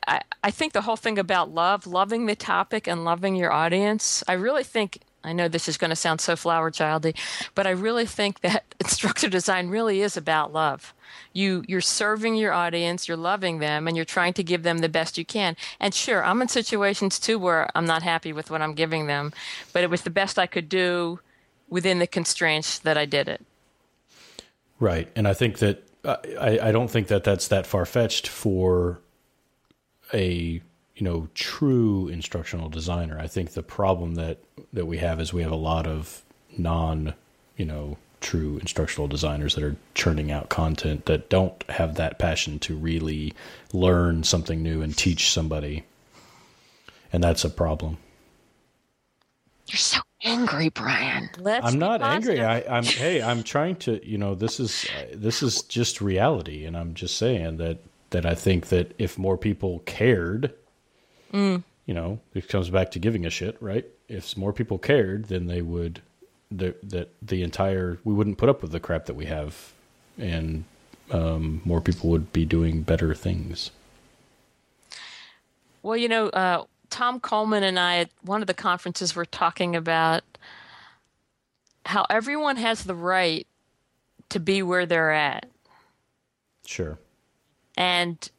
I, 0.07 0.21
I 0.43 0.51
think 0.51 0.73
the 0.73 0.81
whole 0.81 0.95
thing 0.95 1.19
about 1.19 1.53
love, 1.53 1.85
loving 1.85 2.25
the 2.25 2.35
topic 2.35 2.87
and 2.87 3.05
loving 3.05 3.35
your 3.35 3.53
audience, 3.53 4.23
I 4.27 4.33
really 4.33 4.63
think 4.63 4.99
I 5.23 5.33
know 5.33 5.47
this 5.47 5.67
is 5.67 5.77
going 5.77 5.91
to 5.91 5.95
sound 5.95 6.19
so 6.19 6.35
flower 6.35 6.71
childy, 6.71 7.15
but 7.53 7.67
I 7.67 7.71
really 7.71 8.07
think 8.07 8.41
that 8.41 8.73
instructor 8.79 9.29
design 9.29 9.69
really 9.69 10.01
is 10.01 10.17
about 10.17 10.51
love. 10.51 10.95
You 11.33 11.63
you're 11.67 11.81
serving 11.81 12.35
your 12.35 12.53
audience, 12.53 13.07
you're 13.07 13.17
loving 13.17 13.59
them, 13.59 13.87
and 13.87 13.95
you're 13.95 14.05
trying 14.05 14.33
to 14.33 14.43
give 14.43 14.63
them 14.63 14.79
the 14.79 14.89
best 14.89 15.17
you 15.17 15.25
can. 15.25 15.55
And 15.79 15.93
sure, 15.93 16.23
I'm 16.23 16.41
in 16.41 16.47
situations 16.47 17.19
too 17.19 17.37
where 17.37 17.69
I'm 17.75 17.85
not 17.85 18.01
happy 18.01 18.33
with 18.33 18.49
what 18.49 18.61
I'm 18.61 18.73
giving 18.73 19.05
them, 19.05 19.31
but 19.73 19.83
it 19.83 19.91
was 19.91 20.01
the 20.01 20.09
best 20.09 20.39
I 20.39 20.47
could 20.47 20.69
do 20.69 21.19
within 21.71 21.97
the 21.97 22.05
constraints 22.05 22.77
that 22.79 22.97
I 22.97 23.05
did 23.05 23.27
it. 23.27 23.43
Right, 24.79 25.09
and 25.15 25.27
I 25.27 25.33
think 25.33 25.57
that 25.59 25.87
uh, 26.03 26.17
I, 26.39 26.59
I 26.59 26.71
don't 26.71 26.89
think 26.89 27.07
that 27.07 27.23
that's 27.23 27.47
that 27.47 27.65
far 27.65 27.85
fetched 27.85 28.27
for 28.27 28.99
a 30.13 30.61
you 30.95 31.03
know 31.03 31.29
true 31.33 32.07
instructional 32.09 32.69
designer. 32.69 33.17
I 33.19 33.27
think 33.27 33.51
the 33.51 33.63
problem 33.63 34.15
that 34.15 34.39
that 34.73 34.85
we 34.85 34.97
have 34.97 35.19
is 35.19 35.33
we 35.33 35.41
have 35.41 35.51
a 35.51 35.55
lot 35.55 35.87
of 35.87 36.23
non 36.57 37.13
you 37.57 37.65
know 37.65 37.97
true 38.19 38.57
instructional 38.59 39.07
designers 39.07 39.55
that 39.55 39.63
are 39.63 39.75
churning 39.95 40.31
out 40.31 40.49
content 40.49 41.05
that 41.05 41.29
don't 41.29 41.63
have 41.69 41.95
that 41.95 42.19
passion 42.19 42.59
to 42.59 42.75
really 42.75 43.33
learn 43.73 44.23
something 44.23 44.61
new 44.61 44.81
and 44.81 44.95
teach 44.97 45.31
somebody, 45.31 45.83
and 47.13 47.23
that's 47.23 47.43
a 47.43 47.49
problem. 47.49 47.97
You're 49.71 49.77
so 49.77 49.99
angry, 50.23 50.67
Brian. 50.67 51.29
Let's 51.37 51.65
I'm 51.65 51.79
not 51.79 52.01
angry. 52.01 52.43
I, 52.43 52.59
am 52.59 52.83
hey, 52.83 53.21
I'm 53.21 53.41
trying 53.41 53.77
to. 53.77 54.05
You 54.05 54.17
know, 54.17 54.35
this 54.35 54.59
is 54.59 54.85
this 55.13 55.41
is 55.41 55.61
just 55.61 56.01
reality, 56.01 56.65
and 56.65 56.75
I'm 56.75 56.93
just 56.93 57.17
saying 57.17 57.55
that 57.57 57.77
that 58.09 58.25
I 58.25 58.35
think 58.35 58.67
that 58.67 58.93
if 58.97 59.17
more 59.17 59.37
people 59.37 59.79
cared, 59.85 60.53
mm. 61.31 61.63
you 61.85 61.93
know, 61.93 62.19
it 62.33 62.49
comes 62.49 62.69
back 62.69 62.91
to 62.91 62.99
giving 62.99 63.25
a 63.25 63.29
shit, 63.29 63.55
right? 63.61 63.85
If 64.09 64.35
more 64.35 64.51
people 64.51 64.77
cared, 64.77 65.25
then 65.25 65.47
they 65.47 65.61
would 65.61 66.01
the, 66.51 66.75
that 66.83 67.09
the 67.21 67.41
entire 67.41 67.97
we 68.03 68.13
wouldn't 68.13 68.37
put 68.37 68.49
up 68.49 68.61
with 68.61 68.73
the 68.73 68.79
crap 68.81 69.05
that 69.05 69.15
we 69.15 69.27
have, 69.27 69.71
and 70.17 70.65
um, 71.11 71.61
more 71.63 71.79
people 71.79 72.09
would 72.09 72.33
be 72.33 72.43
doing 72.43 72.81
better 72.81 73.15
things. 73.15 73.71
Well, 75.81 75.95
you 75.95 76.09
know, 76.09 76.27
uh, 76.27 76.65
Tom 76.91 77.19
Kuhlmann 77.19 77.63
and 77.63 77.79
I 77.79 77.97
at 77.99 78.09
one 78.21 78.41
of 78.41 78.47
the 78.47 78.53
conferences 78.53 79.15
were 79.15 79.25
talking 79.25 79.75
about 79.75 80.23
how 81.85 82.05
everyone 82.09 82.57
has 82.57 82.83
the 82.83 82.93
right 82.93 83.47
to 84.29 84.39
be 84.39 84.61
where 84.61 84.85
they're 84.85 85.11
at. 85.11 85.49
Sure. 86.65 86.99
And 87.75 88.29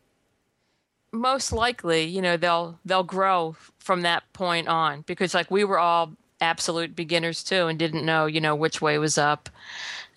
most 1.13 1.53
likely, 1.53 2.05
you 2.05 2.23
know, 2.23 2.37
they'll 2.37 2.79
they'll 2.85 3.03
grow 3.03 3.57
from 3.79 4.03
that 4.03 4.31
point 4.33 4.69
on 4.69 5.03
because 5.03 5.35
like 5.35 5.51
we 5.51 5.65
were 5.65 5.79
all 5.79 6.13
absolute 6.41 6.95
beginners 6.95 7.43
too 7.43 7.67
and 7.67 7.79
didn't 7.79 8.05
know, 8.05 8.27
you 8.27 8.41
know, 8.41 8.55
which 8.55 8.81
way 8.81 8.99
was 8.99 9.19
up. 9.19 9.49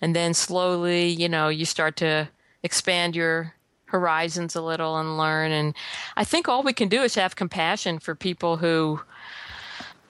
And 0.00 0.14
then 0.14 0.34
slowly, 0.34 1.08
you 1.08 1.28
know, 1.28 1.48
you 1.48 1.64
start 1.64 1.96
to 1.96 2.28
expand 2.62 3.16
your 3.16 3.55
horizons 3.86 4.54
a 4.54 4.62
little 4.62 4.98
and 4.98 5.16
learn. 5.16 5.52
And 5.52 5.74
I 6.16 6.24
think 6.24 6.48
all 6.48 6.62
we 6.62 6.72
can 6.72 6.88
do 6.88 7.02
is 7.02 7.14
have 7.14 7.36
compassion 7.36 7.98
for 7.98 8.14
people 8.14 8.58
who, 8.58 9.00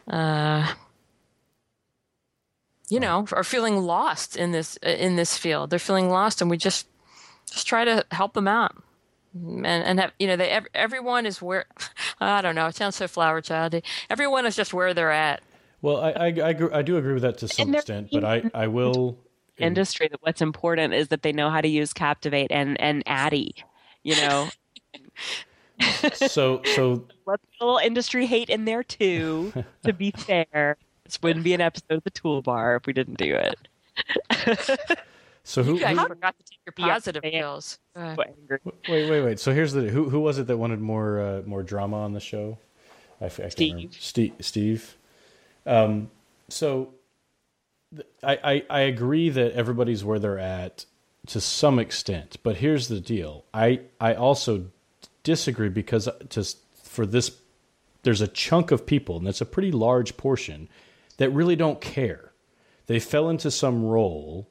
uh, 0.08 0.72
you 2.88 3.00
know, 3.00 3.26
are 3.32 3.44
feeling 3.44 3.78
lost 3.78 4.36
in 4.36 4.52
this 4.52 4.76
in 4.78 5.16
this 5.16 5.36
field. 5.36 5.70
They're 5.70 5.78
feeling 5.78 6.08
lost, 6.08 6.40
and 6.40 6.50
we 6.50 6.56
just 6.56 6.86
just 7.50 7.66
try 7.66 7.84
to 7.84 8.04
help 8.10 8.34
them 8.34 8.48
out. 8.48 8.76
And 9.34 9.66
and 9.66 10.00
have, 10.00 10.12
you 10.18 10.26
know, 10.26 10.36
they 10.36 10.60
everyone 10.74 11.26
is 11.26 11.42
where 11.42 11.66
I 12.20 12.40
don't 12.42 12.54
know. 12.54 12.66
It 12.66 12.76
sounds 12.76 12.96
so 12.96 13.08
flower 13.08 13.40
childy. 13.42 13.82
Everyone 14.08 14.46
is 14.46 14.56
just 14.56 14.72
where 14.72 14.94
they're 14.94 15.10
at. 15.10 15.42
Well, 15.82 15.98
I 15.98 16.10
I, 16.10 16.26
I, 16.26 16.78
I 16.78 16.82
do 16.82 16.96
agree 16.96 17.12
with 17.12 17.22
that 17.22 17.38
to 17.38 17.48
some 17.48 17.74
extent, 17.74 18.08
but 18.12 18.24
I 18.24 18.50
I 18.54 18.68
will 18.68 19.18
industry 19.58 20.08
that 20.08 20.20
what's 20.22 20.42
important 20.42 20.94
is 20.94 21.08
that 21.08 21.22
they 21.22 21.32
know 21.32 21.50
how 21.50 21.60
to 21.60 21.68
use 21.68 21.92
Captivate 21.92 22.50
and 22.50 22.80
and 22.80 23.02
ADDIE, 23.06 23.54
you 24.02 24.16
know. 24.16 24.48
so 26.14 26.62
so 26.64 27.06
let's 27.26 27.42
a 27.60 27.64
little 27.64 27.78
industry 27.78 28.26
hate 28.26 28.50
in 28.50 28.64
there 28.64 28.82
too. 28.82 29.52
To 29.84 29.92
be 29.92 30.10
fair, 30.10 30.76
this 31.04 31.22
wouldn't 31.22 31.44
be 31.44 31.54
an 31.54 31.60
episode 31.60 31.98
of 31.98 32.04
the 32.04 32.10
Toolbar 32.10 32.76
if 32.76 32.86
we 32.86 32.92
didn't 32.92 33.18
do 33.18 33.36
it. 33.36 34.98
So 35.46 35.62
who, 35.62 35.74
you 35.74 35.80
guys 35.80 35.96
who, 35.96 36.08
forgot 36.08 36.34
to 36.36 36.44
take 36.44 36.58
your 36.66 36.72
positive 36.72 37.22
yeah, 37.24 37.40
pills. 37.40 37.78
Uh, 37.94 38.16
wait, 38.18 39.08
wait, 39.08 39.20
wait. 39.22 39.38
So 39.38 39.54
here's 39.54 39.72
the 39.72 39.82
who 39.82 40.10
who 40.10 40.18
was 40.18 40.40
it 40.40 40.48
that 40.48 40.56
wanted 40.56 40.80
more 40.80 41.20
uh, 41.20 41.42
more 41.46 41.62
drama 41.62 41.98
on 41.98 42.14
the 42.14 42.20
show? 42.20 42.58
I, 43.20 43.26
I 43.26 43.48
Steve. 43.50 43.96
Steve. 43.96 44.32
Steve. 44.40 44.96
Um, 45.64 46.10
so 46.48 46.88
I, 48.22 48.38
I, 48.42 48.64
I 48.70 48.80
agree 48.80 49.30
that 49.30 49.52
everybody's 49.52 50.04
where 50.04 50.18
they're 50.18 50.38
at 50.38 50.86
to 51.28 51.40
some 51.40 51.78
extent, 51.78 52.36
but 52.42 52.56
here's 52.56 52.88
the 52.88 53.00
deal. 53.00 53.44
I 53.52 53.80
I 54.00 54.14
also 54.14 54.66
disagree 55.22 55.68
because 55.68 56.08
just 56.28 56.58
for 56.82 57.04
this, 57.04 57.36
there's 58.02 58.20
a 58.20 58.28
chunk 58.28 58.70
of 58.70 58.86
people, 58.86 59.16
and 59.16 59.26
that's 59.26 59.40
a 59.40 59.46
pretty 59.46 59.72
large 59.72 60.16
portion, 60.16 60.68
that 61.16 61.30
really 61.30 61.56
don't 61.56 61.80
care. 61.80 62.32
They 62.86 63.00
fell 63.00 63.28
into 63.28 63.50
some 63.50 63.84
role. 63.84 64.48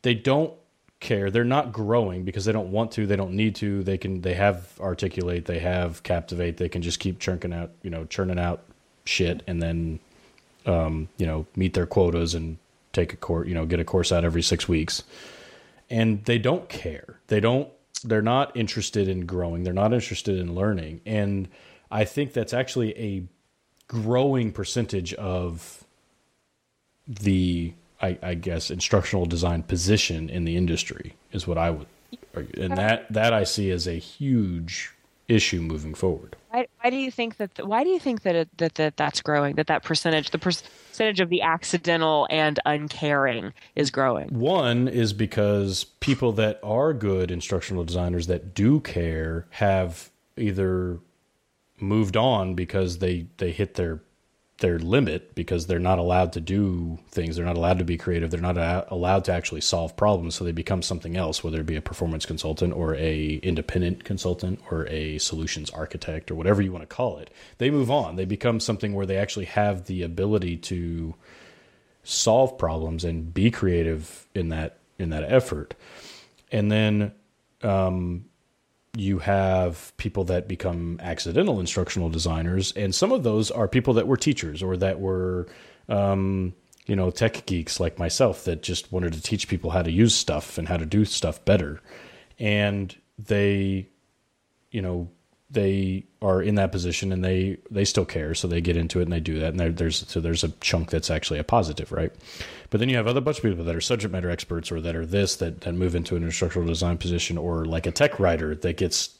They 0.00 0.14
don't 0.14 0.54
care. 1.00 1.30
They're 1.30 1.44
not 1.44 1.72
growing 1.72 2.24
because 2.24 2.46
they 2.46 2.52
don't 2.52 2.72
want 2.72 2.92
to. 2.92 3.06
They 3.06 3.16
don't 3.16 3.34
need 3.34 3.54
to. 3.56 3.82
They 3.82 3.98
can. 3.98 4.22
They 4.22 4.34
have 4.34 4.78
articulate. 4.80 5.44
They 5.44 5.58
have 5.58 6.02
captivate. 6.02 6.56
They 6.56 6.70
can 6.70 6.80
just 6.80 6.98
keep 6.98 7.18
churning 7.18 7.52
out. 7.52 7.70
You 7.82 7.90
know, 7.90 8.06
churning 8.06 8.38
out 8.38 8.62
shit, 9.04 9.42
and 9.46 9.62
then 9.62 10.00
um, 10.66 11.08
you 11.16 11.26
know, 11.26 11.46
meet 11.56 11.74
their 11.74 11.86
quotas 11.86 12.34
and 12.34 12.58
take 12.92 13.12
a 13.12 13.16
course, 13.16 13.48
you 13.48 13.54
know, 13.54 13.66
get 13.66 13.80
a 13.80 13.84
course 13.84 14.12
out 14.12 14.24
every 14.24 14.42
six 14.42 14.68
weeks. 14.68 15.02
And 15.90 16.24
they 16.24 16.38
don't 16.38 16.68
care. 16.68 17.20
They 17.26 17.40
don't, 17.40 17.68
they're 18.04 18.22
not 18.22 18.56
interested 18.56 19.08
in 19.08 19.26
growing. 19.26 19.64
They're 19.64 19.72
not 19.72 19.92
interested 19.92 20.38
in 20.38 20.54
learning. 20.54 21.00
And 21.04 21.48
I 21.90 22.04
think 22.04 22.32
that's 22.32 22.54
actually 22.54 22.98
a 22.98 23.24
growing 23.88 24.52
percentage 24.52 25.12
of 25.14 25.84
the 27.06 27.74
I, 28.00 28.18
I 28.22 28.34
guess 28.34 28.70
instructional 28.70 29.26
design 29.26 29.62
position 29.62 30.28
in 30.28 30.44
the 30.44 30.56
industry 30.56 31.14
is 31.32 31.46
what 31.46 31.58
I 31.58 31.70
would, 31.70 31.86
argue. 32.34 32.62
and 32.62 32.76
that 32.76 33.12
that 33.12 33.32
I 33.32 33.44
see 33.44 33.70
as 33.70 33.86
a 33.86 33.98
huge 33.98 34.92
issue 35.32 35.60
moving 35.60 35.94
forward. 35.94 36.36
Why, 36.50 36.66
why 36.80 36.90
do 36.90 36.96
you 36.96 37.10
think 37.10 37.38
that? 37.38 37.66
Why 37.66 37.82
do 37.82 37.90
you 37.90 37.98
think 37.98 38.22
that, 38.22 38.34
it, 38.34 38.58
that 38.58 38.74
that 38.74 38.96
that's 38.96 39.22
growing? 39.22 39.56
That 39.56 39.68
that 39.68 39.82
percentage, 39.82 40.30
the 40.30 40.38
percentage 40.38 41.20
of 41.20 41.30
the 41.30 41.42
accidental 41.42 42.26
and 42.30 42.60
uncaring, 42.66 43.54
is 43.74 43.90
growing. 43.90 44.28
One 44.28 44.88
is 44.88 45.12
because 45.12 45.84
people 46.00 46.32
that 46.32 46.60
are 46.62 46.92
good 46.92 47.30
instructional 47.30 47.84
designers 47.84 48.26
that 48.26 48.54
do 48.54 48.80
care 48.80 49.46
have 49.50 50.10
either 50.36 50.98
moved 51.80 52.16
on 52.16 52.54
because 52.54 52.98
they 52.98 53.26
they 53.38 53.50
hit 53.50 53.74
their 53.74 54.02
their 54.58 54.78
limit 54.78 55.34
because 55.34 55.66
they're 55.66 55.78
not 55.78 55.98
allowed 55.98 56.32
to 56.34 56.40
do 56.40 56.98
things. 57.08 57.36
They're 57.36 57.44
not 57.44 57.56
allowed 57.56 57.78
to 57.78 57.84
be 57.84 57.96
creative. 57.96 58.30
They're 58.30 58.40
not 58.40 58.58
a- 58.58 58.86
allowed 58.90 59.24
to 59.24 59.32
actually 59.32 59.60
solve 59.60 59.96
problems. 59.96 60.36
So 60.36 60.44
they 60.44 60.52
become 60.52 60.82
something 60.82 61.16
else, 61.16 61.42
whether 61.42 61.60
it 61.60 61.66
be 61.66 61.76
a 61.76 61.82
performance 61.82 62.26
consultant 62.26 62.72
or 62.72 62.94
a 62.94 63.34
independent 63.42 64.04
consultant 64.04 64.60
or 64.70 64.86
a 64.88 65.18
solutions 65.18 65.70
architect 65.70 66.30
or 66.30 66.36
whatever 66.36 66.62
you 66.62 66.70
want 66.70 66.88
to 66.88 66.94
call 66.94 67.18
it. 67.18 67.30
They 67.58 67.70
move 67.70 67.90
on. 67.90 68.16
They 68.16 68.24
become 68.24 68.60
something 68.60 68.92
where 68.92 69.06
they 69.06 69.16
actually 69.16 69.46
have 69.46 69.86
the 69.86 70.02
ability 70.02 70.58
to 70.58 71.14
solve 72.04 72.58
problems 72.58 73.04
and 73.04 73.32
be 73.32 73.50
creative 73.50 74.26
in 74.34 74.48
that 74.50 74.78
in 74.98 75.10
that 75.10 75.24
effort. 75.24 75.74
And 76.52 76.70
then 76.70 77.12
um, 77.62 78.26
you 78.96 79.20
have 79.20 79.92
people 79.96 80.24
that 80.24 80.48
become 80.48 80.98
accidental 81.02 81.60
instructional 81.60 82.10
designers, 82.10 82.72
and 82.72 82.94
some 82.94 83.12
of 83.12 83.22
those 83.22 83.50
are 83.50 83.66
people 83.66 83.94
that 83.94 84.06
were 84.06 84.16
teachers 84.16 84.62
or 84.62 84.76
that 84.76 85.00
were, 85.00 85.46
um, 85.88 86.54
you 86.86 86.94
know, 86.94 87.10
tech 87.10 87.46
geeks 87.46 87.80
like 87.80 87.98
myself 87.98 88.44
that 88.44 88.62
just 88.62 88.92
wanted 88.92 89.14
to 89.14 89.22
teach 89.22 89.48
people 89.48 89.70
how 89.70 89.82
to 89.82 89.90
use 89.90 90.14
stuff 90.14 90.58
and 90.58 90.68
how 90.68 90.76
to 90.76 90.84
do 90.84 91.04
stuff 91.04 91.42
better. 91.44 91.80
And 92.38 92.94
they, 93.18 93.88
you 94.70 94.82
know, 94.82 95.08
they 95.50 96.04
are 96.20 96.42
in 96.42 96.54
that 96.56 96.72
position 96.72 97.12
and 97.12 97.24
they 97.24 97.58
they 97.70 97.84
still 97.84 98.04
care, 98.04 98.34
so 98.34 98.48
they 98.48 98.60
get 98.60 98.76
into 98.76 99.00
it 99.00 99.04
and 99.04 99.12
they 99.12 99.20
do 99.20 99.38
that. 99.38 99.54
And 99.54 99.76
there's 99.76 100.06
so 100.06 100.20
there's 100.20 100.44
a 100.44 100.48
chunk 100.60 100.90
that's 100.90 101.10
actually 101.10 101.38
a 101.38 101.44
positive, 101.44 101.92
right? 101.92 102.12
But 102.72 102.78
then 102.78 102.88
you 102.88 102.96
have 102.96 103.06
other 103.06 103.20
bunch 103.20 103.36
of 103.36 103.42
people 103.42 103.64
that 103.64 103.76
are 103.76 103.82
subject 103.82 104.10
matter 104.14 104.30
experts 104.30 104.72
or 104.72 104.80
that 104.80 104.96
are 104.96 105.04
this 105.04 105.36
that 105.36 105.60
that 105.60 105.74
move 105.74 105.94
into 105.94 106.16
an 106.16 106.22
instructional 106.22 106.66
design 106.66 106.96
position, 106.96 107.36
or 107.36 107.66
like 107.66 107.86
a 107.86 107.90
tech 107.90 108.18
writer 108.18 108.54
that 108.54 108.78
gets 108.78 109.18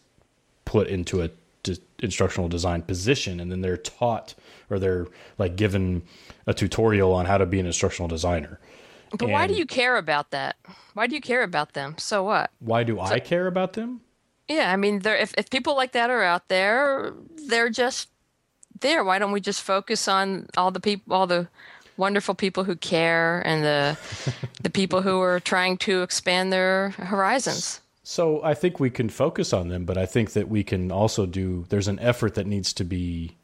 put 0.65 0.89
into 0.89 1.21
a 1.21 1.29
d- 1.63 1.77
instructional 1.99 2.49
design 2.49 2.81
position, 2.81 3.41
and 3.41 3.53
then 3.53 3.61
they're 3.61 3.77
taught 3.77 4.35
or 4.71 4.79
they're 4.79 5.07
like 5.37 5.55
given 5.57 6.01
a 6.47 6.55
tutorial 6.55 7.13
on 7.13 7.27
how 7.27 7.37
to 7.37 7.45
be 7.45 7.61
an 7.61 7.67
instructional 7.67 8.09
designer. 8.09 8.59
But 9.19 9.29
why 9.29 9.47
do 9.47 9.53
you 9.53 9.67
care 9.67 9.99
about 9.99 10.31
that? 10.31 10.57
Why 10.95 11.07
do 11.07 11.15
you 11.15 11.21
care 11.21 11.43
about 11.43 11.75
them? 11.75 11.97
So 11.99 12.25
what? 12.25 12.51
Why 12.61 12.85
do 12.85 13.01
I 13.01 13.21
care 13.21 13.47
about 13.49 13.75
them? 13.75 14.01
Yeah, 14.49 14.73
I 14.73 14.77
mean, 14.77 15.01
there 15.01 15.17
if 15.17 15.35
if 15.37 15.51
people 15.51 15.77
like 15.77 15.93
that 15.93 16.09
are 16.09 16.23
out 16.23 16.49
there, 16.49 17.13
they're 17.49 17.69
just 17.69 18.09
there. 18.81 19.05
Why 19.05 19.19
don't 19.19 19.31
we 19.31 19.43
just 19.43 19.61
focus 19.61 20.09
on 20.09 20.47
all 20.57 20.71
the 20.71 20.81
people, 20.81 21.13
all 21.15 21.27
the 21.27 21.49
wonderful 22.03 22.35
people 22.35 22.65
who 22.65 22.75
care, 22.75 23.41
and 23.47 23.63
the 23.63 23.97
the 24.61 24.71
people 24.71 25.03
who 25.03 25.21
are 25.21 25.39
trying 25.39 25.79
to 25.79 26.03
expand 26.03 26.53
their 26.53 26.91
horizons? 26.91 27.81
So 28.03 28.43
I 28.43 28.55
think 28.55 28.81
we 28.81 28.91
can 28.91 29.09
focus 29.09 29.53
on 29.53 29.69
them, 29.69 29.85
but 29.85 29.97
I 29.97 30.07
think 30.07 30.33
that 30.33 30.49
we 30.49 30.65
can 30.65 30.91
also 30.91 31.27
do. 31.27 31.65
There's 31.69 31.87
an 31.87 32.01
effort 32.01 32.35
that 32.35 32.47
needs 32.47 32.73
to 32.75 32.85
be 32.85 33.37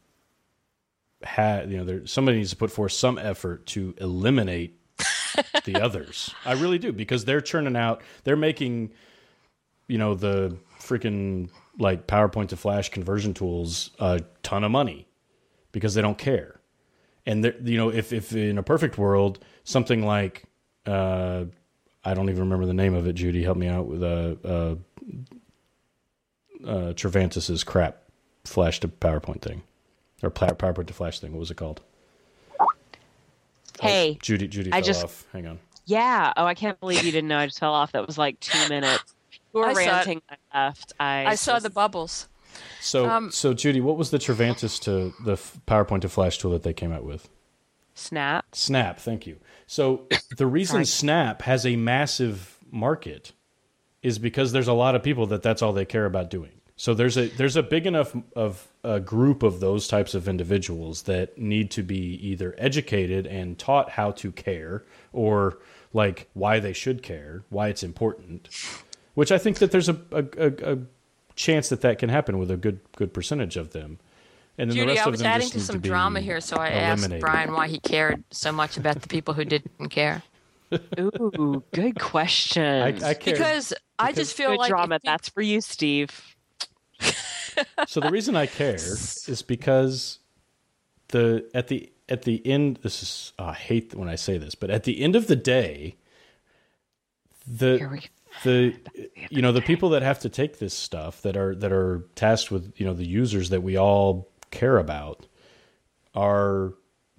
had. 1.23 1.71
You 1.71 1.77
know, 1.77 1.85
there 1.85 2.05
somebody 2.05 2.37
needs 2.37 2.49
to 2.49 2.57
put 2.57 2.69
forth 2.69 2.91
some 2.91 3.17
effort 3.17 3.65
to 3.67 3.95
eliminate 3.97 4.77
the 5.63 5.81
others. 5.81 6.35
I 6.45 6.53
really 6.53 6.79
do 6.79 6.91
because 6.91 7.23
they're 7.23 7.41
churning 7.41 7.77
out. 7.77 8.01
They're 8.25 8.35
making, 8.35 8.91
you 9.87 9.97
know, 9.97 10.15
the 10.15 10.57
freaking 10.81 11.49
like 11.77 12.07
PowerPoint 12.07 12.49
to 12.49 12.57
Flash 12.57 12.89
conversion 12.89 13.33
tools 13.33 13.91
a 13.99 14.21
ton 14.43 14.65
of 14.65 14.71
money 14.71 15.07
because 15.71 15.93
they 15.93 16.01
don't 16.01 16.17
care. 16.17 16.58
And 17.29 17.43
they're- 17.43 17.55
you 17.63 17.77
know, 17.77 17.89
if 17.89 18.11
if 18.11 18.33
in 18.33 18.57
a 18.57 18.63
perfect 18.63 18.97
world, 18.97 19.39
something 19.63 20.03
like 20.05 20.43
uh, 20.87 21.45
I 22.03 22.13
don't 22.13 22.29
even 22.29 22.41
remember 22.41 22.65
the 22.65 22.73
name 22.73 22.95
of 22.95 23.05
it. 23.05 23.13
Judy, 23.13 23.43
help 23.43 23.57
me 23.57 23.67
out 23.67 23.85
with 23.85 24.01
uh, 24.01 24.35
uh, 24.43 24.75
uh, 26.65 26.93
Trivantis's 26.93 27.63
crap 27.63 27.97
Flash 28.45 28.79
to 28.79 28.87
PowerPoint 28.87 29.41
thing, 29.41 29.61
or 30.23 30.31
PowerPoint 30.31 30.87
to 30.87 30.93
Flash 30.93 31.19
thing. 31.19 31.33
What 31.33 31.39
was 31.39 31.51
it 31.51 31.57
called? 31.57 31.81
Hey, 33.81 34.17
Judy, 34.21 34.47
Judy 34.47 34.71
I 34.73 34.81
just- 34.81 35.03
off. 35.03 35.25
Hang 35.31 35.45
on. 35.47 35.59
yeah. 35.85 36.33
Oh, 36.35 36.45
I 36.45 36.53
can't 36.55 36.79
believe 36.79 37.03
you 37.03 37.11
didn't 37.11 37.27
know. 37.27 37.37
I 37.37 37.45
just 37.45 37.59
fell 37.59 37.73
off. 37.73 37.91
That 37.91 38.07
was 38.07 38.17
like 38.17 38.39
two 38.39 38.69
minutes. 38.69 39.03
You 39.53 39.59
were 39.59 39.67
I 39.67 39.73
saw 39.73 39.79
ranting. 39.79 40.21
I 40.53 40.65
left. 40.65 40.93
I 40.99 41.25
I 41.27 41.35
saw 41.35 41.59
the 41.59 41.69
bubbles. 41.69 42.27
So, 42.81 43.09
Um, 43.09 43.31
so 43.31 43.53
Judy, 43.53 43.81
what 43.81 43.97
was 43.97 44.11
the 44.11 44.17
Trivantis 44.19 44.79
to 44.83 45.13
the 45.23 45.35
PowerPoint 45.67 46.01
to 46.01 46.09
Flash 46.09 46.37
tool 46.37 46.51
that 46.51 46.63
they 46.63 46.73
came 46.73 46.91
out 46.91 47.03
with? 47.03 47.29
snap. 47.99 48.45
Snap, 48.53 48.99
thank 48.99 49.27
you. 49.27 49.37
So 49.67 50.07
the 50.37 50.47
reason 50.47 50.85
Snap 50.85 51.41
has 51.43 51.65
a 51.65 51.75
massive 51.75 52.57
market 52.71 53.33
is 54.01 54.17
because 54.17 54.51
there's 54.51 54.67
a 54.67 54.73
lot 54.73 54.95
of 54.95 55.03
people 55.03 55.27
that 55.27 55.43
that's 55.43 55.61
all 55.61 55.73
they 55.73 55.85
care 55.85 56.05
about 56.05 56.29
doing. 56.29 56.51
So 56.77 56.93
there's 56.93 57.17
a 57.17 57.27
there's 57.27 57.57
a 57.57 57.63
big 57.63 57.85
enough 57.85 58.15
of 58.35 58.65
a 58.85 59.01
group 59.01 59.43
of 59.43 59.59
those 59.59 59.87
types 59.87 60.13
of 60.13 60.29
individuals 60.29 61.03
that 61.03 61.37
need 61.37 61.71
to 61.71 61.83
be 61.83 62.13
either 62.25 62.55
educated 62.57 63.27
and 63.27 63.59
taught 63.59 63.89
how 63.91 64.11
to 64.11 64.31
care 64.31 64.85
or 65.11 65.57
like 65.91 66.29
why 66.33 66.61
they 66.61 66.71
should 66.71 67.03
care, 67.03 67.43
why 67.49 67.67
it's 67.67 67.83
important. 67.83 68.47
Which 69.13 69.31
I 69.31 69.37
think 69.37 69.57
that 69.57 69.71
there's 69.71 69.89
a 69.89 69.99
a, 70.11 70.23
a, 70.37 70.73
a 70.73 70.77
chance 71.39 71.69
that 71.69 71.79
that 71.81 71.97
can 71.99 72.09
happen 72.09 72.37
with 72.37 72.51
a 72.51 72.57
good 72.57 72.81
good 72.95 73.13
percentage 73.13 73.55
of 73.57 73.71
them. 73.71 73.97
And 74.57 74.69
then 74.69 74.77
the 74.77 74.87
rest 74.87 74.99
I 74.99 75.05
of 75.05 75.11
was 75.11 75.19
them 75.21 75.27
adding 75.27 75.49
just 75.49 75.53
to 75.53 75.57
need 75.59 75.65
some 75.65 75.79
be 75.79 75.87
drama 75.89 76.19
here, 76.19 76.41
so 76.41 76.57
I 76.57 76.67
eliminated. 76.67 77.11
asked 77.13 77.21
Brian 77.21 77.53
why 77.53 77.69
he 77.69 77.79
cared 77.79 78.23
so 78.29 78.51
much 78.51 78.75
about 78.75 79.01
the 79.01 79.07
people 79.07 79.33
who 79.33 79.45
didn't 79.45 79.89
care. 79.89 80.21
Ooh, 80.99 81.63
good 81.71 81.97
question. 81.97 82.63
I, 82.63 82.87
I 82.87 83.13
care. 83.13 83.33
Because 83.33 83.73
I 83.97 84.11
just 84.11 84.35
feel 84.35 84.51
good 84.51 84.59
like 84.59 84.69
drama. 84.69 84.95
if 84.95 85.01
That's 85.03 85.29
for 85.29 85.41
you, 85.41 85.61
Steve. 85.61 86.35
so 87.87 88.01
the 88.01 88.11
reason 88.11 88.35
I 88.35 88.45
care 88.45 88.75
is 88.75 89.41
because 89.47 90.19
the 91.07 91.49
at 91.53 91.69
the 91.69 91.89
at 92.09 92.23
the 92.23 92.45
end 92.45 92.79
this 92.83 93.01
is 93.01 93.33
oh, 93.39 93.45
I 93.45 93.53
hate 93.53 93.95
when 93.95 94.09
I 94.09 94.15
say 94.15 94.37
this, 94.37 94.55
but 94.55 94.69
at 94.69 94.83
the 94.83 95.01
end 95.01 95.15
of 95.15 95.27
the 95.27 95.37
day, 95.37 95.95
the 97.47 97.77
Here 97.77 97.89
we 97.89 98.01
the 98.43 98.75
you 99.29 99.41
know 99.41 99.51
the 99.51 99.61
people 99.61 99.89
that 99.89 100.01
have 100.01 100.19
to 100.19 100.29
take 100.29 100.59
this 100.59 100.73
stuff 100.73 101.21
that 101.23 101.35
are 101.37 101.55
that 101.55 101.71
are 101.71 102.05
tasked 102.15 102.51
with 102.51 102.73
you 102.77 102.85
know 102.85 102.93
the 102.93 103.07
users 103.07 103.49
that 103.49 103.61
we 103.61 103.77
all 103.77 104.29
care 104.51 104.77
about 104.77 105.27
are 106.15 106.73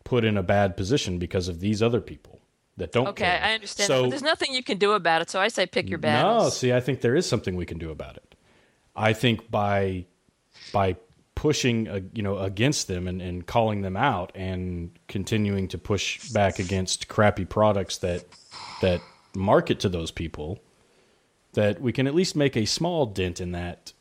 put 0.05 0.25
in 0.25 0.37
a 0.37 0.43
bad 0.43 0.77
position 0.77 1.19
because 1.19 1.49
of 1.49 1.61
these 1.61 1.83
other 1.83 2.01
people 2.01 2.41
that 2.77 2.93
don't 2.93 3.09
Okay, 3.09 3.25
care. 3.25 3.41
I 3.43 3.55
understand 3.55 3.87
So, 3.87 3.97
that, 3.97 4.03
but 4.05 4.11
there's 4.11 4.23
nothing 4.23 4.53
you 4.55 4.63
can 4.63 4.79
do 4.79 4.93
about 4.93 5.23
it. 5.23 5.31
So 5.31 5.41
I 5.41 5.49
say 5.49 5.67
pick 5.67 5.89
your 5.89 5.99
no, 5.99 6.03
battles. 6.03 6.59
see, 6.59 6.73
I 6.73 6.81
think 6.81 7.01
there 7.03 7.15
is 7.15 7.27
something 7.29 7.55
we 7.55 7.67
can 7.67 7.79
do 7.79 7.91
about 7.91 8.17
it. 8.17 8.35
I 8.97 9.13
think 9.13 9.51
by 9.51 10.07
by 10.73 10.97
pushing, 11.35 11.89
uh, 11.89 12.01
you 12.13 12.23
know, 12.23 12.39
against 12.39 12.87
them 12.89 13.09
and, 13.09 13.23
and 13.23 13.47
calling 13.47 13.81
them 13.83 13.97
out 13.97 14.31
and 14.35 14.91
continuing 15.09 15.69
to 15.69 15.79
push 15.79 16.31
back 16.33 16.59
against 16.59 17.09
crappy 17.09 17.45
products 17.45 17.99
that 17.99 18.25
that 18.83 19.01
market 19.35 19.81
to 19.81 19.89
those 19.89 20.11
people, 20.11 20.59
that 21.53 21.81
we 21.81 21.93
can 21.93 22.07
at 22.07 22.15
least 22.15 22.37
make 22.37 22.57
a 22.57 22.65
small 22.65 23.07
dent 23.07 23.41
in 23.41 23.53
that 23.53 23.93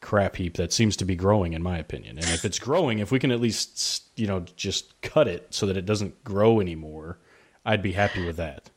crap 0.00 0.36
heap 0.36 0.56
that 0.56 0.72
seems 0.72 0.96
to 0.98 1.04
be 1.04 1.16
growing, 1.16 1.54
in 1.54 1.62
my 1.62 1.78
opinion. 1.78 2.18
And 2.18 2.28
if 2.28 2.44
it's 2.44 2.58
growing, 2.58 2.98
if 2.98 3.10
we 3.10 3.18
can 3.18 3.30
at 3.30 3.40
least, 3.40 4.04
you 4.16 4.26
know, 4.26 4.44
just 4.56 5.00
cut 5.00 5.26
it 5.28 5.46
so 5.50 5.66
that 5.66 5.76
it 5.76 5.86
doesn't 5.86 6.22
grow 6.24 6.60
anymore, 6.60 7.18
I'd 7.64 7.82
be 7.82 7.92
happy 7.92 8.24
with 8.24 8.36
that. 8.36 8.70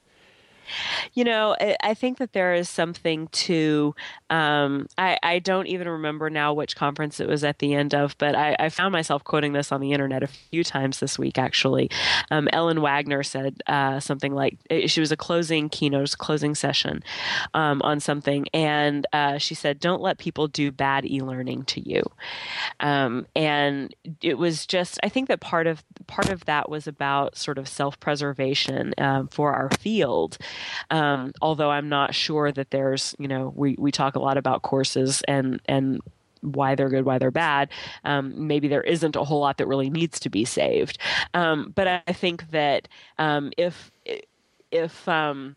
You 1.14 1.24
know, 1.24 1.56
I, 1.82 1.94
think 1.94 2.18
that 2.20 2.34
there 2.34 2.54
is 2.54 2.70
something 2.70 3.28
to. 3.30 3.96
Um, 4.30 4.88
I, 4.98 5.18
I 5.24 5.40
don't 5.40 5.68
even 5.68 5.88
remember 5.88 6.30
now 6.30 6.54
which 6.54 6.76
conference 6.76 7.20
it 7.20 7.28
was 7.28 7.44
at 7.44 7.60
the 7.60 7.74
end 7.74 7.94
of, 7.94 8.18
but 8.18 8.36
I, 8.36 8.56
I 8.60 8.70
found 8.70 8.92
myself 8.92 9.24
quoting 9.24 9.54
this 9.54 9.72
on 9.72 9.82
the 9.82 9.92
internet 9.94 10.24
a 10.24 10.28
few 10.28 10.64
times 10.64 11.00
this 11.00 11.18
week. 11.18 11.38
Actually, 11.38 11.90
um, 12.32 12.48
Ellen 12.52 12.82
Wagner 12.82 13.24
said 13.24 13.62
uh, 13.68 14.00
something 14.00 14.34
like 14.34 14.58
eh, 14.70 14.88
she 14.88 15.00
was 15.00 15.12
a 15.12 15.18
closing 15.18 15.70
keynote, 15.70 16.18
closing 16.18 16.56
session 16.56 17.04
um, 17.54 17.82
on 17.82 18.00
something, 18.00 18.48
and 18.54 19.08
uh, 19.14 19.38
she 19.38 19.56
said, 19.56 19.80
"Don't 19.80 20.02
let 20.02 20.18
people 20.18 20.48
do 20.48 20.72
bad 20.72 21.06
e-learning 21.06 21.64
to 21.66 21.88
you." 21.88 22.04
Um, 22.80 23.26
and 23.36 23.94
it 24.22 24.38
was 24.38 24.66
just, 24.66 25.00
I 25.04 25.10
think 25.10 25.28
that 25.28 25.40
part 25.40 25.68
of 25.68 25.84
part 26.08 26.30
of 26.30 26.46
that 26.46 26.70
was 26.70 26.88
about 26.88 27.38
sort 27.38 27.58
of 27.58 27.68
self-preservation 27.68 28.94
um, 28.98 29.28
for 29.28 29.54
our 29.54 29.70
field. 29.80 30.38
Um, 30.90 31.34
although 31.42 31.72
I'm 31.72 31.90
not 31.90 32.16
sure 32.16 32.52
that 32.52 32.72
there's, 32.72 33.16
you 33.20 33.28
know, 33.28 33.54
we, 33.56 33.76
we 33.78 33.92
talk 33.92 34.16
a 34.16 34.20
lot 34.20 34.38
about 34.38 34.62
courses 34.62 35.22
and 35.28 35.62
and 35.66 36.02
why 36.42 36.76
they're 36.76 36.90
good, 36.90 37.06
why 37.06 37.18
they're 37.18 37.32
bad. 37.32 37.70
Um, 38.04 38.48
maybe 38.48 38.68
there 38.68 38.84
isn't 38.84 39.16
a 39.16 39.24
whole 39.24 39.40
lot 39.40 39.58
that 39.58 39.68
really 39.68 39.90
needs 39.90 40.20
to 40.22 40.30
be 40.30 40.46
saved. 40.46 40.98
Um, 41.34 41.74
but 41.76 42.04
I 42.08 42.14
think 42.14 42.52
that 42.52 42.88
um, 43.18 43.52
if 43.58 43.92
if 44.72 45.08
um, 45.08 45.56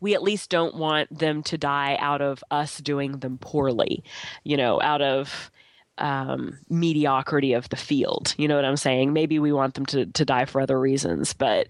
we 0.00 0.14
at 0.14 0.22
least 0.22 0.50
don't 0.50 0.74
want 0.76 1.16
them 1.16 1.42
to 1.44 1.58
die 1.58 1.96
out 2.00 2.20
of 2.20 2.42
us 2.50 2.78
doing 2.78 3.18
them 3.18 3.38
poorly, 3.38 4.02
you 4.44 4.56
know, 4.56 4.80
out 4.82 5.02
of 5.02 5.50
um, 5.98 6.58
mediocrity 6.68 7.52
of 7.52 7.68
the 7.68 7.76
field. 7.76 8.34
You 8.38 8.48
know 8.48 8.56
what 8.56 8.64
I'm 8.64 8.76
saying? 8.76 9.12
Maybe 9.12 9.38
we 9.38 9.52
want 9.52 9.74
them 9.74 9.86
to, 9.86 10.06
to 10.06 10.24
die 10.24 10.44
for 10.44 10.60
other 10.60 10.78
reasons, 10.78 11.32
but 11.32 11.68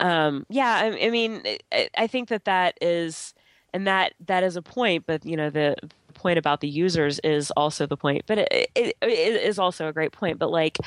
um, 0.00 0.46
yeah, 0.48 0.80
I, 0.82 1.06
I 1.06 1.10
mean, 1.10 1.42
I, 1.72 1.88
I, 1.96 2.06
think 2.06 2.28
that 2.30 2.44
that 2.46 2.76
is, 2.80 3.34
and 3.72 3.86
that 3.86 4.14
that 4.26 4.42
is 4.42 4.56
a 4.56 4.62
point. 4.62 5.04
But 5.06 5.24
you 5.24 5.36
know, 5.36 5.50
the 5.50 5.76
point 6.14 6.38
about 6.38 6.60
the 6.60 6.68
users 6.68 7.18
is 7.20 7.50
also 7.52 7.86
the 7.86 7.96
point. 7.96 8.24
But 8.26 8.38
it, 8.38 8.70
it, 8.74 8.96
it 9.02 9.42
is 9.42 9.58
also 9.58 9.88
a 9.88 9.92
great 9.92 10.12
point. 10.12 10.38
But 10.38 10.50
like, 10.50 10.78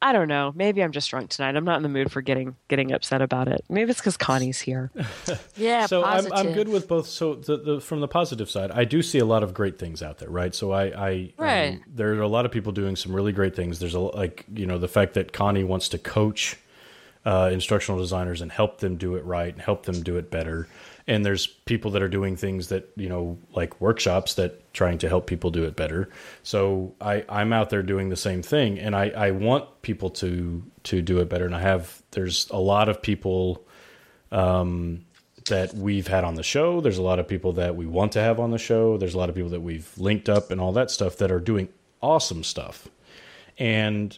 I 0.00 0.12
don't 0.12 0.28
know. 0.28 0.52
Maybe 0.54 0.82
I'm 0.82 0.92
just 0.92 1.10
drunk 1.10 1.30
tonight. 1.30 1.56
I'm 1.56 1.64
not 1.64 1.76
in 1.76 1.82
the 1.82 1.88
mood 1.88 2.12
for 2.12 2.22
getting 2.22 2.54
getting 2.68 2.92
upset 2.92 3.20
about 3.20 3.48
it. 3.48 3.64
Maybe 3.68 3.90
it's 3.90 4.00
because 4.00 4.16
Connie's 4.16 4.60
here. 4.60 4.92
yeah. 5.56 5.86
So 5.86 6.04
I'm 6.04 6.32
I'm 6.32 6.52
good 6.52 6.68
with 6.68 6.86
both. 6.86 7.08
So 7.08 7.34
the, 7.34 7.56
the 7.56 7.80
from 7.80 8.00
the 8.00 8.06
positive 8.06 8.48
side, 8.48 8.70
I 8.70 8.84
do 8.84 9.02
see 9.02 9.18
a 9.18 9.24
lot 9.24 9.42
of 9.42 9.52
great 9.54 9.78
things 9.78 10.00
out 10.02 10.18
there, 10.18 10.30
right? 10.30 10.54
So 10.54 10.70
I 10.70 10.84
I 10.84 11.10
um, 11.38 11.44
right. 11.44 11.72
Um, 11.72 11.84
there 11.88 12.14
are 12.14 12.22
a 12.22 12.28
lot 12.28 12.46
of 12.46 12.52
people 12.52 12.70
doing 12.70 12.94
some 12.94 13.14
really 13.14 13.32
great 13.32 13.56
things. 13.56 13.80
There's 13.80 13.94
a 13.94 14.00
like 14.00 14.44
you 14.54 14.66
know 14.66 14.78
the 14.78 14.88
fact 14.88 15.14
that 15.14 15.32
Connie 15.32 15.64
wants 15.64 15.88
to 15.88 15.98
coach 15.98 16.56
uh, 17.24 17.50
instructional 17.52 18.00
designers 18.00 18.40
and 18.40 18.52
help 18.52 18.78
them 18.78 18.96
do 18.96 19.16
it 19.16 19.24
right 19.24 19.52
and 19.52 19.60
help 19.60 19.84
them 19.84 20.02
do 20.02 20.16
it 20.16 20.30
better 20.30 20.68
and 21.08 21.24
there's 21.24 21.46
people 21.46 21.90
that 21.92 22.02
are 22.02 22.08
doing 22.08 22.36
things 22.36 22.68
that 22.68 22.92
you 22.94 23.08
know 23.08 23.38
like 23.54 23.80
workshops 23.80 24.34
that 24.34 24.72
trying 24.74 24.98
to 24.98 25.08
help 25.08 25.26
people 25.26 25.50
do 25.50 25.64
it 25.64 25.74
better. 25.74 26.08
So 26.44 26.94
i 27.00 27.24
i'm 27.28 27.52
out 27.52 27.70
there 27.70 27.82
doing 27.82 28.10
the 28.10 28.16
same 28.16 28.42
thing 28.42 28.78
and 28.78 28.94
i 28.94 29.08
i 29.10 29.30
want 29.32 29.82
people 29.82 30.10
to 30.10 30.62
to 30.84 31.02
do 31.02 31.18
it 31.18 31.28
better. 31.28 31.46
And 31.46 31.56
i 31.56 31.60
have 31.60 32.02
there's 32.12 32.48
a 32.50 32.58
lot 32.58 32.88
of 32.88 33.02
people 33.02 33.64
um 34.30 35.04
that 35.46 35.72
we've 35.74 36.06
had 36.06 36.24
on 36.24 36.34
the 36.34 36.42
show. 36.42 36.82
There's 36.82 36.98
a 36.98 37.02
lot 37.02 37.18
of 37.18 37.26
people 37.26 37.54
that 37.54 37.74
we 37.74 37.86
want 37.86 38.12
to 38.12 38.20
have 38.20 38.38
on 38.38 38.50
the 38.50 38.58
show. 38.58 38.98
There's 38.98 39.14
a 39.14 39.18
lot 39.18 39.30
of 39.30 39.34
people 39.34 39.50
that 39.50 39.62
we've 39.62 39.90
linked 39.96 40.28
up 40.28 40.50
and 40.50 40.60
all 40.60 40.72
that 40.72 40.90
stuff 40.90 41.16
that 41.16 41.32
are 41.32 41.40
doing 41.40 41.70
awesome 42.02 42.44
stuff. 42.44 42.86
And 43.56 44.16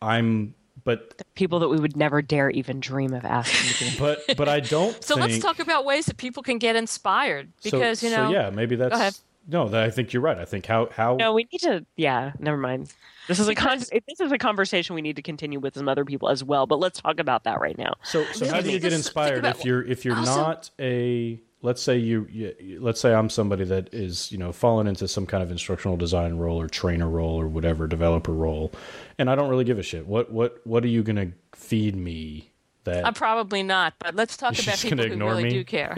i'm 0.00 0.54
but 0.84 1.22
people 1.34 1.58
that 1.60 1.68
we 1.68 1.78
would 1.78 1.96
never 1.96 2.22
dare 2.22 2.50
even 2.50 2.80
dream 2.80 3.12
of 3.12 3.24
asking. 3.24 3.94
but 3.98 4.20
but 4.36 4.48
I 4.48 4.60
don't. 4.60 5.02
so 5.02 5.16
think, 5.16 5.30
let's 5.30 5.42
talk 5.42 5.58
about 5.58 5.84
ways 5.84 6.06
that 6.06 6.16
people 6.16 6.42
can 6.42 6.58
get 6.58 6.76
inspired 6.76 7.50
because 7.62 8.00
so, 8.00 8.06
you 8.06 8.16
know. 8.16 8.28
So 8.28 8.32
yeah, 8.32 8.50
maybe 8.50 8.76
that's. 8.76 9.22
No, 9.50 9.66
I 9.72 9.88
think 9.88 10.12
you're 10.12 10.20
right. 10.20 10.36
I 10.36 10.44
think 10.44 10.66
how 10.66 10.90
how. 10.92 11.16
No, 11.16 11.32
we 11.32 11.48
need 11.50 11.60
to. 11.60 11.86
Yeah, 11.96 12.32
never 12.38 12.58
mind. 12.58 12.92
This 13.28 13.38
is 13.38 13.48
a 13.48 13.54
con- 13.54 13.78
this 13.78 14.20
is 14.20 14.30
a 14.30 14.36
conversation 14.36 14.94
we 14.94 15.00
need 15.00 15.16
to 15.16 15.22
continue 15.22 15.58
with 15.58 15.74
some 15.74 15.88
other 15.88 16.04
people 16.04 16.28
as 16.28 16.44
well. 16.44 16.66
But 16.66 16.80
let's 16.80 17.00
talk 17.00 17.18
about 17.18 17.44
that 17.44 17.58
right 17.58 17.76
now. 17.78 17.94
So 18.02 18.24
so 18.32 18.46
how 18.46 18.60
do 18.60 18.70
you 18.70 18.78
get 18.78 18.92
inspired 18.92 19.46
if 19.46 19.64
you're 19.64 19.82
if 19.82 20.04
you're 20.04 20.16
also, 20.16 20.34
not 20.34 20.70
a 20.78 21.40
let's 21.62 21.82
say 21.82 21.96
you, 21.96 22.26
you, 22.30 22.78
let's 22.80 23.00
say 23.00 23.12
I'm 23.12 23.28
somebody 23.28 23.64
that 23.64 23.92
is 23.92 24.30
you 24.30 24.38
know 24.38 24.52
fallen 24.52 24.86
into 24.86 25.08
some 25.08 25.26
kind 25.26 25.42
of 25.42 25.50
instructional 25.50 25.96
design 25.96 26.36
role 26.36 26.60
or 26.60 26.68
trainer 26.68 27.08
role 27.08 27.40
or 27.40 27.48
whatever 27.48 27.86
developer 27.86 28.32
role, 28.32 28.72
and 29.18 29.30
I 29.30 29.34
don't 29.34 29.48
really 29.48 29.64
give 29.64 29.78
a 29.78 29.82
shit. 29.82 30.06
What 30.06 30.30
what 30.30 30.60
what 30.66 30.84
are 30.84 30.88
you 30.88 31.02
gonna 31.02 31.32
feed 31.54 31.96
me? 31.96 32.50
That 32.84 33.04
I'm 33.04 33.14
probably 33.14 33.62
not, 33.62 33.94
but 33.98 34.14
let's 34.14 34.36
talk 34.36 34.58
about 34.58 34.78
people 34.78 35.04
who 35.04 35.16
really 35.16 35.44
me? 35.44 35.50
do 35.50 35.64
care. 35.76 35.96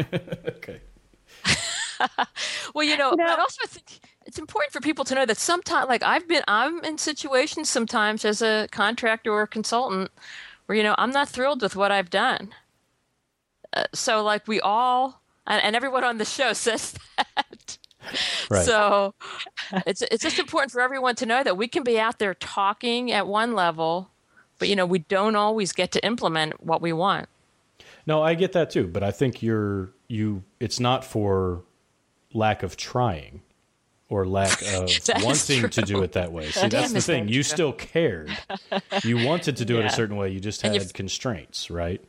okay. 0.49 0.81
well, 2.75 2.85
you 2.85 2.97
know, 2.97 3.13
no. 3.13 3.25
I 3.25 3.39
also 3.39 3.67
think 3.67 4.01
it's 4.27 4.39
important 4.39 4.73
for 4.73 4.81
people 4.81 5.05
to 5.05 5.15
know 5.15 5.27
that 5.27 5.37
sometimes, 5.37 5.89
like 5.89 6.03
I've 6.03 6.27
been, 6.27 6.43
I'm 6.49 6.83
in 6.85 6.99
situations 6.99 7.69
sometimes 7.69 8.25
as 8.25 8.43
a 8.43 8.69
contractor 8.73 9.31
or 9.31 9.43
a 9.43 9.47
consultant 9.47 10.11
where 10.67 10.77
you 10.77 10.83
know 10.83 10.95
I'm 10.99 11.11
not 11.11 11.29
thrilled 11.29 11.63
with 11.63 11.77
what 11.77 11.93
I've 11.93 12.11
done. 12.11 12.55
Uh, 13.73 13.85
so, 13.95 14.23
like 14.23 14.49
we 14.49 14.61
all 14.61 15.20
and, 15.47 15.63
and 15.63 15.77
everyone 15.77 16.05
on 16.05 16.19
the 16.19 16.25
show 16.25 16.53
says 16.55 16.95
that. 17.17 17.79
Right. 18.51 18.65
So 18.65 19.15
it's 19.87 20.03
it's 20.03 20.23
just 20.23 20.39
important 20.39 20.73
for 20.73 20.81
everyone 20.81 21.15
to 21.17 21.27
know 21.27 21.45
that 21.45 21.57
we 21.57 21.69
can 21.69 21.85
be 21.85 22.01
out 22.01 22.19
there 22.19 22.35
talking 22.35 23.13
at 23.13 23.27
one 23.27 23.55
level, 23.55 24.11
but 24.59 24.69
you 24.69 24.77
know 24.77 24.87
we 24.87 25.01
don't 25.01 25.37
always 25.37 25.73
get 25.73 25.93
to 25.93 26.05
implement 26.05 26.65
what 26.65 26.81
we 26.81 26.93
want. 26.93 27.29
No, 28.07 28.23
I 28.23 28.35
get 28.35 28.53
that 28.53 28.71
too, 28.71 28.87
but 28.87 29.03
I 29.03 29.11
think 29.11 29.43
you're 29.43 29.91
you. 30.09 30.43
It's 30.59 30.81
not 30.81 31.05
for 31.05 31.63
lack 32.33 32.63
of 32.63 32.77
trying 32.77 33.43
or 34.09 34.27
lack 34.27 34.61
of 34.75 34.91
wanting 35.23 35.69
to 35.71 35.83
do 35.83 36.03
it 36.03 36.13
that 36.13 36.33
way. 36.33 36.51
See, 36.51 36.69
that's 36.69 36.93
the 36.93 37.01
thing. 37.01 37.29
You 37.29 37.43
still 37.43 37.73
cared. 37.73 38.37
You 39.05 39.25
wanted 39.25 39.57
to 39.59 39.65
do 39.65 39.75
yeah. 39.75 39.81
it 39.81 39.87
a 39.87 39.91
certain 39.91 40.17
way. 40.17 40.31
You 40.31 40.41
just 40.41 40.63
had 40.63 40.93
constraints, 40.93 41.71
right? 41.71 42.03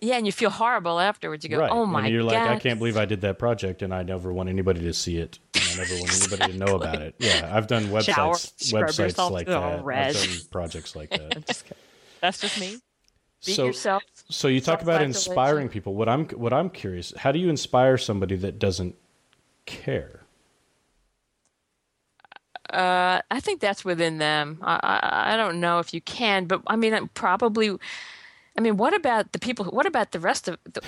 Yeah, 0.00 0.16
and 0.16 0.26
you 0.26 0.32
feel 0.32 0.50
horrible 0.50 1.00
afterwards. 1.00 1.44
You 1.44 1.50
go, 1.50 1.58
right. 1.58 1.70
"Oh 1.70 1.86
my 1.86 2.02
god!" 2.02 2.10
You're 2.10 2.22
God. 2.22 2.32
like, 2.32 2.50
"I 2.50 2.58
can't 2.58 2.78
believe 2.78 2.96
I 2.96 3.06
did 3.06 3.22
that 3.22 3.38
project, 3.38 3.82
and 3.82 3.94
I 3.94 4.02
never 4.02 4.32
want 4.32 4.48
anybody 4.48 4.80
to 4.80 4.92
see 4.92 5.18
it, 5.18 5.38
and 5.54 5.64
I 5.64 5.76
never 5.76 5.94
want 5.94 6.12
anybody 6.14 6.52
to 6.52 6.58
know 6.58 6.76
about 6.76 7.02
it." 7.02 7.14
Yeah, 7.18 7.50
I've 7.52 7.66
done 7.66 7.86
websites, 7.86 8.72
websites 8.72 9.30
like 9.30 9.46
that. 9.46 9.84
Red. 9.84 10.16
I've 10.16 10.22
done 10.22 10.38
projects 10.50 10.94
like 10.96 11.10
that. 11.10 11.46
just 11.46 11.64
That's 12.20 12.40
just 12.40 12.60
me. 12.60 12.78
Beat 13.44 13.56
so, 13.56 13.66
yourself. 13.66 14.02
So 14.28 14.48
you 14.48 14.60
talk 14.60 14.82
about 14.82 15.02
inspiring 15.02 15.68
people. 15.68 15.94
What 15.94 16.08
I'm 16.08 16.26
what 16.30 16.52
I'm 16.52 16.70
curious, 16.70 17.12
how 17.16 17.32
do 17.32 17.38
you 17.38 17.48
inspire 17.48 17.96
somebody 17.96 18.36
that 18.36 18.58
doesn't 18.58 18.96
care? 19.66 20.22
Uh, 22.70 23.20
I 23.30 23.40
think 23.40 23.60
that's 23.60 23.84
within 23.84 24.18
them. 24.18 24.58
I, 24.62 24.80
I 24.82 25.34
I 25.34 25.36
don't 25.36 25.60
know 25.60 25.78
if 25.78 25.94
you 25.94 26.00
can, 26.00 26.46
but 26.46 26.62
I 26.66 26.76
mean, 26.76 27.08
probably 27.14 27.76
I 28.56 28.60
mean, 28.60 28.76
what 28.76 28.94
about 28.94 29.32
the 29.32 29.38
people? 29.38 29.64
Who, 29.66 29.70
what 29.70 29.86
about 29.86 30.12
the 30.12 30.20
rest 30.20 30.48
of 30.48 30.58
the, 30.64 30.82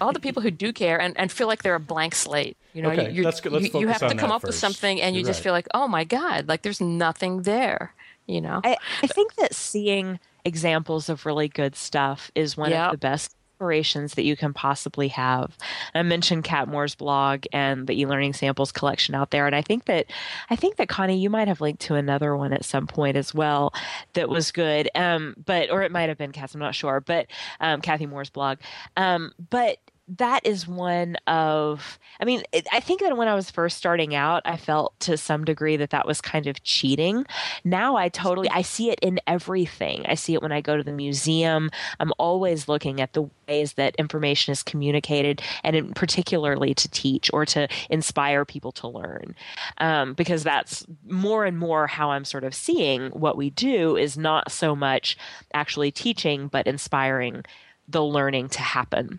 all 0.00 0.12
the 0.12 0.20
people 0.20 0.42
who 0.42 0.50
do 0.50 0.72
care 0.72 1.00
and, 1.00 1.18
and 1.18 1.30
feel 1.30 1.46
like 1.46 1.62
they're 1.62 1.74
a 1.74 1.80
blank 1.80 2.14
slate? 2.14 2.56
You 2.72 2.82
know, 2.82 2.90
okay, 2.90 3.10
you, 3.10 3.22
that's 3.22 3.40
good. 3.40 3.52
Let's 3.52 3.72
you, 3.72 3.80
you 3.80 3.88
have 3.88 4.00
to 4.00 4.14
come 4.14 4.30
up 4.30 4.42
first. 4.42 4.48
with 4.48 4.54
something, 4.56 5.00
and 5.00 5.14
You're 5.14 5.20
you 5.20 5.26
just 5.26 5.40
right. 5.40 5.44
feel 5.44 5.52
like, 5.52 5.68
oh 5.74 5.88
my 5.88 6.04
god, 6.04 6.48
like 6.48 6.62
there's 6.62 6.80
nothing 6.80 7.42
there. 7.42 7.94
You 8.26 8.40
know, 8.40 8.60
I, 8.64 8.76
I 9.02 9.06
think 9.08 9.34
that 9.34 9.54
seeing 9.54 10.20
examples 10.44 11.08
of 11.08 11.26
really 11.26 11.48
good 11.48 11.76
stuff 11.76 12.30
is 12.34 12.56
one 12.56 12.70
yep. 12.70 12.86
of 12.86 12.92
the 12.92 12.98
best 12.98 13.36
inspirations 13.62 14.14
that 14.14 14.24
you 14.24 14.36
can 14.36 14.52
possibly 14.52 15.08
have. 15.08 15.56
I 15.94 16.02
mentioned 16.02 16.42
Kat 16.42 16.66
Moore's 16.66 16.96
blog 16.96 17.44
and 17.52 17.86
the 17.86 18.00
e-learning 18.00 18.32
samples 18.32 18.72
collection 18.72 19.14
out 19.14 19.30
there, 19.30 19.46
and 19.46 19.54
I 19.54 19.62
think 19.62 19.84
that 19.84 20.06
I 20.50 20.56
think 20.56 20.76
that 20.76 20.88
Connie, 20.88 21.18
you 21.18 21.30
might 21.30 21.46
have 21.46 21.60
linked 21.60 21.82
to 21.82 21.94
another 21.94 22.36
one 22.36 22.52
at 22.52 22.64
some 22.64 22.88
point 22.88 23.16
as 23.16 23.32
well 23.32 23.72
that 24.14 24.28
was 24.28 24.50
good. 24.50 24.90
Um, 24.96 25.36
but 25.44 25.70
or 25.70 25.82
it 25.82 25.92
might 25.92 26.08
have 26.08 26.18
been 26.18 26.32
Kat's, 26.32 26.54
I'm 26.54 26.60
not 26.60 26.74
sure, 26.74 27.00
but 27.00 27.28
um, 27.60 27.80
Cathy 27.80 28.06
Moore's 28.06 28.30
blog. 28.30 28.58
Um, 28.96 29.32
but 29.50 29.78
that 30.08 30.44
is 30.44 30.66
one 30.66 31.16
of 31.26 31.98
i 32.20 32.24
mean 32.24 32.42
it, 32.52 32.66
i 32.72 32.80
think 32.80 33.00
that 33.00 33.16
when 33.16 33.28
i 33.28 33.34
was 33.34 33.50
first 33.50 33.76
starting 33.76 34.14
out 34.14 34.42
i 34.44 34.56
felt 34.56 34.98
to 35.00 35.16
some 35.16 35.44
degree 35.44 35.76
that 35.76 35.90
that 35.90 36.06
was 36.06 36.20
kind 36.20 36.46
of 36.46 36.62
cheating. 36.62 37.24
Now 37.64 37.96
i 37.96 38.08
totally 38.08 38.48
i 38.50 38.62
see 38.62 38.90
it 38.90 38.98
in 39.00 39.20
everything. 39.26 40.04
I 40.06 40.14
see 40.14 40.34
it 40.34 40.42
when 40.42 40.52
i 40.52 40.60
go 40.60 40.76
to 40.76 40.82
the 40.82 40.92
museum. 40.92 41.70
I'm 42.00 42.12
always 42.18 42.68
looking 42.68 43.00
at 43.00 43.12
the 43.12 43.28
ways 43.48 43.74
that 43.74 43.94
information 43.96 44.52
is 44.52 44.62
communicated 44.62 45.42
and 45.64 45.76
in 45.76 45.92
particularly 45.94 46.74
to 46.74 46.88
teach 46.88 47.30
or 47.32 47.44
to 47.46 47.68
inspire 47.90 48.44
people 48.44 48.72
to 48.72 48.88
learn 48.88 49.34
um, 49.78 50.14
because 50.14 50.42
that's 50.42 50.86
more 51.06 51.44
and 51.44 51.58
more 51.58 51.86
how 51.86 52.10
i'm 52.10 52.24
sort 52.24 52.44
of 52.44 52.54
seeing 52.54 53.10
what 53.10 53.36
we 53.36 53.50
do 53.50 53.96
is 53.96 54.16
not 54.16 54.50
so 54.50 54.74
much 54.74 55.16
actually 55.54 55.90
teaching 55.90 56.48
but 56.48 56.66
inspiring 56.66 57.44
the 57.88 58.02
learning 58.02 58.48
to 58.48 58.60
happen 58.60 59.18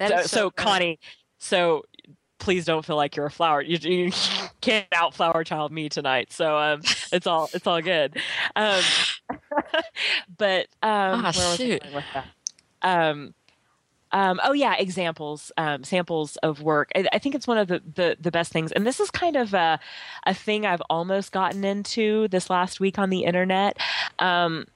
so, 0.00 0.08
so, 0.08 0.22
so 0.22 0.50
Connie, 0.50 0.98
so 1.38 1.84
please 2.38 2.64
don't 2.64 2.84
feel 2.84 2.96
like 2.96 3.16
you're 3.16 3.26
a 3.26 3.30
flower. 3.30 3.62
You, 3.62 3.78
you 3.82 4.12
can't 4.60 4.86
out 4.92 5.14
flower 5.14 5.44
child 5.44 5.72
me 5.72 5.88
tonight. 5.88 6.32
So 6.32 6.56
um, 6.56 6.80
it's 7.12 7.26
all 7.26 7.48
it's 7.52 7.66
all 7.66 7.80
good. 7.80 8.16
Um, 8.54 8.82
but 10.38 10.68
um, 10.82 11.24
oh, 11.26 11.32
shoot. 11.56 11.82
Um, 12.82 13.34
um, 14.12 14.40
oh 14.44 14.52
yeah, 14.52 14.76
examples, 14.78 15.50
um, 15.58 15.82
samples 15.82 16.36
of 16.36 16.62
work. 16.62 16.92
I, 16.94 17.06
I, 17.12 17.18
think 17.18 17.34
it's 17.34 17.46
one 17.46 17.58
of 17.58 17.66
the, 17.66 17.82
the, 17.94 18.16
the 18.20 18.30
best 18.30 18.52
things, 18.52 18.70
and 18.72 18.86
this 18.86 19.00
is 19.00 19.10
kind 19.10 19.34
of 19.34 19.52
a, 19.52 19.80
a 20.24 20.32
thing 20.32 20.64
I've 20.64 20.80
almost 20.88 21.32
gotten 21.32 21.64
into 21.64 22.28
this 22.28 22.48
last 22.48 22.78
week 22.78 22.98
on 22.98 23.10
the 23.10 23.24
internet. 23.24 23.76
Um, 24.20 24.66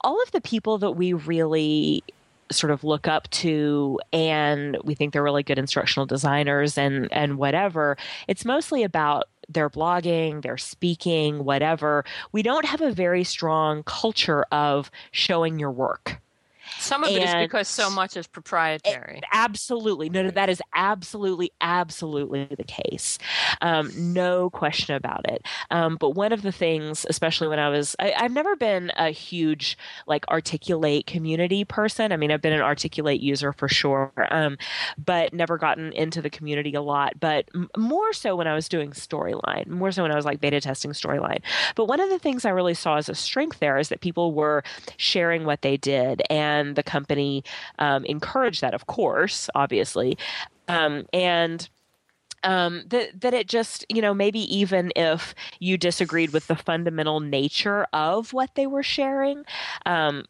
all 0.00 0.20
of 0.20 0.32
the 0.32 0.40
people 0.40 0.78
that 0.78 0.90
we 0.90 1.12
really 1.12 2.02
sort 2.52 2.70
of 2.70 2.84
look 2.84 3.08
up 3.08 3.28
to 3.30 3.98
and 4.12 4.78
we 4.84 4.94
think 4.94 5.12
they're 5.12 5.22
really 5.22 5.42
good 5.42 5.58
instructional 5.58 6.06
designers 6.06 6.78
and 6.78 7.12
and 7.12 7.38
whatever. 7.38 7.96
It's 8.28 8.44
mostly 8.44 8.82
about 8.82 9.24
their 9.48 9.68
blogging 9.68 10.42
their 10.42 10.56
speaking 10.56 11.44
whatever. 11.44 12.04
We 12.32 12.42
don't 12.42 12.64
have 12.64 12.80
a 12.80 12.92
very 12.92 13.24
strong 13.24 13.82
culture 13.84 14.44
of 14.52 14.90
showing 15.10 15.58
your 15.58 15.70
work 15.70 16.21
Some 16.78 17.04
of 17.04 17.10
it 17.10 17.22
is 17.22 17.34
because 17.34 17.68
so 17.68 17.90
much 17.90 18.16
is 18.16 18.26
proprietary. 18.26 19.20
Absolutely. 19.32 20.08
No, 20.10 20.22
no, 20.22 20.30
that 20.30 20.48
is 20.48 20.60
absolutely, 20.74 21.52
absolutely 21.60 22.46
the 22.56 22.64
case. 22.64 23.18
Um, 23.60 23.90
no 23.96 24.50
question 24.50 24.94
about 24.94 25.30
it. 25.30 25.46
Um, 25.70 25.96
but 25.96 26.10
one 26.10 26.32
of 26.32 26.42
the 26.42 26.52
things, 26.52 27.06
especially 27.08 27.48
when 27.48 27.58
I 27.58 27.68
was, 27.68 27.96
I, 27.98 28.12
I've 28.16 28.32
never 28.32 28.56
been 28.56 28.92
a 28.96 29.10
huge 29.10 29.78
like 30.06 30.26
articulate 30.28 31.06
community 31.06 31.64
person. 31.64 32.12
I 32.12 32.16
mean, 32.16 32.30
I've 32.30 32.42
been 32.42 32.52
an 32.52 32.60
articulate 32.60 33.20
user 33.20 33.52
for 33.52 33.68
sure, 33.68 34.12
um, 34.30 34.58
but 34.98 35.32
never 35.32 35.58
gotten 35.58 35.92
into 35.92 36.20
the 36.20 36.30
community 36.30 36.74
a 36.74 36.82
lot. 36.82 37.18
But 37.20 37.48
m- 37.54 37.70
more 37.76 38.12
so 38.12 38.36
when 38.36 38.46
I 38.46 38.54
was 38.54 38.68
doing 38.68 38.90
storyline, 38.90 39.66
more 39.68 39.92
so 39.92 40.02
when 40.02 40.12
I 40.12 40.16
was 40.16 40.24
like 40.24 40.40
beta 40.40 40.60
testing 40.60 40.92
storyline. 40.92 41.40
But 41.74 41.86
one 41.86 42.00
of 42.00 42.10
the 42.10 42.18
things 42.18 42.44
I 42.44 42.50
really 42.50 42.74
saw 42.74 42.96
as 42.96 43.08
a 43.08 43.14
strength 43.14 43.58
there 43.60 43.78
is 43.78 43.88
that 43.88 44.00
people 44.00 44.32
were 44.32 44.62
sharing 44.96 45.44
what 45.44 45.62
they 45.62 45.76
did, 45.76 46.22
and 46.30 46.61
the 46.74 46.82
company 46.82 47.42
um, 47.78 48.04
encouraged 48.04 48.60
that, 48.60 48.74
of 48.74 48.86
course, 48.86 49.48
obviously, 49.54 50.16
um, 50.68 51.06
and. 51.12 51.68
Um, 52.44 52.82
that 52.88 53.20
that 53.20 53.34
it 53.34 53.46
just 53.46 53.86
you 53.88 54.02
know 54.02 54.12
maybe 54.12 54.40
even 54.52 54.90
if 54.96 55.32
you 55.60 55.78
disagreed 55.78 56.32
with 56.32 56.48
the 56.48 56.56
fundamental 56.56 57.20
nature 57.20 57.86
of 57.92 58.32
what 58.32 58.56
they 58.56 58.66
were 58.66 58.82
sharing, 58.82 59.44
um, 59.86 60.24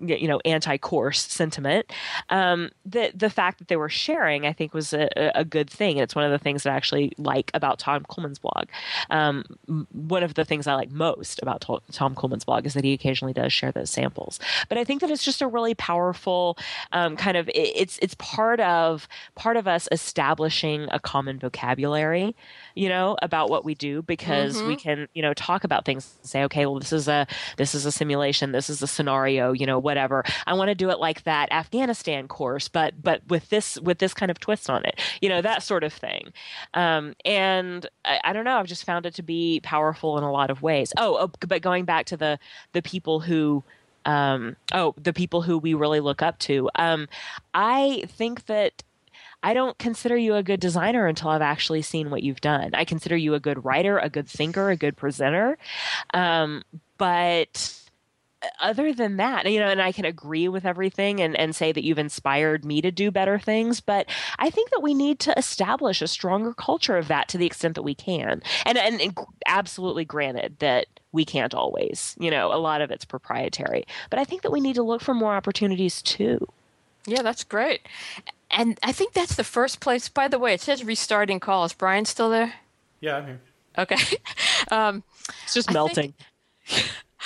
you 0.00 0.28
know 0.28 0.40
anti-course 0.44 1.22
sentiment, 1.22 1.92
um, 2.30 2.70
the 2.84 3.12
the 3.14 3.30
fact 3.30 3.58
that 3.58 3.68
they 3.68 3.76
were 3.76 3.88
sharing 3.88 4.46
I 4.46 4.52
think 4.52 4.74
was 4.74 4.92
a, 4.92 5.08
a 5.34 5.44
good 5.44 5.70
thing. 5.70 5.96
And 5.96 6.02
it's 6.02 6.14
one 6.14 6.24
of 6.24 6.30
the 6.30 6.38
things 6.38 6.62
that 6.62 6.72
I 6.72 6.76
actually 6.76 7.12
like 7.18 7.50
about 7.54 7.78
Tom 7.78 8.04
Kuhlmann's 8.04 8.38
blog. 8.38 8.66
Um, 9.10 9.44
one 9.92 10.22
of 10.22 10.34
the 10.34 10.44
things 10.44 10.66
I 10.66 10.74
like 10.74 10.90
most 10.90 11.40
about 11.42 11.60
Tom 11.92 12.14
Kuhlmann's 12.14 12.44
blog 12.44 12.66
is 12.66 12.74
that 12.74 12.84
he 12.84 12.92
occasionally 12.92 13.32
does 13.32 13.52
share 13.52 13.72
those 13.72 13.90
samples. 13.90 14.38
But 14.68 14.78
I 14.78 14.84
think 14.84 15.00
that 15.00 15.10
it's 15.10 15.24
just 15.24 15.42
a 15.42 15.46
really 15.46 15.74
powerful 15.74 16.58
um, 16.92 17.16
kind 17.16 17.36
of 17.36 17.48
it, 17.48 17.72
it's 17.74 17.98
it's 18.02 18.14
part 18.18 18.60
of 18.60 19.08
part 19.34 19.56
of 19.56 19.66
us 19.66 19.88
establishing 19.92 20.88
a 20.90 21.00
common 21.00 21.38
vocabulary, 21.38 22.34
you 22.74 22.88
know, 22.88 23.16
about 23.22 23.50
what 23.50 23.64
we 23.64 23.74
do 23.74 24.02
because 24.02 24.62
we 24.62 24.76
can 24.76 25.08
you 25.14 25.22
know 25.22 25.34
talk 25.34 25.64
about 25.64 25.84
things 25.84 26.14
and 26.20 26.28
say, 26.28 26.44
okay, 26.44 26.66
well 26.66 26.78
this 26.78 26.92
is 26.92 27.08
a 27.08 27.26
this 27.56 27.74
is 27.74 27.86
a 27.86 27.92
simulation, 27.92 28.52
this 28.52 28.68
is 28.68 28.82
a 28.82 28.86
scenario, 28.86 29.52
you 29.52 29.66
know, 29.66 29.78
whatever. 29.86 30.24
I 30.46 30.54
want 30.54 30.68
to 30.68 30.74
do 30.74 30.90
it 30.90 30.98
like 30.98 31.22
that 31.22 31.50
Afghanistan 31.52 32.26
course, 32.26 32.66
but 32.68 33.00
but 33.00 33.22
with 33.28 33.48
this 33.48 33.78
with 33.80 33.98
this 33.98 34.12
kind 34.12 34.30
of 34.30 34.40
twist 34.40 34.68
on 34.68 34.84
it, 34.84 35.00
you 35.22 35.28
know, 35.28 35.40
that 35.40 35.62
sort 35.62 35.84
of 35.84 35.92
thing. 35.92 36.32
Um, 36.74 37.14
and 37.24 37.88
I, 38.04 38.20
I 38.24 38.32
don't 38.32 38.44
know, 38.44 38.58
I've 38.58 38.66
just 38.66 38.84
found 38.84 39.06
it 39.06 39.14
to 39.14 39.22
be 39.22 39.60
powerful 39.62 40.18
in 40.18 40.24
a 40.24 40.32
lot 40.32 40.50
of 40.50 40.60
ways. 40.60 40.92
Oh, 40.98 41.16
oh 41.20 41.30
but 41.46 41.62
going 41.62 41.84
back 41.84 42.06
to 42.06 42.16
the 42.16 42.38
the 42.72 42.82
people 42.82 43.20
who 43.20 43.62
um, 44.04 44.56
oh, 44.72 44.94
the 44.96 45.12
people 45.12 45.42
who 45.42 45.58
we 45.58 45.74
really 45.74 46.00
look 46.00 46.22
up 46.22 46.38
to. 46.40 46.68
Um, 46.76 47.08
I 47.54 48.04
think 48.08 48.46
that 48.46 48.82
I 49.42 49.54
don't 49.54 49.78
consider 49.78 50.16
you 50.16 50.34
a 50.34 50.42
good 50.42 50.60
designer 50.60 51.06
until 51.06 51.30
I've 51.30 51.42
actually 51.42 51.82
seen 51.82 52.10
what 52.10 52.22
you've 52.22 52.40
done. 52.40 52.70
I 52.74 52.84
consider 52.84 53.16
you 53.16 53.34
a 53.34 53.40
good 53.40 53.64
writer, 53.64 53.98
a 53.98 54.08
good 54.08 54.28
thinker, 54.28 54.70
a 54.70 54.76
good 54.76 54.96
presenter. 54.96 55.58
Um, 56.14 56.62
but 56.98 57.85
other 58.60 58.92
than 58.92 59.16
that, 59.16 59.50
you 59.50 59.60
know, 59.60 59.68
and 59.68 59.80
I 59.80 59.92
can 59.92 60.04
agree 60.04 60.48
with 60.48 60.64
everything 60.64 61.20
and, 61.20 61.36
and 61.36 61.54
say 61.54 61.72
that 61.72 61.84
you've 61.84 61.98
inspired 61.98 62.64
me 62.64 62.80
to 62.82 62.90
do 62.90 63.10
better 63.10 63.38
things, 63.38 63.80
but 63.80 64.06
I 64.38 64.50
think 64.50 64.70
that 64.70 64.82
we 64.82 64.94
need 64.94 65.18
to 65.20 65.38
establish 65.38 66.02
a 66.02 66.08
stronger 66.08 66.52
culture 66.52 66.96
of 66.96 67.08
that 67.08 67.28
to 67.28 67.38
the 67.38 67.46
extent 67.46 67.74
that 67.74 67.82
we 67.82 67.94
can. 67.94 68.42
And, 68.64 68.78
and, 68.78 69.00
and 69.00 69.18
absolutely 69.46 70.04
granted 70.04 70.56
that 70.58 70.86
we 71.12 71.24
can't 71.24 71.54
always, 71.54 72.14
you 72.18 72.30
know, 72.30 72.52
a 72.52 72.58
lot 72.58 72.80
of 72.80 72.90
it's 72.90 73.04
proprietary, 73.04 73.86
but 74.10 74.18
I 74.18 74.24
think 74.24 74.42
that 74.42 74.52
we 74.52 74.60
need 74.60 74.74
to 74.74 74.82
look 74.82 75.02
for 75.02 75.14
more 75.14 75.34
opportunities 75.34 76.02
too. 76.02 76.46
Yeah, 77.06 77.22
that's 77.22 77.44
great. 77.44 77.82
And 78.50 78.78
I 78.82 78.92
think 78.92 79.12
that's 79.12 79.36
the 79.36 79.44
first 79.44 79.80
place. 79.80 80.08
By 80.08 80.28
the 80.28 80.38
way, 80.38 80.54
it 80.54 80.60
says 80.60 80.84
restarting 80.84 81.40
call. 81.40 81.64
Is 81.64 81.72
Brian 81.72 82.04
still 82.04 82.30
there? 82.30 82.54
Yeah, 83.00 83.16
I'm 83.16 83.26
here. 83.26 83.40
Okay. 83.78 83.96
um, 84.70 85.02
It's 85.44 85.54
just 85.54 85.70
I 85.70 85.72
melting. 85.72 86.14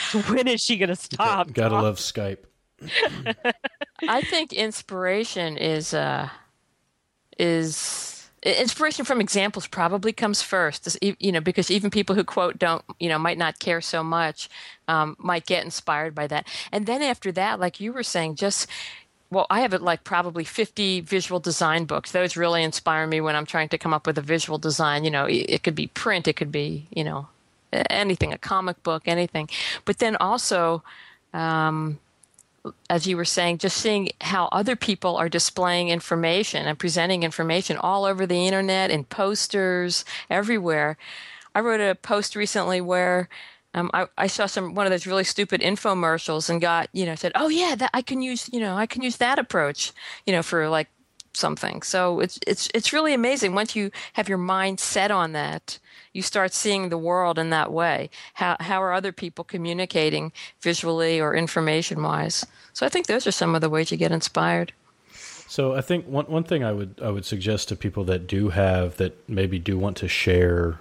when 0.29 0.49
is 0.49 0.63
she 0.63 0.77
going 0.77 0.89
to 0.89 0.97
stop? 0.97 1.53
Gotta 1.53 1.75
love 1.75 1.97
Skype. 1.97 2.39
I 4.09 4.23
think 4.23 4.53
inspiration 4.53 5.57
is 5.57 5.93
uh, 5.93 6.29
is 7.39 8.31
inspiration 8.43 9.05
from 9.05 9.21
examples 9.21 9.67
probably 9.67 10.13
comes 10.13 10.43
first. 10.43 10.99
You 11.03 11.33
know, 11.33 11.41
because 11.41 11.71
even 11.71 11.91
people 11.91 12.15
who 12.15 12.25
quote 12.25 12.59
don't, 12.59 12.85
you 12.99 13.09
know, 13.09 13.19
might 13.19 13.39
not 13.39 13.59
care 13.59 13.81
so 13.81 14.03
much, 14.03 14.49
um, 14.89 15.17
might 15.19 15.47
get 15.47 15.65
inspired 15.65 16.15
by 16.15 16.27
that. 16.29 16.47
And 16.73 16.87
then 16.87 17.03
after 17.03 17.31
that, 17.33 17.61
like 17.61 17.81
you 17.81 17.93
were 17.93 18.03
saying, 18.03 18.37
just 18.37 18.67
well, 19.31 19.47
I 19.49 19.61
have 19.61 19.73
like 19.75 20.03
probably 20.03 20.43
50 20.43 21.03
visual 21.03 21.39
design 21.39 21.85
books. 21.85 22.11
Those 22.11 22.37
really 22.37 22.65
inspire 22.65 23.07
me 23.07 23.21
when 23.21 23.37
I'm 23.37 23.47
trying 23.47 23.69
to 23.69 23.79
come 23.79 23.95
up 23.95 24.07
with 24.07 24.19
a 24.19 24.23
visual 24.23 24.59
design. 24.59 25.05
You 25.05 25.11
know, 25.11 25.27
it 25.27 25.47
it 25.49 25.63
could 25.63 25.75
be 25.75 25.87
print, 25.89 26.27
it 26.27 26.37
could 26.37 26.51
be, 26.51 26.89
you 26.91 27.05
know, 27.05 27.29
anything, 27.73 28.33
a 28.33 28.39
comic 28.39 28.83
book, 28.83 29.03
anything. 29.07 29.49
But 29.85 29.99
then 29.99 30.17
also, 30.17 30.83
um, 31.33 31.99
as 32.89 33.07
you 33.07 33.17
were 33.17 33.25
saying, 33.25 33.59
just 33.59 33.77
seeing 33.77 34.11
how 34.21 34.49
other 34.53 34.77
people 34.77 35.17
are 35.17 35.29
displaying 35.29 35.89
information 35.89 36.67
and 36.67 36.79
presenting 36.79 37.23
information 37.23 37.77
all 37.77 38.05
over 38.05 38.27
the 38.27 38.47
internet 38.47 38.91
in 38.91 39.05
posters 39.05 40.05
everywhere. 40.29 40.97
I 41.55 41.61
wrote 41.61 41.81
a 41.81 41.95
post 41.95 42.37
recently 42.37 42.81
where 42.81 43.29
um, 43.73 43.91
I, 43.95 44.07
I 44.19 44.27
saw 44.27 44.47
some 44.47 44.75
one 44.75 44.87
of 44.87 44.91
those 44.91 45.07
really 45.07 45.25
stupid 45.25 45.61
infomercials 45.61 46.51
and 46.51 46.61
got 46.61 46.89
you 46.93 47.07
know 47.07 47.15
said, 47.15 47.33
oh 47.35 47.49
yeah, 47.49 47.75
that 47.77 47.91
I 47.95 48.03
can 48.03 48.21
use 48.21 48.51
you 48.53 48.61
know 48.61 48.77
I 48.77 48.87
can 48.87 49.03
use 49.03 49.17
that 49.19 49.39
approach 49.39 49.93
you 50.27 50.33
know 50.33 50.43
for 50.43 50.69
like 50.69 50.89
something. 51.35 51.83
So 51.83 52.21
it's 52.21 52.39
it's 52.47 52.69
it's 52.75 52.93
really 52.93 53.15
amazing 53.15 53.55
once 53.55 53.77
you 53.77 53.91
have 54.15 54.29
your 54.29 54.39
mind 54.39 54.81
set 54.81 55.11
on 55.11 55.33
that. 55.33 55.79
You 56.13 56.23
start 56.23 56.53
seeing 56.53 56.89
the 56.89 56.99
world 56.99 57.39
in 57.39 57.51
that 57.51 57.73
way. 57.73 58.11
How 58.35 58.57
how 58.61 58.83
are 58.83 58.93
other 58.93 59.13
people 59.13 59.45
communicating 59.45 60.33
visually 60.61 61.21
or 61.21 61.35
information 61.35 62.03
wise? 62.03 62.47
So 62.73 62.87
I 62.87 62.89
think 62.89 63.07
those 63.07 63.27
are 63.27 63.33
some 63.33 63.55
of 63.55 63.61
the 63.61 63.71
ways 63.71 63.91
you 63.91 63.97
get 63.97 64.13
inspired. 64.13 64.73
So 65.47 65.75
I 65.75 65.81
think 65.81 66.07
one 66.07 66.27
one 66.27 66.45
thing 66.45 66.65
I 66.65 66.73
would 66.73 67.01
I 67.03 67.11
would 67.11 67.25
suggest 67.25 67.69
to 67.69 67.77
people 67.77 68.05
that 68.05 68.27
do 68.27 68.51
have 68.51 68.97
that 68.97 69.29
maybe 69.29 69.59
do 69.59 69.79
want 69.79 69.97
to 69.99 70.09
share 70.09 70.79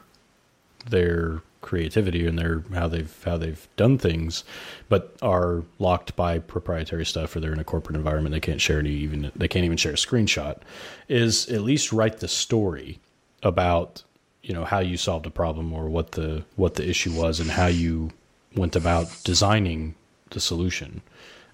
their 0.89 1.41
creativity 1.61 2.25
and 2.25 2.37
their 2.37 2.63
how 2.73 2.87
they've 2.87 3.23
how 3.25 3.37
they've 3.37 3.67
done 3.75 3.97
things, 3.97 4.43
but 4.87 5.15
are 5.21 5.63
locked 5.77 6.15
by 6.15 6.39
proprietary 6.39 7.05
stuff 7.05 7.35
or 7.35 7.39
they're 7.39 7.53
in 7.53 7.59
a 7.59 7.63
corporate 7.63 7.95
environment 7.95 8.33
they 8.33 8.39
can't 8.39 8.61
share 8.61 8.79
any 8.79 8.91
even 8.91 9.31
they 9.35 9.47
can't 9.47 9.65
even 9.65 9.77
share 9.77 9.93
a 9.93 9.95
screenshot, 9.95 10.57
is 11.07 11.47
at 11.49 11.61
least 11.61 11.91
write 11.91 12.19
the 12.19 12.27
story 12.27 12.99
about 13.43 14.03
you 14.41 14.53
know 14.53 14.65
how 14.65 14.79
you 14.79 14.97
solved 14.97 15.25
a 15.25 15.31
problem 15.31 15.73
or 15.73 15.89
what 15.89 16.13
the 16.13 16.43
what 16.55 16.75
the 16.75 16.87
issue 16.87 17.11
was 17.11 17.39
and 17.39 17.51
how 17.51 17.67
you 17.67 18.11
went 18.55 18.75
about 18.75 19.07
designing 19.23 19.95
the 20.31 20.39
solution. 20.39 21.01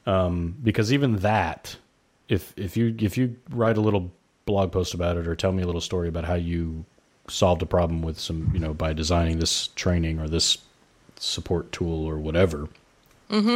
Um, 0.05 0.55
because 0.63 0.93
even 0.93 1.17
that 1.17 1.77
if 2.29 2.53
if 2.57 2.77
you 2.77 2.95
if 2.99 3.17
you 3.17 3.35
write 3.49 3.77
a 3.77 3.81
little 3.81 4.11
blog 4.45 4.71
post 4.71 4.93
about 4.93 5.17
it 5.17 5.27
or 5.27 5.35
tell 5.35 5.51
me 5.51 5.63
a 5.63 5.65
little 5.65 5.81
story 5.81 6.07
about 6.07 6.25
how 6.25 6.35
you 6.35 6.85
solved 7.27 7.61
a 7.61 7.65
problem 7.65 8.01
with 8.01 8.19
some 8.19 8.51
you 8.53 8.59
know 8.59 8.73
by 8.73 8.93
designing 8.93 9.39
this 9.39 9.67
training 9.75 10.19
or 10.19 10.27
this 10.27 10.57
support 11.17 11.71
tool 11.71 12.05
or 12.05 12.17
whatever. 12.17 12.67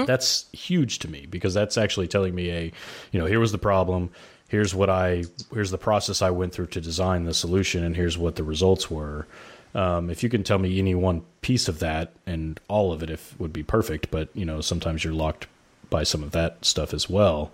That's 0.05 0.45
huge 0.51 0.99
to 0.99 1.07
me 1.07 1.27
because 1.29 1.53
that's 1.53 1.77
actually 1.77 2.07
telling 2.07 2.33
me 2.33 2.49
a 2.49 2.71
you 3.11 3.19
know 3.19 3.25
here 3.25 3.39
was 3.39 3.51
the 3.51 3.57
problem. 3.57 4.09
Here's 4.47 4.73
what 4.73 4.89
i 4.89 5.25
here's 5.53 5.69
the 5.69 5.77
process 5.77 6.23
i 6.23 6.31
went 6.31 6.53
through 6.53 6.67
to 6.67 6.81
design 6.81 7.25
the 7.25 7.35
solution 7.35 7.83
and 7.83 7.95
here's 7.95 8.17
what 8.17 8.35
the 8.35 8.43
results 8.43 8.89
were. 8.89 9.27
Um, 9.75 10.09
if 10.09 10.23
you 10.23 10.29
can 10.29 10.43
tell 10.43 10.57
me 10.57 10.79
any 10.79 10.95
one 10.95 11.21
piece 11.41 11.67
of 11.67 11.77
that 11.79 12.13
and 12.25 12.59
all 12.67 12.91
of 12.91 13.03
it 13.03 13.11
if 13.11 13.39
would 13.39 13.53
be 13.53 13.61
perfect 13.61 14.09
but 14.09 14.29
you 14.33 14.45
know 14.45 14.61
sometimes 14.61 15.03
you're 15.03 15.13
locked 15.13 15.45
by 15.91 16.03
some 16.03 16.23
of 16.23 16.31
that 16.31 16.65
stuff 16.65 16.93
as 16.93 17.09
well. 17.09 17.51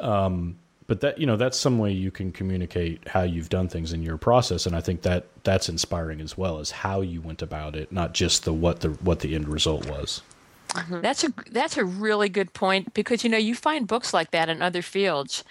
Um, 0.00 0.56
but 0.88 1.00
that 1.00 1.18
you 1.18 1.26
know 1.26 1.36
that's 1.36 1.56
some 1.56 1.78
way 1.78 1.92
you 1.92 2.10
can 2.10 2.32
communicate 2.32 3.06
how 3.06 3.22
you've 3.22 3.48
done 3.48 3.68
things 3.68 3.92
in 3.92 4.02
your 4.02 4.16
process 4.16 4.66
and 4.66 4.74
i 4.74 4.80
think 4.80 5.02
that 5.02 5.26
that's 5.44 5.68
inspiring 5.68 6.20
as 6.20 6.36
well 6.36 6.58
as 6.58 6.70
how 6.70 7.00
you 7.00 7.20
went 7.20 7.40
about 7.42 7.76
it 7.76 7.92
not 7.92 8.14
just 8.14 8.44
the 8.44 8.52
what 8.52 8.80
the 8.80 8.88
what 8.88 9.20
the 9.20 9.34
end 9.34 9.48
result 9.48 9.88
was. 9.88 10.22
That's 10.90 11.24
a 11.24 11.32
that's 11.50 11.76
a 11.76 11.84
really 11.84 12.28
good 12.28 12.52
point 12.52 12.92
because 12.94 13.24
you 13.24 13.30
know 13.30 13.38
you 13.38 13.54
find 13.54 13.86
books 13.86 14.12
like 14.12 14.30
that 14.32 14.48
in 14.48 14.60
other 14.60 14.82
fields, 14.82 15.42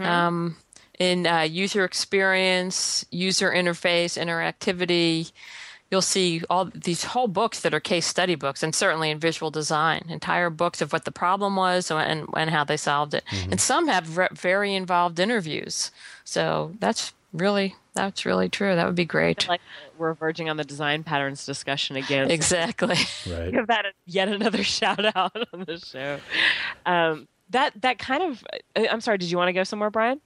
um, 0.00 0.56
in 0.98 1.26
uh, 1.26 1.40
user 1.40 1.84
experience, 1.84 3.06
user 3.10 3.50
interface, 3.50 4.22
interactivity. 4.22 5.32
You'll 5.90 6.02
see 6.02 6.42
all 6.50 6.66
these 6.66 7.04
whole 7.04 7.28
books 7.28 7.60
that 7.60 7.72
are 7.72 7.80
case 7.80 8.06
study 8.06 8.34
books, 8.34 8.62
and 8.62 8.74
certainly 8.74 9.10
in 9.10 9.18
visual 9.18 9.50
design, 9.50 10.04
entire 10.08 10.50
books 10.50 10.82
of 10.82 10.92
what 10.92 11.04
the 11.06 11.10
problem 11.10 11.56
was 11.56 11.90
and 11.90 12.26
and 12.36 12.50
how 12.50 12.64
they 12.64 12.76
solved 12.76 13.14
it. 13.14 13.24
And 13.50 13.58
some 13.60 13.88
have 13.88 14.18
re- 14.18 14.28
very 14.32 14.74
involved 14.74 15.18
interviews. 15.18 15.90
So 16.24 16.74
that's 16.78 17.14
really 17.32 17.74
that's 17.94 18.24
really 18.26 18.48
true. 18.48 18.74
That 18.74 18.86
would 18.86 18.94
be 18.94 19.04
great. 19.06 19.48
Like 19.48 19.60
we're 19.96 20.14
verging 20.14 20.48
on 20.50 20.56
the 20.56 20.64
design 20.64 21.04
patterns 21.04 21.46
discussion 21.46 21.96
again. 21.96 22.30
Exactly. 22.38 22.96
right 23.26 23.50
give 23.52 23.66
that 23.68 23.86
a, 23.86 23.92
yet 24.06 24.28
another 24.28 24.62
shout 24.78 25.04
out 25.16 25.34
on 25.52 25.64
the 25.66 25.78
show. 25.78 26.18
Um, 26.86 27.28
that 27.50 27.72
that 27.80 27.98
kind 27.98 28.22
of 28.22 28.44
uh, 28.76 28.84
I'm 28.90 29.00
sorry, 29.00 29.18
did 29.18 29.30
you 29.30 29.38
want 29.38 29.48
to 29.48 29.52
go 29.54 29.64
somewhere, 29.64 29.90
Brian? 29.90 30.20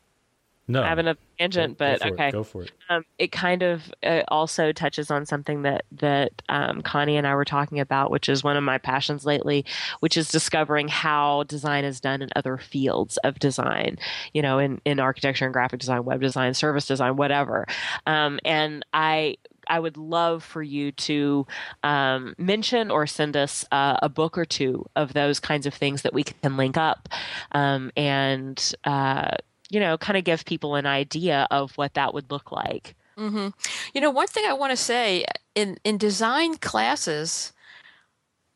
No, 0.73 0.83
I 0.83 0.89
have 0.89 0.99
another 0.99 1.19
tangent, 1.39 1.79
Go- 1.79 1.85
go 1.85 1.99
but 1.99 2.07
it, 2.07 2.13
okay. 2.13 2.31
go 2.31 2.43
for 2.43 2.63
it. 2.63 2.73
Um, 2.89 3.05
it 3.19 3.31
kind 3.31 3.63
of 3.63 3.93
uh, 4.03 4.23
also 4.29 4.73
touches 4.73 5.11
on 5.11 5.27
something 5.27 5.63
that 5.63 5.85
that 5.93 6.43
um, 6.49 6.81
Connie 6.83 7.17
and 7.17 7.27
I 7.27 7.35
were 7.35 7.45
talking 7.45 7.79
about, 7.79 8.11
which 8.11 8.29
is 8.29 8.43
one 8.43 8.57
of 8.57 8.65
my 8.65 8.79
passions 8.79 9.27
lately, 9.27 9.65
which 10.01 10.17
is 10.17 10.29
discovering 10.31 10.89
how 10.89 11.43
design 11.45 11.85
is 11.85 12.01
done 12.01 12.23
in 12.23 12.31
other 12.35 12.57
fields 12.57 13.19
of 13.19 13.39
design. 13.39 13.99
You 14.33 14.41
know, 14.41 14.59
in 14.59 14.81
in 14.85 14.99
architecture 14.99 15.45
and 15.45 15.53
graphic 15.53 15.81
design, 15.81 16.05
web 16.05 16.21
design, 16.21 16.55
service 16.55 16.87
design, 16.87 17.17
whatever. 17.17 17.67
Um, 18.07 18.41
and 18.45 18.85
I 18.95 19.37
I 19.69 19.79
would 19.79 19.97
love 19.97 20.43
for 20.43 20.63
you 20.63 20.93
to 20.93 21.47
um, 21.83 22.35
mention 22.39 22.91
or 22.91 23.07
send 23.07 23.37
us 23.37 23.65
uh, 23.71 23.97
a 24.03 24.09
book 24.09 24.37
or 24.37 24.45
two 24.45 24.87
of 24.97 25.13
those 25.13 25.41
kinds 25.41 25.67
of 25.67 25.75
things 25.75 26.03
that 26.03 26.13
we 26.13 26.25
can 26.25 26.57
link 26.57 26.77
up 26.77 27.09
um, 27.53 27.91
and 27.97 28.75
uh, 28.85 29.37
you 29.73 29.81
know 29.81 29.99
kind 29.99 30.17
of 30.19 30.25
give 30.25 30.45
people 30.45 30.77
an 30.77 30.87
idea 30.87 31.49
of 31.51 31.73
what 31.79 31.95
that 31.95 32.15
would 32.15 32.31
look 32.31 32.53
like. 32.53 32.95
hmm 33.17 33.49
You 33.95 34.01
know, 34.01 34.11
one 34.11 34.29
thing 34.29 34.45
I 34.47 34.53
want 34.53 34.71
to 34.71 34.77
say 34.77 35.25
in 35.55 35.79
in 35.85 35.99
design 35.99 36.57
classes, 36.59 37.53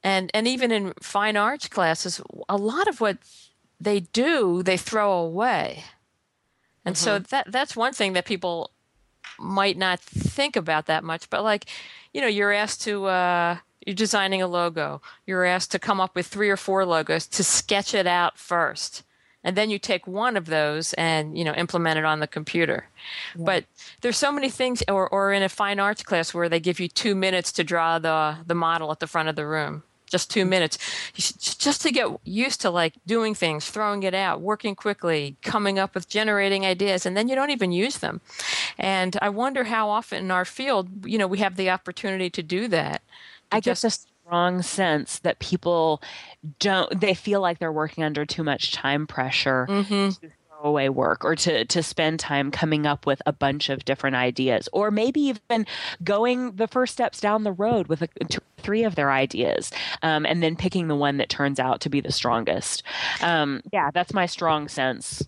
and 0.02 0.30
and 0.34 0.46
even 0.46 0.70
in 0.70 0.94
fine 1.02 1.36
arts 1.36 1.68
classes, 1.68 2.20
a 2.48 2.56
lot 2.56 2.88
of 2.88 3.00
what 3.00 3.18
they 3.80 4.00
do 4.00 4.62
they 4.62 4.76
throw 4.76 5.12
away, 5.12 5.84
and 6.84 6.96
so 6.96 7.18
that 7.18 7.50
that's 7.50 7.76
one 7.76 7.92
thing 7.92 8.12
that 8.14 8.24
people 8.24 8.70
might 9.38 9.76
not 9.76 10.00
think 10.00 10.56
about 10.56 10.86
that 10.86 11.04
much. 11.04 11.28
But 11.30 11.42
like, 11.42 11.66
you 12.14 12.20
know, 12.20 12.28
you're 12.28 12.52
asked 12.52 12.82
to. 12.82 13.06
Uh, 13.06 13.56
you're 13.86 13.94
designing 13.94 14.42
a 14.42 14.48
logo. 14.48 15.00
You're 15.26 15.44
asked 15.44 15.70
to 15.72 15.78
come 15.78 16.00
up 16.00 16.16
with 16.16 16.26
three 16.26 16.50
or 16.50 16.56
four 16.56 16.84
logos 16.84 17.28
to 17.28 17.44
sketch 17.44 17.94
it 17.94 18.06
out 18.06 18.36
first. 18.36 19.04
And 19.46 19.56
then 19.56 19.70
you 19.70 19.78
take 19.78 20.08
one 20.08 20.36
of 20.36 20.46
those 20.46 20.92
and, 20.94 21.38
you 21.38 21.44
know, 21.44 21.54
implement 21.54 21.98
it 21.98 22.04
on 22.04 22.18
the 22.18 22.26
computer. 22.26 22.88
But 23.36 23.64
there's 24.00 24.16
so 24.16 24.32
many 24.32 24.50
things 24.50 24.82
or, 24.88 25.08
or 25.08 25.32
in 25.32 25.44
a 25.44 25.48
fine 25.48 25.78
arts 25.78 26.02
class 26.02 26.34
where 26.34 26.48
they 26.48 26.58
give 26.58 26.80
you 26.80 26.88
two 26.88 27.14
minutes 27.14 27.52
to 27.52 27.62
draw 27.62 28.00
the, 28.00 28.38
the 28.44 28.56
model 28.56 28.90
at 28.90 28.98
the 28.98 29.06
front 29.06 29.28
of 29.28 29.36
the 29.36 29.46
room. 29.46 29.84
Just 30.10 30.32
two 30.32 30.44
minutes. 30.44 30.78
Just 31.14 31.82
to 31.82 31.92
get 31.92 32.08
used 32.24 32.60
to 32.62 32.70
like 32.70 32.94
doing 33.06 33.36
things, 33.36 33.70
throwing 33.70 34.02
it 34.02 34.14
out, 34.14 34.40
working 34.40 34.74
quickly, 34.74 35.36
coming 35.42 35.78
up 35.78 35.94
with 35.94 36.08
generating 36.08 36.66
ideas, 36.66 37.06
and 37.06 37.16
then 37.16 37.28
you 37.28 37.36
don't 37.36 37.50
even 37.50 37.70
use 37.70 37.98
them. 37.98 38.20
And 38.78 39.16
I 39.22 39.28
wonder 39.28 39.64
how 39.64 39.88
often 39.90 40.24
in 40.24 40.30
our 40.32 40.44
field, 40.44 41.06
you 41.06 41.18
know, 41.18 41.28
we 41.28 41.38
have 41.38 41.54
the 41.54 41.70
opportunity 41.70 42.30
to 42.30 42.42
do 42.42 42.66
that. 42.68 43.02
I 43.52 43.60
get 43.60 43.84
a 43.84 43.90
strong 44.26 44.62
sense 44.62 45.20
that 45.20 45.38
people 45.38 46.02
don't 46.58 47.00
they 47.00 47.14
feel 47.14 47.40
like 47.40 47.58
they're 47.58 47.72
working 47.72 48.02
under 48.04 48.24
too 48.26 48.42
much 48.42 48.72
time 48.72 49.06
pressure 49.06 49.66
to 50.20 50.28
throw 50.48 50.68
away 50.68 50.88
work 50.88 51.24
or 51.24 51.36
to 51.36 51.64
to 51.66 51.82
spend 51.82 52.18
time 52.18 52.50
coming 52.50 52.86
up 52.86 53.06
with 53.06 53.22
a 53.24 53.32
bunch 53.32 53.68
of 53.68 53.84
different 53.84 54.16
ideas 54.16 54.68
or 54.72 54.90
maybe 54.90 55.20
even 55.20 55.66
going 56.02 56.56
the 56.56 56.66
first 56.66 56.92
steps 56.92 57.20
down 57.20 57.44
the 57.44 57.52
road 57.52 57.86
with 57.86 58.02
a, 58.02 58.08
two, 58.28 58.40
three 58.58 58.82
of 58.82 58.96
their 58.96 59.12
ideas 59.12 59.70
um, 60.02 60.26
and 60.26 60.42
then 60.42 60.56
picking 60.56 60.88
the 60.88 60.96
one 60.96 61.18
that 61.18 61.28
turns 61.28 61.60
out 61.60 61.80
to 61.80 61.88
be 61.88 62.00
the 62.00 62.12
strongest 62.12 62.82
um, 63.22 63.62
yeah 63.72 63.90
that's 63.92 64.12
my 64.12 64.26
strong 64.26 64.66
sense 64.68 65.22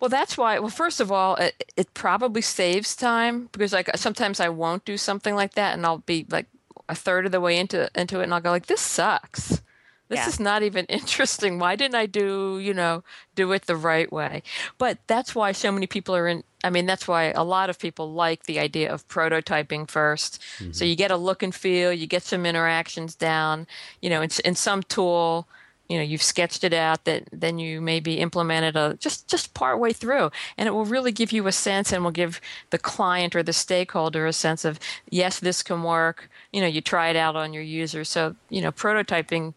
Well, 0.00 0.08
that's 0.08 0.36
why. 0.36 0.58
Well, 0.58 0.70
first 0.70 1.00
of 1.00 1.12
all, 1.12 1.36
it, 1.36 1.72
it 1.76 1.94
probably 1.94 2.42
saves 2.42 2.96
time 2.96 3.48
because 3.52 3.72
like 3.72 3.88
sometimes 3.96 4.40
I 4.40 4.48
won't 4.48 4.84
do 4.84 4.96
something 4.96 5.36
like 5.36 5.54
that, 5.54 5.74
and 5.74 5.86
I'll 5.86 5.98
be 5.98 6.26
like 6.28 6.46
a 6.88 6.94
third 6.94 7.26
of 7.26 7.32
the 7.32 7.40
way 7.40 7.58
into 7.58 7.90
into 7.94 8.20
it, 8.20 8.24
and 8.24 8.34
I'll 8.34 8.40
go 8.40 8.50
like, 8.50 8.66
"This 8.66 8.80
sucks. 8.80 9.62
This 10.08 10.20
Yeah. 10.20 10.28
is 10.28 10.40
not 10.40 10.62
even 10.62 10.86
interesting. 10.88 11.58
Why 11.58 11.76
didn't 11.76 11.94
I 11.96 12.06
do 12.06 12.58
you 12.58 12.74
know 12.74 13.04
do 13.34 13.52
it 13.52 13.66
the 13.66 13.76
right 13.76 14.10
way?" 14.12 14.42
But 14.78 14.98
that's 15.06 15.34
why 15.34 15.52
so 15.52 15.70
many 15.72 15.86
people 15.86 16.14
are 16.16 16.28
in. 16.28 16.44
I 16.64 16.70
mean, 16.70 16.86
that's 16.86 17.06
why 17.06 17.24
a 17.36 17.44
lot 17.44 17.70
of 17.70 17.78
people 17.78 18.12
like 18.12 18.44
the 18.44 18.58
idea 18.58 18.92
of 18.92 19.06
prototyping 19.08 19.86
1st 19.86 20.38
So 20.58 20.64
mm-hmm. 20.64 20.84
you 20.84 20.96
get 20.96 21.12
a 21.12 21.16
look 21.16 21.42
and 21.42 21.54
feel, 21.54 21.92
you 21.92 22.06
get 22.08 22.24
some 22.24 22.44
interactions 22.44 23.14
down. 23.14 23.66
You 24.02 24.10
know, 24.10 24.22
in, 24.22 24.30
in 24.44 24.54
some 24.56 24.82
tool 24.82 25.46
you 25.88 25.96
know 25.96 26.02
you've 26.04 26.22
sketched 26.22 26.64
it 26.64 26.74
out 26.74 27.04
that 27.04 27.24
then 27.32 27.58
you 27.58 27.80
maybe 27.80 28.18
implement 28.18 28.64
it 28.64 28.76
a, 28.76 28.96
just 29.00 29.28
just 29.28 29.54
part 29.54 29.78
way 29.78 29.92
through. 29.92 30.30
And 30.56 30.66
it 30.68 30.72
will 30.72 30.84
really 30.84 31.12
give 31.12 31.32
you 31.32 31.46
a 31.46 31.52
sense 31.52 31.92
and 31.92 32.04
will 32.04 32.10
give 32.10 32.40
the 32.70 32.78
client 32.78 33.34
or 33.34 33.42
the 33.42 33.52
stakeholder 33.52 34.26
a 34.26 34.32
sense 34.32 34.64
of 34.64 34.78
yes 35.10 35.40
this 35.40 35.62
can 35.62 35.82
work. 35.82 36.30
You 36.52 36.60
know 36.60 36.66
you 36.66 36.80
try 36.80 37.08
it 37.08 37.16
out 37.16 37.36
on 37.36 37.52
your 37.52 37.62
user. 37.62 38.04
So 38.04 38.36
you 38.50 38.60
know 38.60 38.72
prototyping 38.72 39.54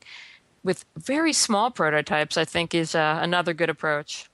with 0.64 0.86
very 0.96 1.34
small 1.34 1.72
prototypes 1.72 2.38
i 2.38 2.46
think 2.46 2.76
is 2.76 2.94
uh, 2.94 3.18
another 3.22 3.52
good 3.54 3.70
approach 3.70 4.30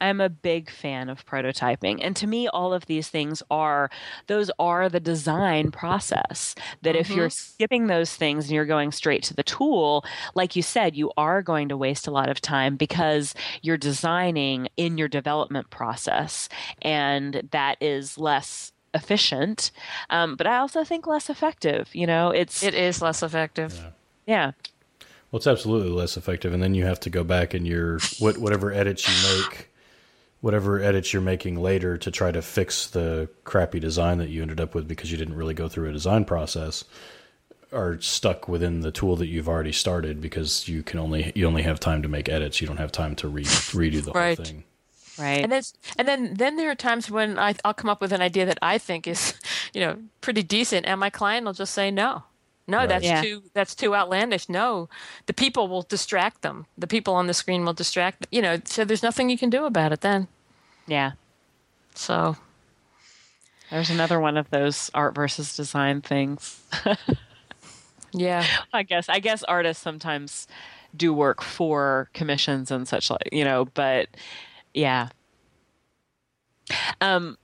I'm 0.00 0.20
a 0.20 0.28
big 0.28 0.70
fan 0.70 1.08
of 1.08 1.26
prototyping. 1.26 2.00
And 2.02 2.14
to 2.16 2.26
me, 2.26 2.48
all 2.48 2.72
of 2.72 2.86
these 2.86 3.08
things 3.08 3.42
are, 3.50 3.90
those 4.26 4.50
are 4.58 4.88
the 4.88 5.00
design 5.00 5.70
process. 5.70 6.54
That 6.82 6.96
if 6.96 7.10
you're 7.10 7.30
skipping 7.30 7.86
those 7.86 8.14
things 8.14 8.46
and 8.46 8.52
you're 8.52 8.64
going 8.64 8.92
straight 8.92 9.22
to 9.24 9.34
the 9.34 9.42
tool, 9.42 10.04
like 10.34 10.56
you 10.56 10.62
said, 10.62 10.96
you 10.96 11.12
are 11.16 11.42
going 11.42 11.68
to 11.68 11.76
waste 11.76 12.06
a 12.06 12.10
lot 12.10 12.28
of 12.28 12.40
time 12.40 12.76
because 12.76 13.34
you're 13.62 13.76
designing 13.76 14.68
in 14.76 14.98
your 14.98 15.08
development 15.08 15.70
process. 15.70 16.48
And 16.82 17.48
that 17.50 17.76
is 17.80 18.18
less 18.18 18.72
efficient. 18.92 19.70
Um, 20.10 20.36
but 20.36 20.46
I 20.46 20.58
also 20.58 20.84
think 20.84 21.06
less 21.06 21.30
effective. 21.30 21.94
You 21.94 22.06
know, 22.06 22.30
it's, 22.30 22.62
it 22.62 22.74
is 22.74 23.00
less 23.00 23.22
effective 23.22 23.80
yeah. 24.30 24.52
Well, 25.30 25.38
it's 25.38 25.46
absolutely 25.46 25.90
less 25.90 26.16
effective, 26.16 26.52
and 26.52 26.62
then 26.62 26.74
you 26.74 26.84
have 26.84 27.00
to 27.00 27.10
go 27.10 27.24
back 27.24 27.54
and 27.54 27.66
your 27.66 27.98
what 28.18 28.38
whatever 28.38 28.72
edits 28.72 29.06
you 29.08 29.42
make, 29.42 29.68
whatever 30.40 30.80
edits 30.82 31.12
you're 31.12 31.22
making 31.22 31.56
later 31.56 31.96
to 31.98 32.10
try 32.10 32.32
to 32.32 32.40
fix 32.42 32.86
the 32.86 33.28
crappy 33.44 33.78
design 33.80 34.18
that 34.18 34.28
you 34.30 34.42
ended 34.42 34.60
up 34.60 34.74
with 34.74 34.88
because 34.88 35.10
you 35.12 35.18
didn't 35.18 35.34
really 35.36 35.54
go 35.54 35.68
through 35.68 35.88
a 35.88 35.92
design 35.92 36.24
process, 36.24 36.84
are 37.72 38.00
stuck 38.00 38.48
within 38.48 38.80
the 38.80 38.90
tool 38.90 39.16
that 39.16 39.26
you've 39.28 39.48
already 39.48 39.70
started 39.72 40.20
because 40.20 40.66
you 40.66 40.82
can 40.82 40.98
only 40.98 41.30
you 41.34 41.46
only 41.46 41.62
have 41.62 41.78
time 41.78 42.02
to 42.02 42.08
make 42.08 42.28
edits. 42.28 42.60
You 42.60 42.66
don't 42.66 42.78
have 42.78 42.90
time 42.92 43.14
to 43.16 43.28
re- 43.28 43.44
redo 43.44 44.02
the 44.02 44.12
Right. 44.12 44.36
whole 44.36 44.44
thing. 44.44 44.64
Right. 45.18 45.42
and 45.42 45.52
then 45.52 45.62
and 45.98 46.08
then 46.08 46.34
then 46.34 46.56
there 46.56 46.70
are 46.70 46.74
times 46.74 47.10
when 47.10 47.38
I, 47.38 47.54
I'll 47.64 47.74
come 47.74 47.90
up 47.90 48.00
with 48.00 48.12
an 48.12 48.22
idea 48.22 48.46
that 48.46 48.58
I 48.62 48.78
think 48.78 49.06
is, 49.06 49.34
you 49.74 49.80
know, 49.82 49.98
pretty 50.22 50.42
decent, 50.42 50.86
and 50.86 50.98
my 50.98 51.10
client 51.10 51.44
will 51.46 51.52
just 51.52 51.74
say 51.74 51.90
no, 51.90 52.22
no, 52.70 52.78
Right. 52.78 52.88
that's 52.88 53.04
Yeah. 53.04 53.20
too 53.22 53.42
that's 53.52 53.74
too 53.74 53.94
outlandish. 53.94 54.48
No, 54.48 54.88
the 55.26 55.34
people 55.34 55.68
will 55.68 55.82
distract 55.82 56.42
them. 56.42 56.66
The 56.78 56.86
people 56.86 57.14
on 57.14 57.26
the 57.26 57.34
screen 57.34 57.64
will 57.64 57.72
distract. 57.74 58.26
You 58.30 58.40
know, 58.42 58.58
so 58.64 58.84
there's 58.84 59.02
nothing 59.02 59.28
you 59.28 59.36
can 59.38 59.50
do 59.50 59.64
about 59.66 59.92
it 59.92 60.00
then. 60.00 60.28
yeah. 60.86 61.12
So 61.94 62.36
There's 63.70 63.90
another 63.90 64.18
one 64.20 64.36
of 64.36 64.48
those 64.50 64.90
art 64.94 65.14
versus 65.14 65.54
design 65.56 66.00
things. 66.00 66.60
yeah, 68.12 68.44
I 68.72 68.82
guess 68.84 69.08
I 69.08 69.18
guess 69.20 69.42
artists 69.44 69.82
sometimes 69.82 70.46
do 70.96 71.12
work 71.14 71.40
for 71.42 72.08
commissions 72.14 72.70
and 72.70 72.86
such 72.88 73.10
like 73.10 73.28
you 73.32 73.44
know, 73.44 73.66
but 73.74 74.08
yeah. 74.74 75.08
Um, 77.00 77.36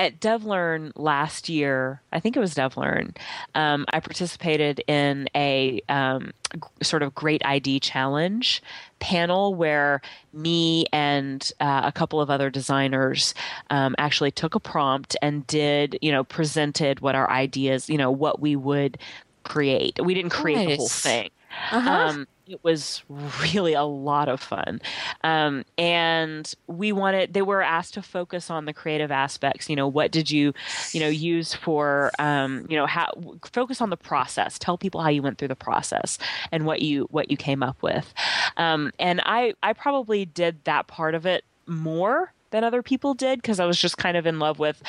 at 0.00 0.18
DevLearn 0.18 0.92
last 0.96 1.50
year, 1.50 2.00
I 2.10 2.20
think 2.20 2.34
it 2.34 2.40
was 2.40 2.54
DevLearn, 2.54 3.14
um, 3.54 3.84
I 3.92 4.00
participated 4.00 4.82
in 4.86 5.28
a 5.36 5.82
um, 5.90 6.32
g- 6.54 6.60
sort 6.82 7.02
of 7.02 7.14
great 7.14 7.42
ID 7.44 7.80
challenge 7.80 8.62
panel 8.98 9.54
where 9.54 10.00
me 10.32 10.86
and 10.90 11.52
uh, 11.60 11.82
a 11.84 11.92
couple 11.92 12.18
of 12.18 12.30
other 12.30 12.48
designers 12.48 13.34
um, 13.68 13.94
actually 13.98 14.30
took 14.30 14.54
a 14.54 14.60
prompt 14.60 15.16
and 15.20 15.46
did, 15.46 15.98
you 16.00 16.10
know, 16.10 16.24
presented 16.24 17.00
what 17.00 17.14
our 17.14 17.30
ideas, 17.30 17.90
you 17.90 17.98
know, 17.98 18.10
what 18.10 18.40
we 18.40 18.56
would 18.56 18.96
create. 19.42 20.02
We 20.02 20.14
didn't 20.14 20.30
create 20.30 20.66
the 20.66 20.76
whole 20.76 20.88
thing. 20.88 21.30
Uh-huh. 21.72 21.90
Um, 21.90 22.28
it 22.46 22.62
was 22.64 23.02
really 23.42 23.74
a 23.74 23.84
lot 23.84 24.28
of 24.28 24.40
fun. 24.40 24.80
Um, 25.22 25.64
and 25.78 26.52
we 26.66 26.92
wanted, 26.92 27.32
they 27.32 27.42
were 27.42 27.62
asked 27.62 27.94
to 27.94 28.02
focus 28.02 28.50
on 28.50 28.64
the 28.64 28.72
creative 28.72 29.10
aspects. 29.10 29.70
You 29.70 29.76
know, 29.76 29.86
what 29.86 30.10
did 30.10 30.30
you, 30.30 30.52
you 30.92 31.00
know, 31.00 31.08
use 31.08 31.54
for, 31.54 32.10
um, 32.18 32.66
you 32.68 32.76
know, 32.76 32.86
how, 32.86 33.12
focus 33.52 33.80
on 33.80 33.90
the 33.90 33.96
process. 33.96 34.58
Tell 34.58 34.76
people 34.76 35.00
how 35.00 35.08
you 35.08 35.22
went 35.22 35.38
through 35.38 35.48
the 35.48 35.56
process 35.56 36.18
and 36.50 36.66
what 36.66 36.82
you, 36.82 37.06
what 37.10 37.30
you 37.30 37.36
came 37.36 37.62
up 37.62 37.82
with. 37.82 38.12
Um, 38.56 38.92
and 38.98 39.20
I, 39.24 39.54
I 39.62 39.72
probably 39.72 40.24
did 40.24 40.64
that 40.64 40.86
part 40.86 41.14
of 41.14 41.26
it 41.26 41.44
more 41.66 42.32
than 42.50 42.64
other 42.64 42.82
people 42.82 43.14
did 43.14 43.40
because 43.40 43.60
I 43.60 43.66
was 43.66 43.80
just 43.80 43.96
kind 43.96 44.16
of 44.16 44.26
in 44.26 44.40
love 44.40 44.58
with 44.58 44.82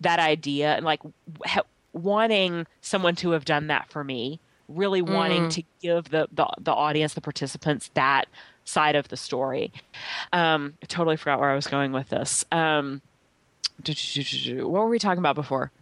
that 0.00 0.20
idea 0.20 0.76
and 0.76 0.84
like 0.84 1.00
ha- 1.44 1.62
wanting 1.92 2.66
someone 2.80 3.16
to 3.16 3.30
have 3.32 3.44
done 3.44 3.66
that 3.66 3.90
for 3.90 4.04
me 4.04 4.38
really 4.68 5.02
wanting 5.02 5.48
to 5.48 5.62
give 5.80 6.10
the, 6.10 6.28
the 6.32 6.46
the 6.58 6.72
audience 6.72 7.14
the 7.14 7.20
participants 7.20 7.90
that 7.94 8.26
side 8.64 8.94
of 8.94 9.08
the 9.08 9.16
story 9.16 9.72
um 10.32 10.74
I 10.82 10.86
totally 10.86 11.16
forgot 11.16 11.40
where 11.40 11.50
i 11.50 11.54
was 11.54 11.66
going 11.66 11.92
with 11.92 12.10
this 12.10 12.44
um 12.52 13.00
what 13.86 14.70
were 14.70 14.88
we 14.88 14.98
talking 14.98 15.18
about 15.18 15.34
before 15.34 15.72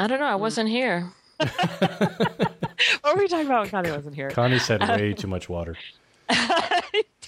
I 0.00 0.06
don't 0.06 0.18
know. 0.18 0.24
I 0.24 0.36
wasn't 0.36 0.70
here. 0.70 1.12
what 1.38 3.14
were 3.14 3.18
we 3.18 3.28
talking 3.28 3.44
about 3.44 3.60
when 3.62 3.70
connie 3.70 3.90
wasn't 3.90 4.14
here 4.14 4.30
Connie 4.30 4.58
said 4.58 4.80
way 4.80 5.12
too 5.12 5.26
much 5.28 5.48
water. 5.48 5.76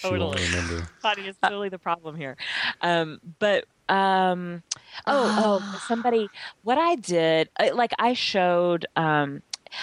She 0.03 0.09
won't 0.09 0.37
totally. 0.37 0.49
remember. 0.49 0.89
Connie 1.01 1.29
is 1.29 1.37
totally 1.41 1.69
the 1.69 1.79
problem 1.79 2.17
here. 2.17 2.37
Um, 2.81 3.21
but 3.39 3.67
um, 3.89 4.63
oh, 5.07 5.61
oh, 5.63 5.85
somebody. 5.89 6.29
What 6.63 6.79
I 6.79 6.97
did, 6.97 7.49
like 7.75 7.93
I 7.99 8.15
showed. 8.15 8.87
Um, 8.97 9.43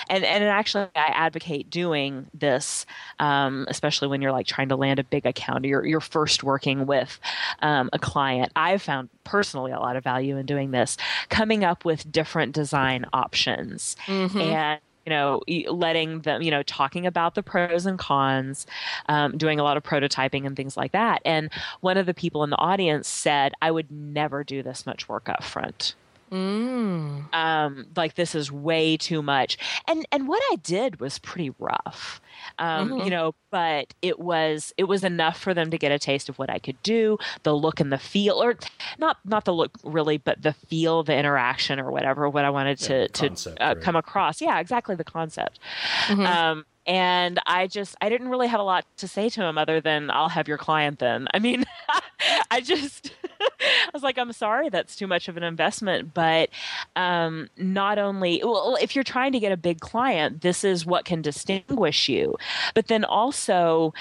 and 0.09 0.23
and 0.23 0.43
actually, 0.43 0.87
I 0.95 1.07
advocate 1.07 1.69
doing 1.69 2.27
this, 2.33 2.85
um, 3.19 3.65
especially 3.69 4.07
when 4.07 4.21
you're 4.21 4.31
like 4.31 4.45
trying 4.45 4.69
to 4.69 4.75
land 4.75 4.99
a 4.99 5.03
big 5.03 5.25
account. 5.25 5.65
Or 5.65 5.67
you're 5.67 5.85
you're 5.85 5.99
first 5.99 6.43
working 6.43 6.85
with 6.85 7.19
um, 7.61 7.89
a 7.91 7.99
client. 7.99 8.51
I've 8.55 8.81
found 8.81 9.09
personally 9.23 9.71
a 9.71 9.79
lot 9.79 9.95
of 9.95 10.03
value 10.03 10.37
in 10.37 10.45
doing 10.45 10.71
this, 10.71 10.97
coming 11.29 11.63
up 11.63 11.85
with 11.85 12.11
different 12.11 12.53
design 12.53 13.05
options 13.13 13.95
and 14.41 14.79
you 15.05 15.09
know 15.09 15.41
letting 15.69 16.21
them 16.21 16.41
you 16.41 16.51
know 16.51 16.63
talking 16.63 17.05
about 17.05 17.35
the 17.35 17.43
pros 17.43 17.85
and 17.85 17.97
cons 17.99 18.65
um, 19.07 19.37
doing 19.37 19.59
a 19.59 19.63
lot 19.63 19.77
of 19.77 19.83
prototyping 19.83 20.45
and 20.45 20.55
things 20.55 20.77
like 20.77 20.91
that. 20.91 21.21
And 21.25 21.49
one 21.81 21.97
of 21.97 22.05
the 22.05 22.13
people 22.13 22.43
in 22.43 22.49
the 22.49 22.57
audience 22.57 23.07
said 23.07 23.53
i 23.61 23.71
would 23.71 23.91
never 23.91 24.43
do 24.43 24.63
this 24.63 24.85
much 24.85 25.09
work 25.09 25.29
up 25.29 25.43
front 25.43 25.95
Mm. 26.31 27.33
um, 27.33 27.85
like 27.95 28.15
this 28.15 28.35
is 28.35 28.51
way 28.51 28.97
too 28.97 29.21
much 29.21 29.57
and 29.87 30.05
and 30.11 30.27
what 30.27 30.41
i 30.51 30.55
did 30.57 30.99
was 30.99 31.19
pretty 31.19 31.51
rough 31.59 32.21
um, 32.59 32.91
Mhm. 32.91 33.03
you 33.05 33.09
know 33.09 33.33
but 33.51 33.93
it 34.01 34.19
was 34.19 34.73
it 34.77 34.83
was 34.85 35.03
enough 35.03 35.39
for 35.39 35.53
them 35.53 35.71
to 35.71 35.77
get 35.77 35.91
a 35.91 35.99
taste 35.99 36.29
of 36.29 36.37
what 36.37 36.49
i 36.49 36.59
could 36.59 36.81
do 36.83 37.17
the 37.43 37.55
look 37.55 37.79
and 37.79 37.91
the 37.91 37.97
feel 37.97 38.41
or 38.41 38.55
not 38.97 39.17
not 39.25 39.45
the 39.45 39.53
look 39.53 39.71
really 39.83 40.17
but 40.17 40.41
the 40.41 40.53
feel 40.53 41.03
the 41.03 41.15
interaction 41.15 41.79
or 41.79 41.91
whatever 41.91 42.29
what 42.29 42.45
i 42.45 42.49
wanted 42.49 42.79
Yeah, 42.81 42.87
to 42.87 42.93
the 43.21 43.29
to 43.35 43.49
uh, 43.61 43.67
right. 43.69 43.81
come 43.81 43.95
across 43.95 44.39
yeah 44.41 44.59
exactly 44.59 44.95
the 44.95 45.03
concept 45.03 45.59
Mhm. 46.07 46.25
um, 46.27 46.65
and 46.85 47.39
I 47.45 47.67
just 47.67 47.95
I 48.01 48.09
didn't 48.09 48.29
really 48.29 48.47
have 48.47 48.59
a 48.59 48.63
lot 48.63 48.83
to 48.97 49.07
say 49.07 49.29
to 49.29 49.43
him 49.43 49.59
other 49.59 49.79
than 49.79 50.09
I'll 50.09 50.29
have 50.29 50.47
your 50.47 50.57
client 50.57 50.97
then. 50.97 51.27
I 51.35 51.37
mean, 51.37 51.63
I 52.49 52.61
just 52.61 53.11
I 53.59 53.89
was 53.93 54.03
like 54.03 54.17
I'm 54.17 54.31
sorry 54.33 54.69
that's 54.69 54.95
too 54.95 55.07
much 55.07 55.27
of 55.27 55.37
an 55.37 55.43
investment, 55.43 56.13
but 56.13 56.49
um, 56.95 57.49
not 57.57 57.97
only 57.97 58.41
well 58.43 58.77
if 58.81 58.95
you're 58.95 59.03
trying 59.03 59.31
to 59.33 59.39
get 59.39 59.51
a 59.51 59.57
big 59.57 59.79
client, 59.79 60.41
this 60.41 60.63
is 60.63 60.85
what 60.85 61.05
can 61.05 61.21
distinguish 61.21 62.09
you, 62.09 62.35
but 62.73 62.87
then 62.87 63.03
also 63.03 63.93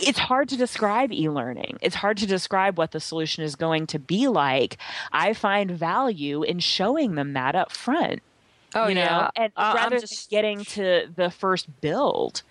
it's 0.00 0.18
hard 0.18 0.48
to 0.48 0.56
describe 0.56 1.12
e-learning. 1.12 1.78
It's 1.80 1.94
hard 1.94 2.16
to 2.18 2.26
describe 2.26 2.76
what 2.76 2.90
the 2.90 2.98
solution 2.98 3.44
is 3.44 3.54
going 3.54 3.86
to 3.88 4.00
be 4.00 4.26
like. 4.26 4.78
I 5.12 5.32
find 5.32 5.70
value 5.70 6.42
in 6.42 6.58
showing 6.58 7.14
them 7.14 7.34
that 7.34 7.54
up 7.54 7.70
front 7.70 8.20
Oh 8.74 8.86
you 8.86 8.94
know, 8.94 9.00
yeah, 9.02 9.30
and 9.36 9.52
Uh, 9.56 9.60
I'm 9.60 9.76
rather 9.76 10.00
just- 10.00 10.30
than 10.30 10.36
getting 10.36 10.64
to 10.64 11.08
the 11.14 11.30
first 11.30 11.80
build. 11.80 12.42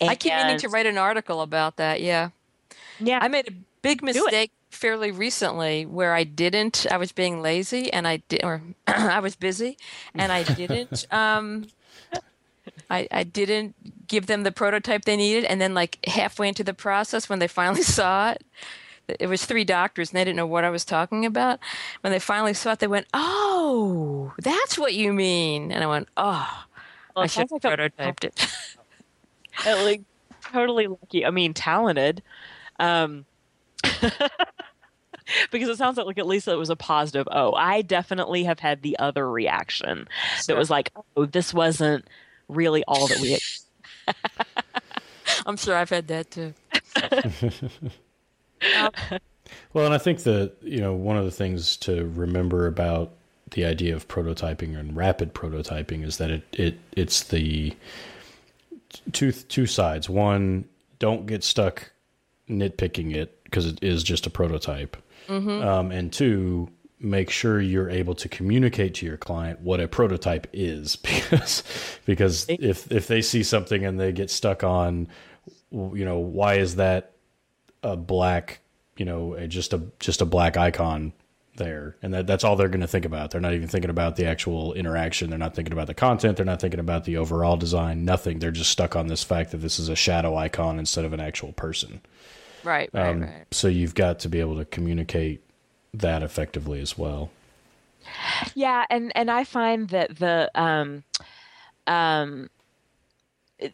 I 0.00 0.14
keep 0.14 0.34
meaning 0.34 0.58
to 0.58 0.68
write 0.68 0.86
an 0.86 0.98
article 0.98 1.40
about 1.40 1.76
that. 1.76 2.02
Yeah. 2.02 2.30
Yeah, 3.00 3.18
I 3.20 3.28
made 3.28 3.48
a 3.48 3.52
big 3.86 4.02
mistake 4.02 4.52
fairly 4.70 5.10
recently 5.10 5.86
where 5.86 6.14
I 6.14 6.24
didn't. 6.24 6.86
I 6.90 6.96
was 6.96 7.12
being 7.12 7.40
lazy 7.40 7.92
and 7.92 8.06
I 8.06 8.18
did, 8.28 8.44
or 8.44 8.62
I 8.86 9.20
was 9.20 9.36
busy 9.36 9.76
and 10.14 10.32
I 10.32 10.42
didn't. 10.42 11.06
um, 11.12 11.66
I 12.90 13.08
I 13.10 13.22
didn't 13.24 13.74
give 14.08 14.26
them 14.26 14.42
the 14.42 14.52
prototype 14.52 15.04
they 15.04 15.16
needed, 15.16 15.44
and 15.44 15.60
then 15.60 15.74
like 15.74 15.98
halfway 16.06 16.48
into 16.48 16.64
the 16.64 16.74
process, 16.74 17.28
when 17.28 17.38
they 17.38 17.48
finally 17.48 17.82
saw 17.96 18.32
it. 18.32 18.44
It 19.20 19.28
was 19.28 19.44
three 19.46 19.62
doctors, 19.64 20.10
and 20.10 20.18
they 20.18 20.24
didn't 20.24 20.36
know 20.36 20.48
what 20.48 20.64
I 20.64 20.70
was 20.70 20.84
talking 20.84 21.24
about. 21.24 21.60
When 22.00 22.12
they 22.12 22.18
finally 22.18 22.54
saw 22.54 22.72
it, 22.72 22.80
they 22.80 22.88
went, 22.88 23.06
"Oh, 23.14 24.34
that's 24.38 24.76
what 24.76 24.94
you 24.94 25.12
mean." 25.12 25.70
And 25.70 25.84
I 25.84 25.86
went, 25.86 26.08
"Oh, 26.16 26.64
Well, 27.14 27.22
I 27.22 27.24
it 27.26 27.30
should 27.30 27.42
have 27.42 27.52
like 27.52 27.64
a- 27.64 27.68
prototyped 27.76 28.24
it." 28.24 28.48
uh, 29.66 29.84
like 29.84 30.02
totally 30.52 30.88
lucky. 30.88 31.24
I 31.24 31.30
mean, 31.30 31.54
talented. 31.54 32.20
Um, 32.80 33.26
because 35.50 35.68
it 35.68 35.76
sounds 35.76 35.96
like 35.98 36.18
at 36.18 36.26
least 36.26 36.48
it 36.48 36.56
was 36.56 36.70
a 36.70 36.76
positive. 36.76 37.28
Oh, 37.30 37.52
I 37.52 37.82
definitely 37.82 38.44
have 38.44 38.60
had 38.60 38.82
the 38.82 38.98
other 38.98 39.28
reaction 39.28 40.08
that 40.46 40.56
was 40.56 40.70
like, 40.70 40.92
oh, 41.16 41.26
this 41.26 41.52
wasn't 41.52 42.06
really 42.48 42.84
all 42.86 43.06
that 43.08 43.18
we. 43.20 43.38
I'm 45.46 45.56
sure 45.56 45.76
I've 45.76 45.90
had 45.90 46.08
that 46.08 46.30
too. 46.30 46.54
Um, 48.74 48.90
well, 49.72 49.84
and 49.84 49.94
I 49.94 49.98
think 49.98 50.22
that 50.22 50.54
you 50.62 50.80
know 50.80 50.94
one 50.94 51.16
of 51.16 51.24
the 51.24 51.30
things 51.30 51.76
to 51.78 52.06
remember 52.14 52.66
about 52.66 53.12
the 53.50 53.64
idea 53.64 53.94
of 53.94 54.08
prototyping 54.08 54.78
and 54.78 54.96
rapid 54.96 55.34
prototyping 55.34 56.04
is 56.04 56.18
that 56.18 56.30
it, 56.30 56.42
it 56.52 56.78
it's 56.96 57.24
the 57.24 57.74
two 59.12 59.32
two 59.32 59.66
sides. 59.66 60.08
One, 60.08 60.64
don't 60.98 61.26
get 61.26 61.44
stuck 61.44 61.90
nitpicking 62.48 63.14
it 63.14 63.35
because 63.46 63.66
it 63.66 63.82
is 63.82 64.02
just 64.02 64.26
a 64.26 64.30
prototype, 64.30 64.96
um, 65.62 65.90
and 65.90 66.12
two, 66.12 66.68
make 67.00 67.30
sure 67.30 67.60
you're 67.60 67.90
able 67.90 68.14
to 68.14 68.28
communicate 68.28 68.94
to 68.94 69.06
your 69.06 69.16
client 69.16 69.60
what 69.60 69.80
a 69.80 69.88
prototype 69.88 70.46
is 70.52 70.96
because 71.02 71.62
because 72.04 72.46
if 72.48 72.90
if 72.90 73.06
they 73.06 73.22
see 73.22 73.42
something 73.42 73.84
and 73.84 73.98
they 73.98 74.12
get 74.12 74.30
stuck 74.30 74.64
on 74.64 75.08
you 75.70 76.04
know 76.04 76.18
why 76.18 76.54
is 76.54 76.76
that 76.76 77.12
a 77.82 77.96
black 77.96 78.60
you 78.96 79.04
know 79.04 79.34
a, 79.34 79.46
just 79.46 79.72
a 79.72 79.82
just 80.00 80.20
a 80.20 80.24
black 80.24 80.56
icon 80.56 81.12
there? 81.56 81.96
And 82.02 82.14
that, 82.14 82.26
that's 82.26 82.44
all 82.44 82.56
they're 82.56 82.68
going 82.68 82.80
to 82.80 82.86
think 82.86 83.04
about. 83.04 83.30
They're 83.30 83.40
not 83.40 83.54
even 83.54 83.68
thinking 83.68 83.90
about 83.90 84.16
the 84.16 84.26
actual 84.26 84.72
interaction. 84.74 85.30
They're 85.30 85.38
not 85.38 85.54
thinking 85.54 85.72
about 85.72 85.86
the 85.86 85.94
content. 85.94 86.36
They're 86.36 86.46
not 86.46 86.60
thinking 86.60 86.80
about 86.80 87.04
the 87.04 87.16
overall 87.16 87.56
design. 87.56 88.04
Nothing. 88.04 88.38
They're 88.38 88.50
just 88.50 88.70
stuck 88.70 88.96
on 88.96 89.08
this 89.08 89.22
fact 89.22 89.50
that 89.50 89.58
this 89.58 89.78
is 89.78 89.88
a 89.88 89.96
shadow 89.96 90.36
icon 90.36 90.78
instead 90.78 91.04
of 91.04 91.12
an 91.12 91.20
actual 91.20 91.52
person 91.52 92.00
Right, 92.66 92.90
right, 92.92 93.08
um, 93.08 93.22
right. 93.22 93.46
so 93.52 93.68
you've 93.68 93.94
got 93.94 94.18
to 94.20 94.28
be 94.28 94.40
able 94.40 94.56
to 94.56 94.64
communicate 94.64 95.42
that 95.94 96.22
effectively 96.22 96.80
as 96.80 96.98
well 96.98 97.30
Yeah, 98.54 98.84
and 98.90 99.12
and 99.14 99.30
I 99.30 99.44
find 99.44 99.88
that 99.90 100.16
the 100.18 100.50
um, 100.54 101.04
um, 101.86 102.50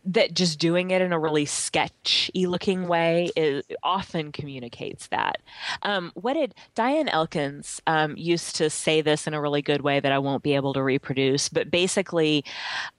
that 0.05 0.35
just 0.35 0.59
doing 0.59 0.91
it 0.91 1.03
in 1.03 1.13
a 1.13 1.19
really 1.19 1.45
sketchy 1.45 2.47
looking 2.47 2.87
way 2.87 3.31
is 3.37 3.65
often 3.83 4.31
communicates 4.31 5.09
that. 5.09 5.41
Um, 5.83 6.13
what 6.15 6.35
did 6.35 6.55
Diane 6.75 7.09
Elkins 7.09 7.81
um, 7.87 8.17
used 8.17 8.57
to 8.57 8.71
say 8.71 9.01
this 9.01 9.27
in 9.27 9.35
a 9.35 9.41
really 9.41 9.63
good 9.63 9.83
way 9.83 9.99
that 9.99 10.13
I 10.13 10.19
won't 10.19 10.43
be 10.43 10.55
able 10.55 10.73
to 10.75 10.83
reproduce, 10.83 11.49
but 11.49 11.71
basically, 11.71 12.45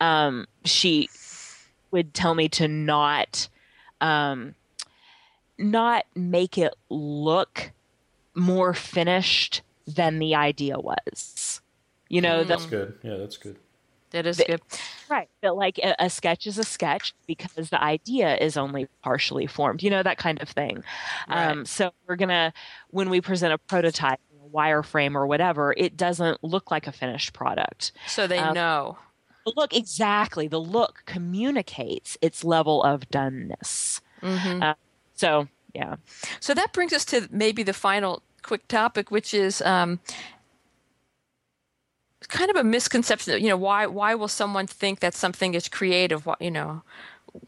um, 0.02 0.46
she 0.66 1.10
would 1.91 2.14
tell 2.14 2.36
me 2.36 2.50
to 2.50 2.68
not 2.68 3.48
um, 4.02 4.56
not 5.58 6.06
make 6.16 6.58
it 6.58 6.74
look 6.89 7.72
more 8.36 8.74
finished 8.74 9.62
than 9.88 10.20
the 10.20 10.36
idea 10.36 10.80
was. 10.80 11.62
You 12.10 12.22
know, 12.22 12.39
the, 12.39 12.45
that's 12.45 12.66
good 12.66 12.97
yeah 13.04 13.18
that's 13.18 13.38
good 13.38 13.58
That 14.12 14.26
is 14.26 14.38
the- 14.38 14.45
good. 14.45 14.62
Right. 15.10 15.30
That 15.41 15.56
like 15.56 15.78
a, 15.80 15.95
a 15.99 16.10
sketch 16.10 16.47
is 16.47 16.58
a 16.58 16.64
sketch 16.64 17.14
because 17.28 17.70
the 17.70 17.82
idea 17.84 18.36
is 18.38 18.58
only 18.58 18.88
partially 19.04 19.45
formed, 19.47 19.84
you 19.84 19.89
know, 19.89 20.01
that 20.04 20.18
kind 20.18 20.41
of 20.41 20.49
thing. 20.49 20.84
Um, 21.28 21.66
so 21.66 21.91
we're 22.08 22.16
going 22.16 22.30
to, 22.30 22.51
when 22.89 23.10
we 23.10 23.22
present 23.22 23.54
a 23.54 23.58
prototype, 23.60 24.20
a 24.43 24.49
wireframe 24.56 25.14
or 25.16 25.28
whatever, 25.28 25.74
it 25.78 25.95
doesn't 25.97 26.43
look 26.43 26.72
like 26.72 26.88
a 26.88 26.91
finished 26.91 27.34
product. 27.34 27.91
So 28.08 28.26
they 28.26 28.39
Um, 28.39 28.54
know. 28.56 28.97
The 29.45 29.54
look, 29.56 29.76
exactly. 29.76 30.47
The 30.47 30.60
look 30.62 31.04
communicates 31.06 32.18
its 32.22 32.43
level 32.43 32.82
of 32.82 33.01
doneness. 33.10 33.99
hmm 34.22 34.64
Uh, 34.64 34.74
so, 35.16 35.47
yeah. 35.74 35.95
So 36.39 36.53
that 36.53 36.74
brings 36.74 36.93
us 36.93 37.05
to 37.05 37.28
maybe 37.32 37.64
the 37.64 37.74
final 37.74 38.22
quick 38.41 38.68
topic, 38.68 39.09
which 39.11 39.34
is 39.34 39.61
um, 39.61 39.99
kind 42.28 42.49
of 42.49 42.55
a 42.55 42.64
misconception. 42.64 43.41
You 43.41 43.49
know, 43.49 43.57
why 43.57 43.86
why 43.88 44.16
will 44.16 44.28
someone 44.28 44.68
think 44.68 44.99
that 44.99 45.14
something 45.14 45.53
is 45.53 45.68
creative? 45.68 46.26
What 46.26 46.41
you 46.41 46.51
know, 46.51 46.84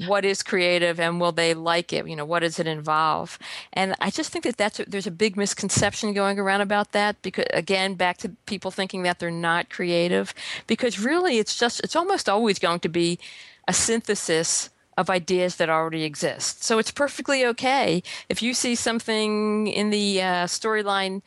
what 0.07 0.25
is 0.25 0.41
creative, 0.41 0.99
and 0.99 1.19
will 1.19 1.31
they 1.31 1.53
like 1.53 1.93
it? 1.93 2.07
You 2.07 2.15
know, 2.15 2.25
what 2.25 2.39
does 2.39 2.59
it 2.59 2.67
involve? 2.67 3.37
And 3.73 3.93
I 3.99 4.09
just 4.09 4.31
think 4.31 4.45
that 4.45 4.57
that's 4.57 4.79
a, 4.79 4.85
there's 4.85 5.07
a 5.07 5.11
big 5.11 5.37
misconception 5.37 6.13
going 6.13 6.39
around 6.39 6.61
about 6.61 6.91
that. 6.93 7.21
Because 7.21 7.45
again, 7.53 7.95
back 7.95 8.17
to 8.19 8.29
people 8.45 8.71
thinking 8.71 9.03
that 9.03 9.19
they're 9.19 9.31
not 9.31 9.69
creative, 9.69 10.33
because 10.67 10.99
really, 10.99 11.37
it's 11.37 11.55
just 11.57 11.81
it's 11.81 11.95
almost 11.95 12.29
always 12.29 12.59
going 12.59 12.79
to 12.81 12.89
be 12.89 13.19
a 13.67 13.73
synthesis 13.73 14.69
of 14.97 15.09
ideas 15.09 15.57
that 15.57 15.69
already 15.69 16.03
exist. 16.03 16.63
So 16.63 16.79
it's 16.79 16.91
perfectly 16.91 17.45
okay 17.45 18.01
if 18.29 18.41
you 18.41 18.53
see 18.53 18.75
something 18.75 19.67
in 19.67 19.89
the 19.89 20.21
uh, 20.21 20.45
storyline 20.45 21.21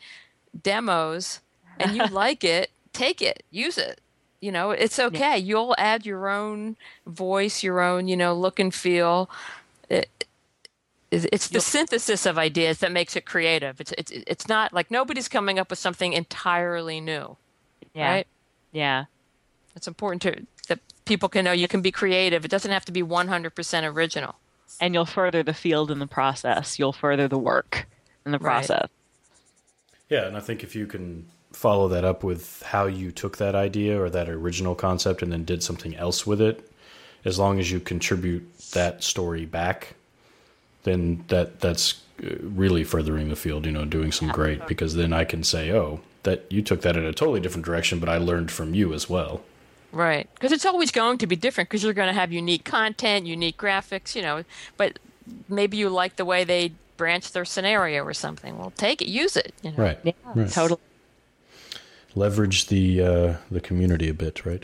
demos 0.63 1.39
and 1.79 1.95
you 1.95 2.05
like 2.11 2.43
it, 2.43 2.71
take 2.93 3.21
it, 3.21 3.43
use 3.51 3.77
it. 3.77 4.01
You 4.41 4.51
know, 4.51 4.71
it's 4.71 4.97
okay. 4.97 5.37
You'll 5.37 5.75
add 5.77 6.05
your 6.05 6.29
own 6.29 6.77
voice, 7.05 7.61
your 7.61 7.81
own, 7.81 8.07
you 8.07 8.15
know, 8.15 8.33
look 8.33 8.57
and 8.57 8.73
feel. 8.73 9.29
It, 9.89 10.09
it's 11.11 11.47
the 11.49 11.59
synthesis 11.59 12.25
of 12.25 12.37
ideas 12.37 12.77
that 12.79 12.91
makes 12.91 13.15
it 13.15 13.25
creative. 13.25 13.81
It's 13.81 13.91
it's 13.97 14.11
it's 14.11 14.47
not 14.47 14.71
like 14.73 14.91
nobody's 14.91 15.27
coming 15.27 15.59
up 15.59 15.69
with 15.71 15.79
something 15.79 16.13
entirely 16.13 17.01
new, 17.01 17.35
Yeah. 17.93 18.11
right? 18.11 18.27
Yeah. 18.71 19.05
It's 19.75 19.87
important 19.87 20.21
to 20.21 20.45
people 21.09 21.27
can 21.27 21.43
know 21.43 21.51
you 21.51 21.67
can 21.67 21.81
be 21.81 21.91
creative. 21.91 22.45
It 22.45 22.51
doesn't 22.51 22.71
have 22.71 22.85
to 22.85 22.91
be 22.93 23.03
100% 23.03 23.83
original. 23.93 24.35
and 24.79 24.93
you'll 24.93 25.05
further 25.05 25.41
the 25.43 25.53
field 25.53 25.89
in 25.91 25.97
the 25.99 26.07
process. 26.07 26.77
You'll 26.79 26.93
further 26.93 27.27
the 27.27 27.39
work 27.39 27.87
in 28.25 28.31
the 28.31 28.37
Right. 28.37 28.51
process. 28.65 28.87
Yeah, 30.09 30.25
and 30.27 30.37
I 30.37 30.39
think 30.39 30.63
if 30.63 30.75
you 30.75 30.85
can 30.85 31.25
follow 31.51 31.87
that 31.89 32.05
up 32.05 32.23
with 32.23 32.61
how 32.67 32.85
you 32.85 33.11
took 33.11 33.37
that 33.37 33.55
idea 33.55 33.99
or 33.99 34.09
that 34.11 34.29
original 34.29 34.75
concept 34.75 35.21
and 35.23 35.31
then 35.33 35.43
did 35.43 35.63
something 35.63 35.95
else 35.97 36.25
with 36.27 36.39
it, 36.39 36.71
as 37.25 37.37
long 37.39 37.59
as 37.59 37.71
you 37.71 37.79
contribute 37.79 38.43
that 38.71 39.03
story 39.03 39.45
back, 39.45 39.95
then 40.83 41.25
that 41.29 41.59
that's 41.59 41.95
uh, 42.23 42.35
really 42.41 42.83
furthering 42.83 43.27
the 43.29 43.35
field, 43.35 43.65
you 43.65 43.71
know, 43.71 43.85
doing 43.85 44.11
some 44.11 44.29
great 44.29 44.65
because 44.67 44.93
then 44.95 45.11
I 45.11 45.25
can 45.25 45.43
say, 45.43 45.71
"Oh, 45.71 45.99
that 46.23 46.45
you 46.49 46.61
took 46.61 46.81
that 46.83 46.95
in 46.95 47.03
a 47.05 47.11
totally 47.11 47.39
different 47.41 47.65
direction, 47.65 47.99
but 47.99 48.07
I 48.07 48.17
learned 48.17 48.51
from 48.51 48.73
you 48.75 48.93
as 48.93 49.09
well." 49.09 49.41
Right. 49.91 50.29
Because 50.35 50.51
it's 50.51 50.65
always 50.65 50.91
going 50.91 51.17
to 51.19 51.27
be 51.27 51.35
different 51.35 51.69
because 51.69 51.83
you're 51.83 51.93
going 51.93 52.07
to 52.09 52.13
have 52.13 52.31
unique 52.31 52.63
content, 52.63 53.25
unique 53.25 53.57
graphics, 53.57 54.15
you 54.15 54.21
know, 54.21 54.43
but 54.77 54.99
maybe 55.47 55.77
you 55.77 55.89
like 55.89 56.15
the 56.15 56.25
way 56.25 56.43
they 56.43 56.71
branch 56.97 57.31
their 57.31 57.45
scenario 57.45 58.03
or 58.03 58.13
something. 58.13 58.57
Well, 58.57 58.71
take 58.77 59.01
it, 59.01 59.07
use 59.07 59.35
it. 59.35 59.53
You 59.63 59.71
know? 59.71 59.77
Right. 59.77 59.99
Yeah, 60.03 60.11
Right. 60.35 60.49
totally. 60.51 60.79
Leverage 62.15 62.67
the 62.67 63.01
uh, 63.01 63.33
the 63.51 63.61
community 63.61 64.09
a 64.09 64.13
bit, 64.13 64.45
right? 64.45 64.63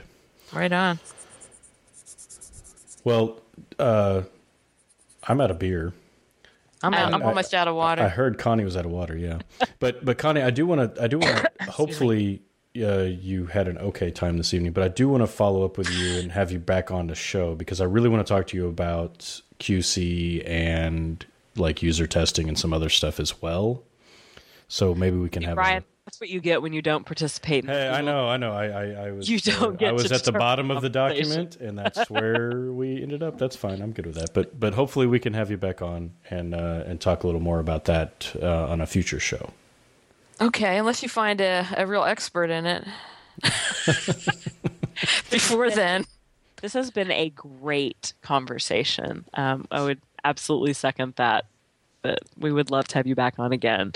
Right 0.52 0.74
on. 0.74 1.00
Well, 3.04 3.38
uh, 3.78 4.24
I'm 5.28 5.40
out 5.40 5.52
of 5.52 5.60
beer. 5.60 5.94
I'm, 6.84 6.94
Um, 6.94 7.14
I'm 7.16 7.24
almost 7.24 7.54
out 7.54 7.68
of 7.68 7.76
water. 7.76 8.02
I 8.04 8.10
heard 8.10 8.38
Connie 8.38 8.64
was 8.64 8.76
out 8.76 8.86
of 8.86 8.92
water. 8.92 9.16
Yeah, 9.16 9.40
but 9.80 10.04
but 10.04 10.18
Connie, 10.18 10.42
I 10.42 10.50
do 10.50 10.66
want 10.66 10.96
to. 10.96 11.02
I 11.04 11.08
do 11.08 11.20
want 11.20 11.38
to. 11.38 11.52
hopefully, 11.72 12.42
uh, 12.78 13.04
you 13.04 13.46
had 13.48 13.68
an 13.68 13.78
okay 13.78 14.12
time 14.12 14.38
this 14.38 14.54
evening. 14.54 14.72
But 14.72 14.84
I 14.84 14.88
do 14.88 15.10
want 15.10 15.22
to 15.22 15.28
follow 15.28 15.64
up 15.64 15.78
with 15.78 15.90
you 15.90 16.20
and 16.20 16.32
have 16.32 16.52
you 16.52 16.60
back 16.60 16.92
on 16.92 17.08
the 17.08 17.16
show 17.16 17.56
because 17.56 17.82
I 17.82 17.86
really 17.86 18.10
want 18.10 18.26
to 18.26 18.34
talk 18.34 18.48
to 18.48 18.58
you 18.58 18.68
about 18.68 19.42
QC 19.60 20.48
and 20.48 21.26
like 21.56 21.82
user 21.82 22.08
testing 22.08 22.48
and 22.48 22.58
some 22.58 22.74
other 22.74 22.90
stuff 22.90 23.20
as 23.20 23.42
well. 23.42 23.84
So 24.68 24.96
maybe 24.96 25.18
we 25.18 25.30
can 25.30 25.44
have. 25.44 25.56
Brian, 25.56 25.84
A, 25.84 25.86
that's 26.06 26.20
what 26.20 26.30
you 26.30 26.42
get 26.42 26.62
when 26.62 26.74
you 26.74 26.82
don't 26.82 27.06
participate 27.06 27.64
in 27.64 27.68
the 27.68 27.74
Hey, 27.74 27.90
I 27.90 28.02
know, 28.02 28.28
I 28.28 28.38
know. 28.38 28.52
I, 28.52 28.66
I, 28.66 29.08
I 29.08 29.12
was. 29.12 29.30
You 29.30 29.40
don't 29.40 29.64
uh, 29.64 29.70
get 29.72 29.90
I 29.90 29.92
was 29.92 30.12
at 30.12 30.24
the 30.24 30.32
bottom 30.32 30.72
of 30.72 30.82
the 30.82 30.90
document, 30.90 31.56
and 31.58 31.78
that's 31.78 32.10
where 32.10 32.72
we 32.72 33.02
ended 33.02 33.24
up. 33.24 33.38
That's 33.38 33.56
fine. 33.56 33.82
I'm 33.82 33.92
good 33.92 34.08
with 34.08 34.16
that. 34.16 34.34
But 34.34 34.60
but 34.60 34.74
hopefully 34.74 35.08
we 35.08 35.20
can 35.20 35.34
have 35.34 35.52
you 35.52 35.58
back 35.58 35.82
on 35.82 36.14
and 36.30 36.54
uh, 36.54 36.84
and 36.86 37.00
talk 37.00 37.24
a 37.24 37.28
little 37.28 37.42
more 37.42 37.60
about 37.60 37.86
that 37.86 38.36
uh, 38.42 38.68
on 38.68 38.82
a 38.82 38.88
future 38.88 39.20
show. 39.20 39.52
Okay, 40.42 40.78
unless 40.78 41.04
you 41.04 41.10
find 41.10 41.42
a, 41.42 41.66
a 41.78 41.86
real 41.88 42.04
expert 42.04 42.50
in 42.50 42.66
it. 42.66 42.86
Before 45.30 45.70
then. 45.70 46.06
This 46.62 46.74
has 46.74 46.90
been 46.90 47.12
a 47.12 47.30
great 47.30 48.14
conversation. 48.22 49.26
Um, 49.34 49.68
I 49.70 49.84
would 49.84 50.02
absolutely 50.24 50.74
second 50.74 51.14
that. 51.18 51.46
That 52.02 52.20
we 52.38 52.52
would 52.52 52.72
love 52.72 52.88
to 52.90 52.96
have 52.98 53.08
you 53.08 53.16
back 53.16 53.40
on 53.40 53.52
again. 53.52 53.92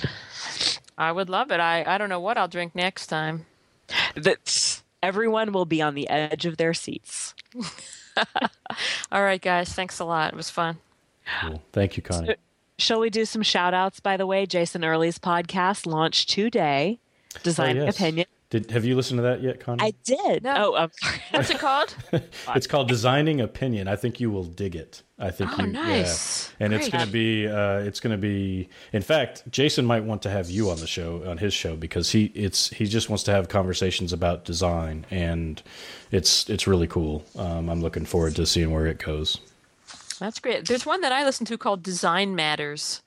I 0.97 1.11
would 1.11 1.29
love 1.29 1.51
it. 1.51 1.59
I, 1.59 1.83
I 1.85 1.97
don't 1.97 2.09
know 2.09 2.19
what 2.19 2.37
I'll 2.37 2.47
drink 2.47 2.75
next 2.75 3.07
time. 3.07 3.45
That 4.15 4.81
everyone 5.01 5.51
will 5.51 5.65
be 5.65 5.81
on 5.81 5.95
the 5.95 6.09
edge 6.09 6.45
of 6.45 6.57
their 6.57 6.73
seats. 6.73 7.33
All 9.11 9.23
right, 9.23 9.41
guys. 9.41 9.73
Thanks 9.73 9.99
a 9.99 10.05
lot. 10.05 10.33
It 10.33 10.35
was 10.35 10.49
fun. 10.49 10.77
Cool. 11.41 11.63
Thank 11.71 11.97
you, 11.97 12.03
Connie. 12.03 12.35
Shall 12.80 12.99
we 12.99 13.09
do 13.09 13.25
some 13.25 13.43
shout 13.43 13.73
outs, 13.73 13.99
by 13.99 14.17
the 14.17 14.25
way? 14.25 14.45
Jason 14.45 14.84
Early's 14.86 15.19
podcast 15.19 15.86
launched 15.86 16.30
today. 16.30 16.99
Design 17.43 17.77
Oh, 17.77 17.86
yes. 17.86 17.95
Opinion. 17.95 18.25
Did 18.49 18.71
have 18.71 18.84
you 18.84 18.95
listened 18.95 19.19
to 19.19 19.21
that 19.21 19.43
yet, 19.43 19.59
Connie? 19.59 19.84
I 19.84 19.93
did. 20.03 20.43
No. 20.43 20.73
Oh, 20.73 20.75
I'm. 20.75 20.91
What's 21.30 21.51
it 21.51 21.59
called? 21.59 21.93
it's 22.55 22.65
called 22.65 22.88
Designing 22.88 23.39
Opinion. 23.41 23.88
I 23.88 23.95
think 23.95 24.19
you 24.19 24.32
will 24.32 24.43
dig 24.45 24.75
it. 24.75 25.03
I 25.19 25.30
think 25.30 25.51
Oh, 25.59 25.65
you. 25.65 25.71
nice. 25.71 26.49
Yeah. 26.59 26.65
And 26.65 26.73
it's 26.73 26.89
going 26.89 27.05
to 27.05 27.11
be. 27.11 27.47
Uh, 27.47 27.82
it's 27.82 27.99
going 27.99 28.11
to 28.11 28.17
be. 28.17 28.69
In 28.91 29.03
fact, 29.03 29.43
Jason 29.51 29.86
might 29.86 30.03
want 30.03 30.23
to 30.23 30.32
have 30.32 30.49
you 30.49 30.71
on 30.71 30.80
the 30.80 30.88
show 30.88 31.23
on 31.30 31.38
his 31.38 31.53
show 31.53 31.75
because 31.75 32.11
he 32.11 32.25
it's 32.34 32.69
he 32.71 32.86
just 32.88 33.07
wants 33.07 33.21
to 33.25 33.32
have 33.32 33.49
conversations 33.49 34.11
about 34.13 34.45
design 34.45 35.05
and 35.11 35.61
it's 36.09 36.49
it's 36.49 36.65
really 36.65 36.88
cool. 36.88 37.23
Um, 37.38 37.69
I'm 37.69 37.82
looking 37.82 38.05
forward 38.05 38.36
to 38.38 38.47
seeing 38.47 38.71
where 38.71 38.88
it 38.88 38.97
goes. 38.97 39.38
That's 40.20 40.39
great. 40.39 40.67
There's 40.67 40.86
one 40.86 41.01
that 41.01 41.11
I 41.11 41.24
listen 41.24 41.45
to 41.47 41.57
called 41.57 41.82
Design 41.82 42.36
Matters. 42.36 43.01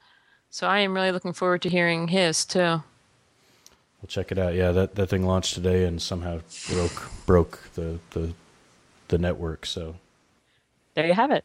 So 0.50 0.66
I 0.66 0.80
am 0.80 0.94
really 0.94 1.12
looking 1.12 1.32
forward 1.32 1.62
to 1.62 1.68
hearing 1.68 2.08
his 2.08 2.44
too. 2.44 2.82
We'll 4.00 4.08
check 4.08 4.32
it 4.32 4.38
out. 4.38 4.54
Yeah, 4.54 4.72
that, 4.72 4.96
that 4.96 5.08
thing 5.08 5.24
launched 5.24 5.54
today 5.54 5.84
and 5.84 6.00
somehow 6.02 6.40
broke 6.68 7.10
broke 7.24 7.70
the 7.74 8.00
the 8.10 8.32
the 9.08 9.18
network. 9.18 9.64
So 9.66 9.96
There 10.94 11.06
you 11.06 11.14
have 11.14 11.30
it. 11.30 11.44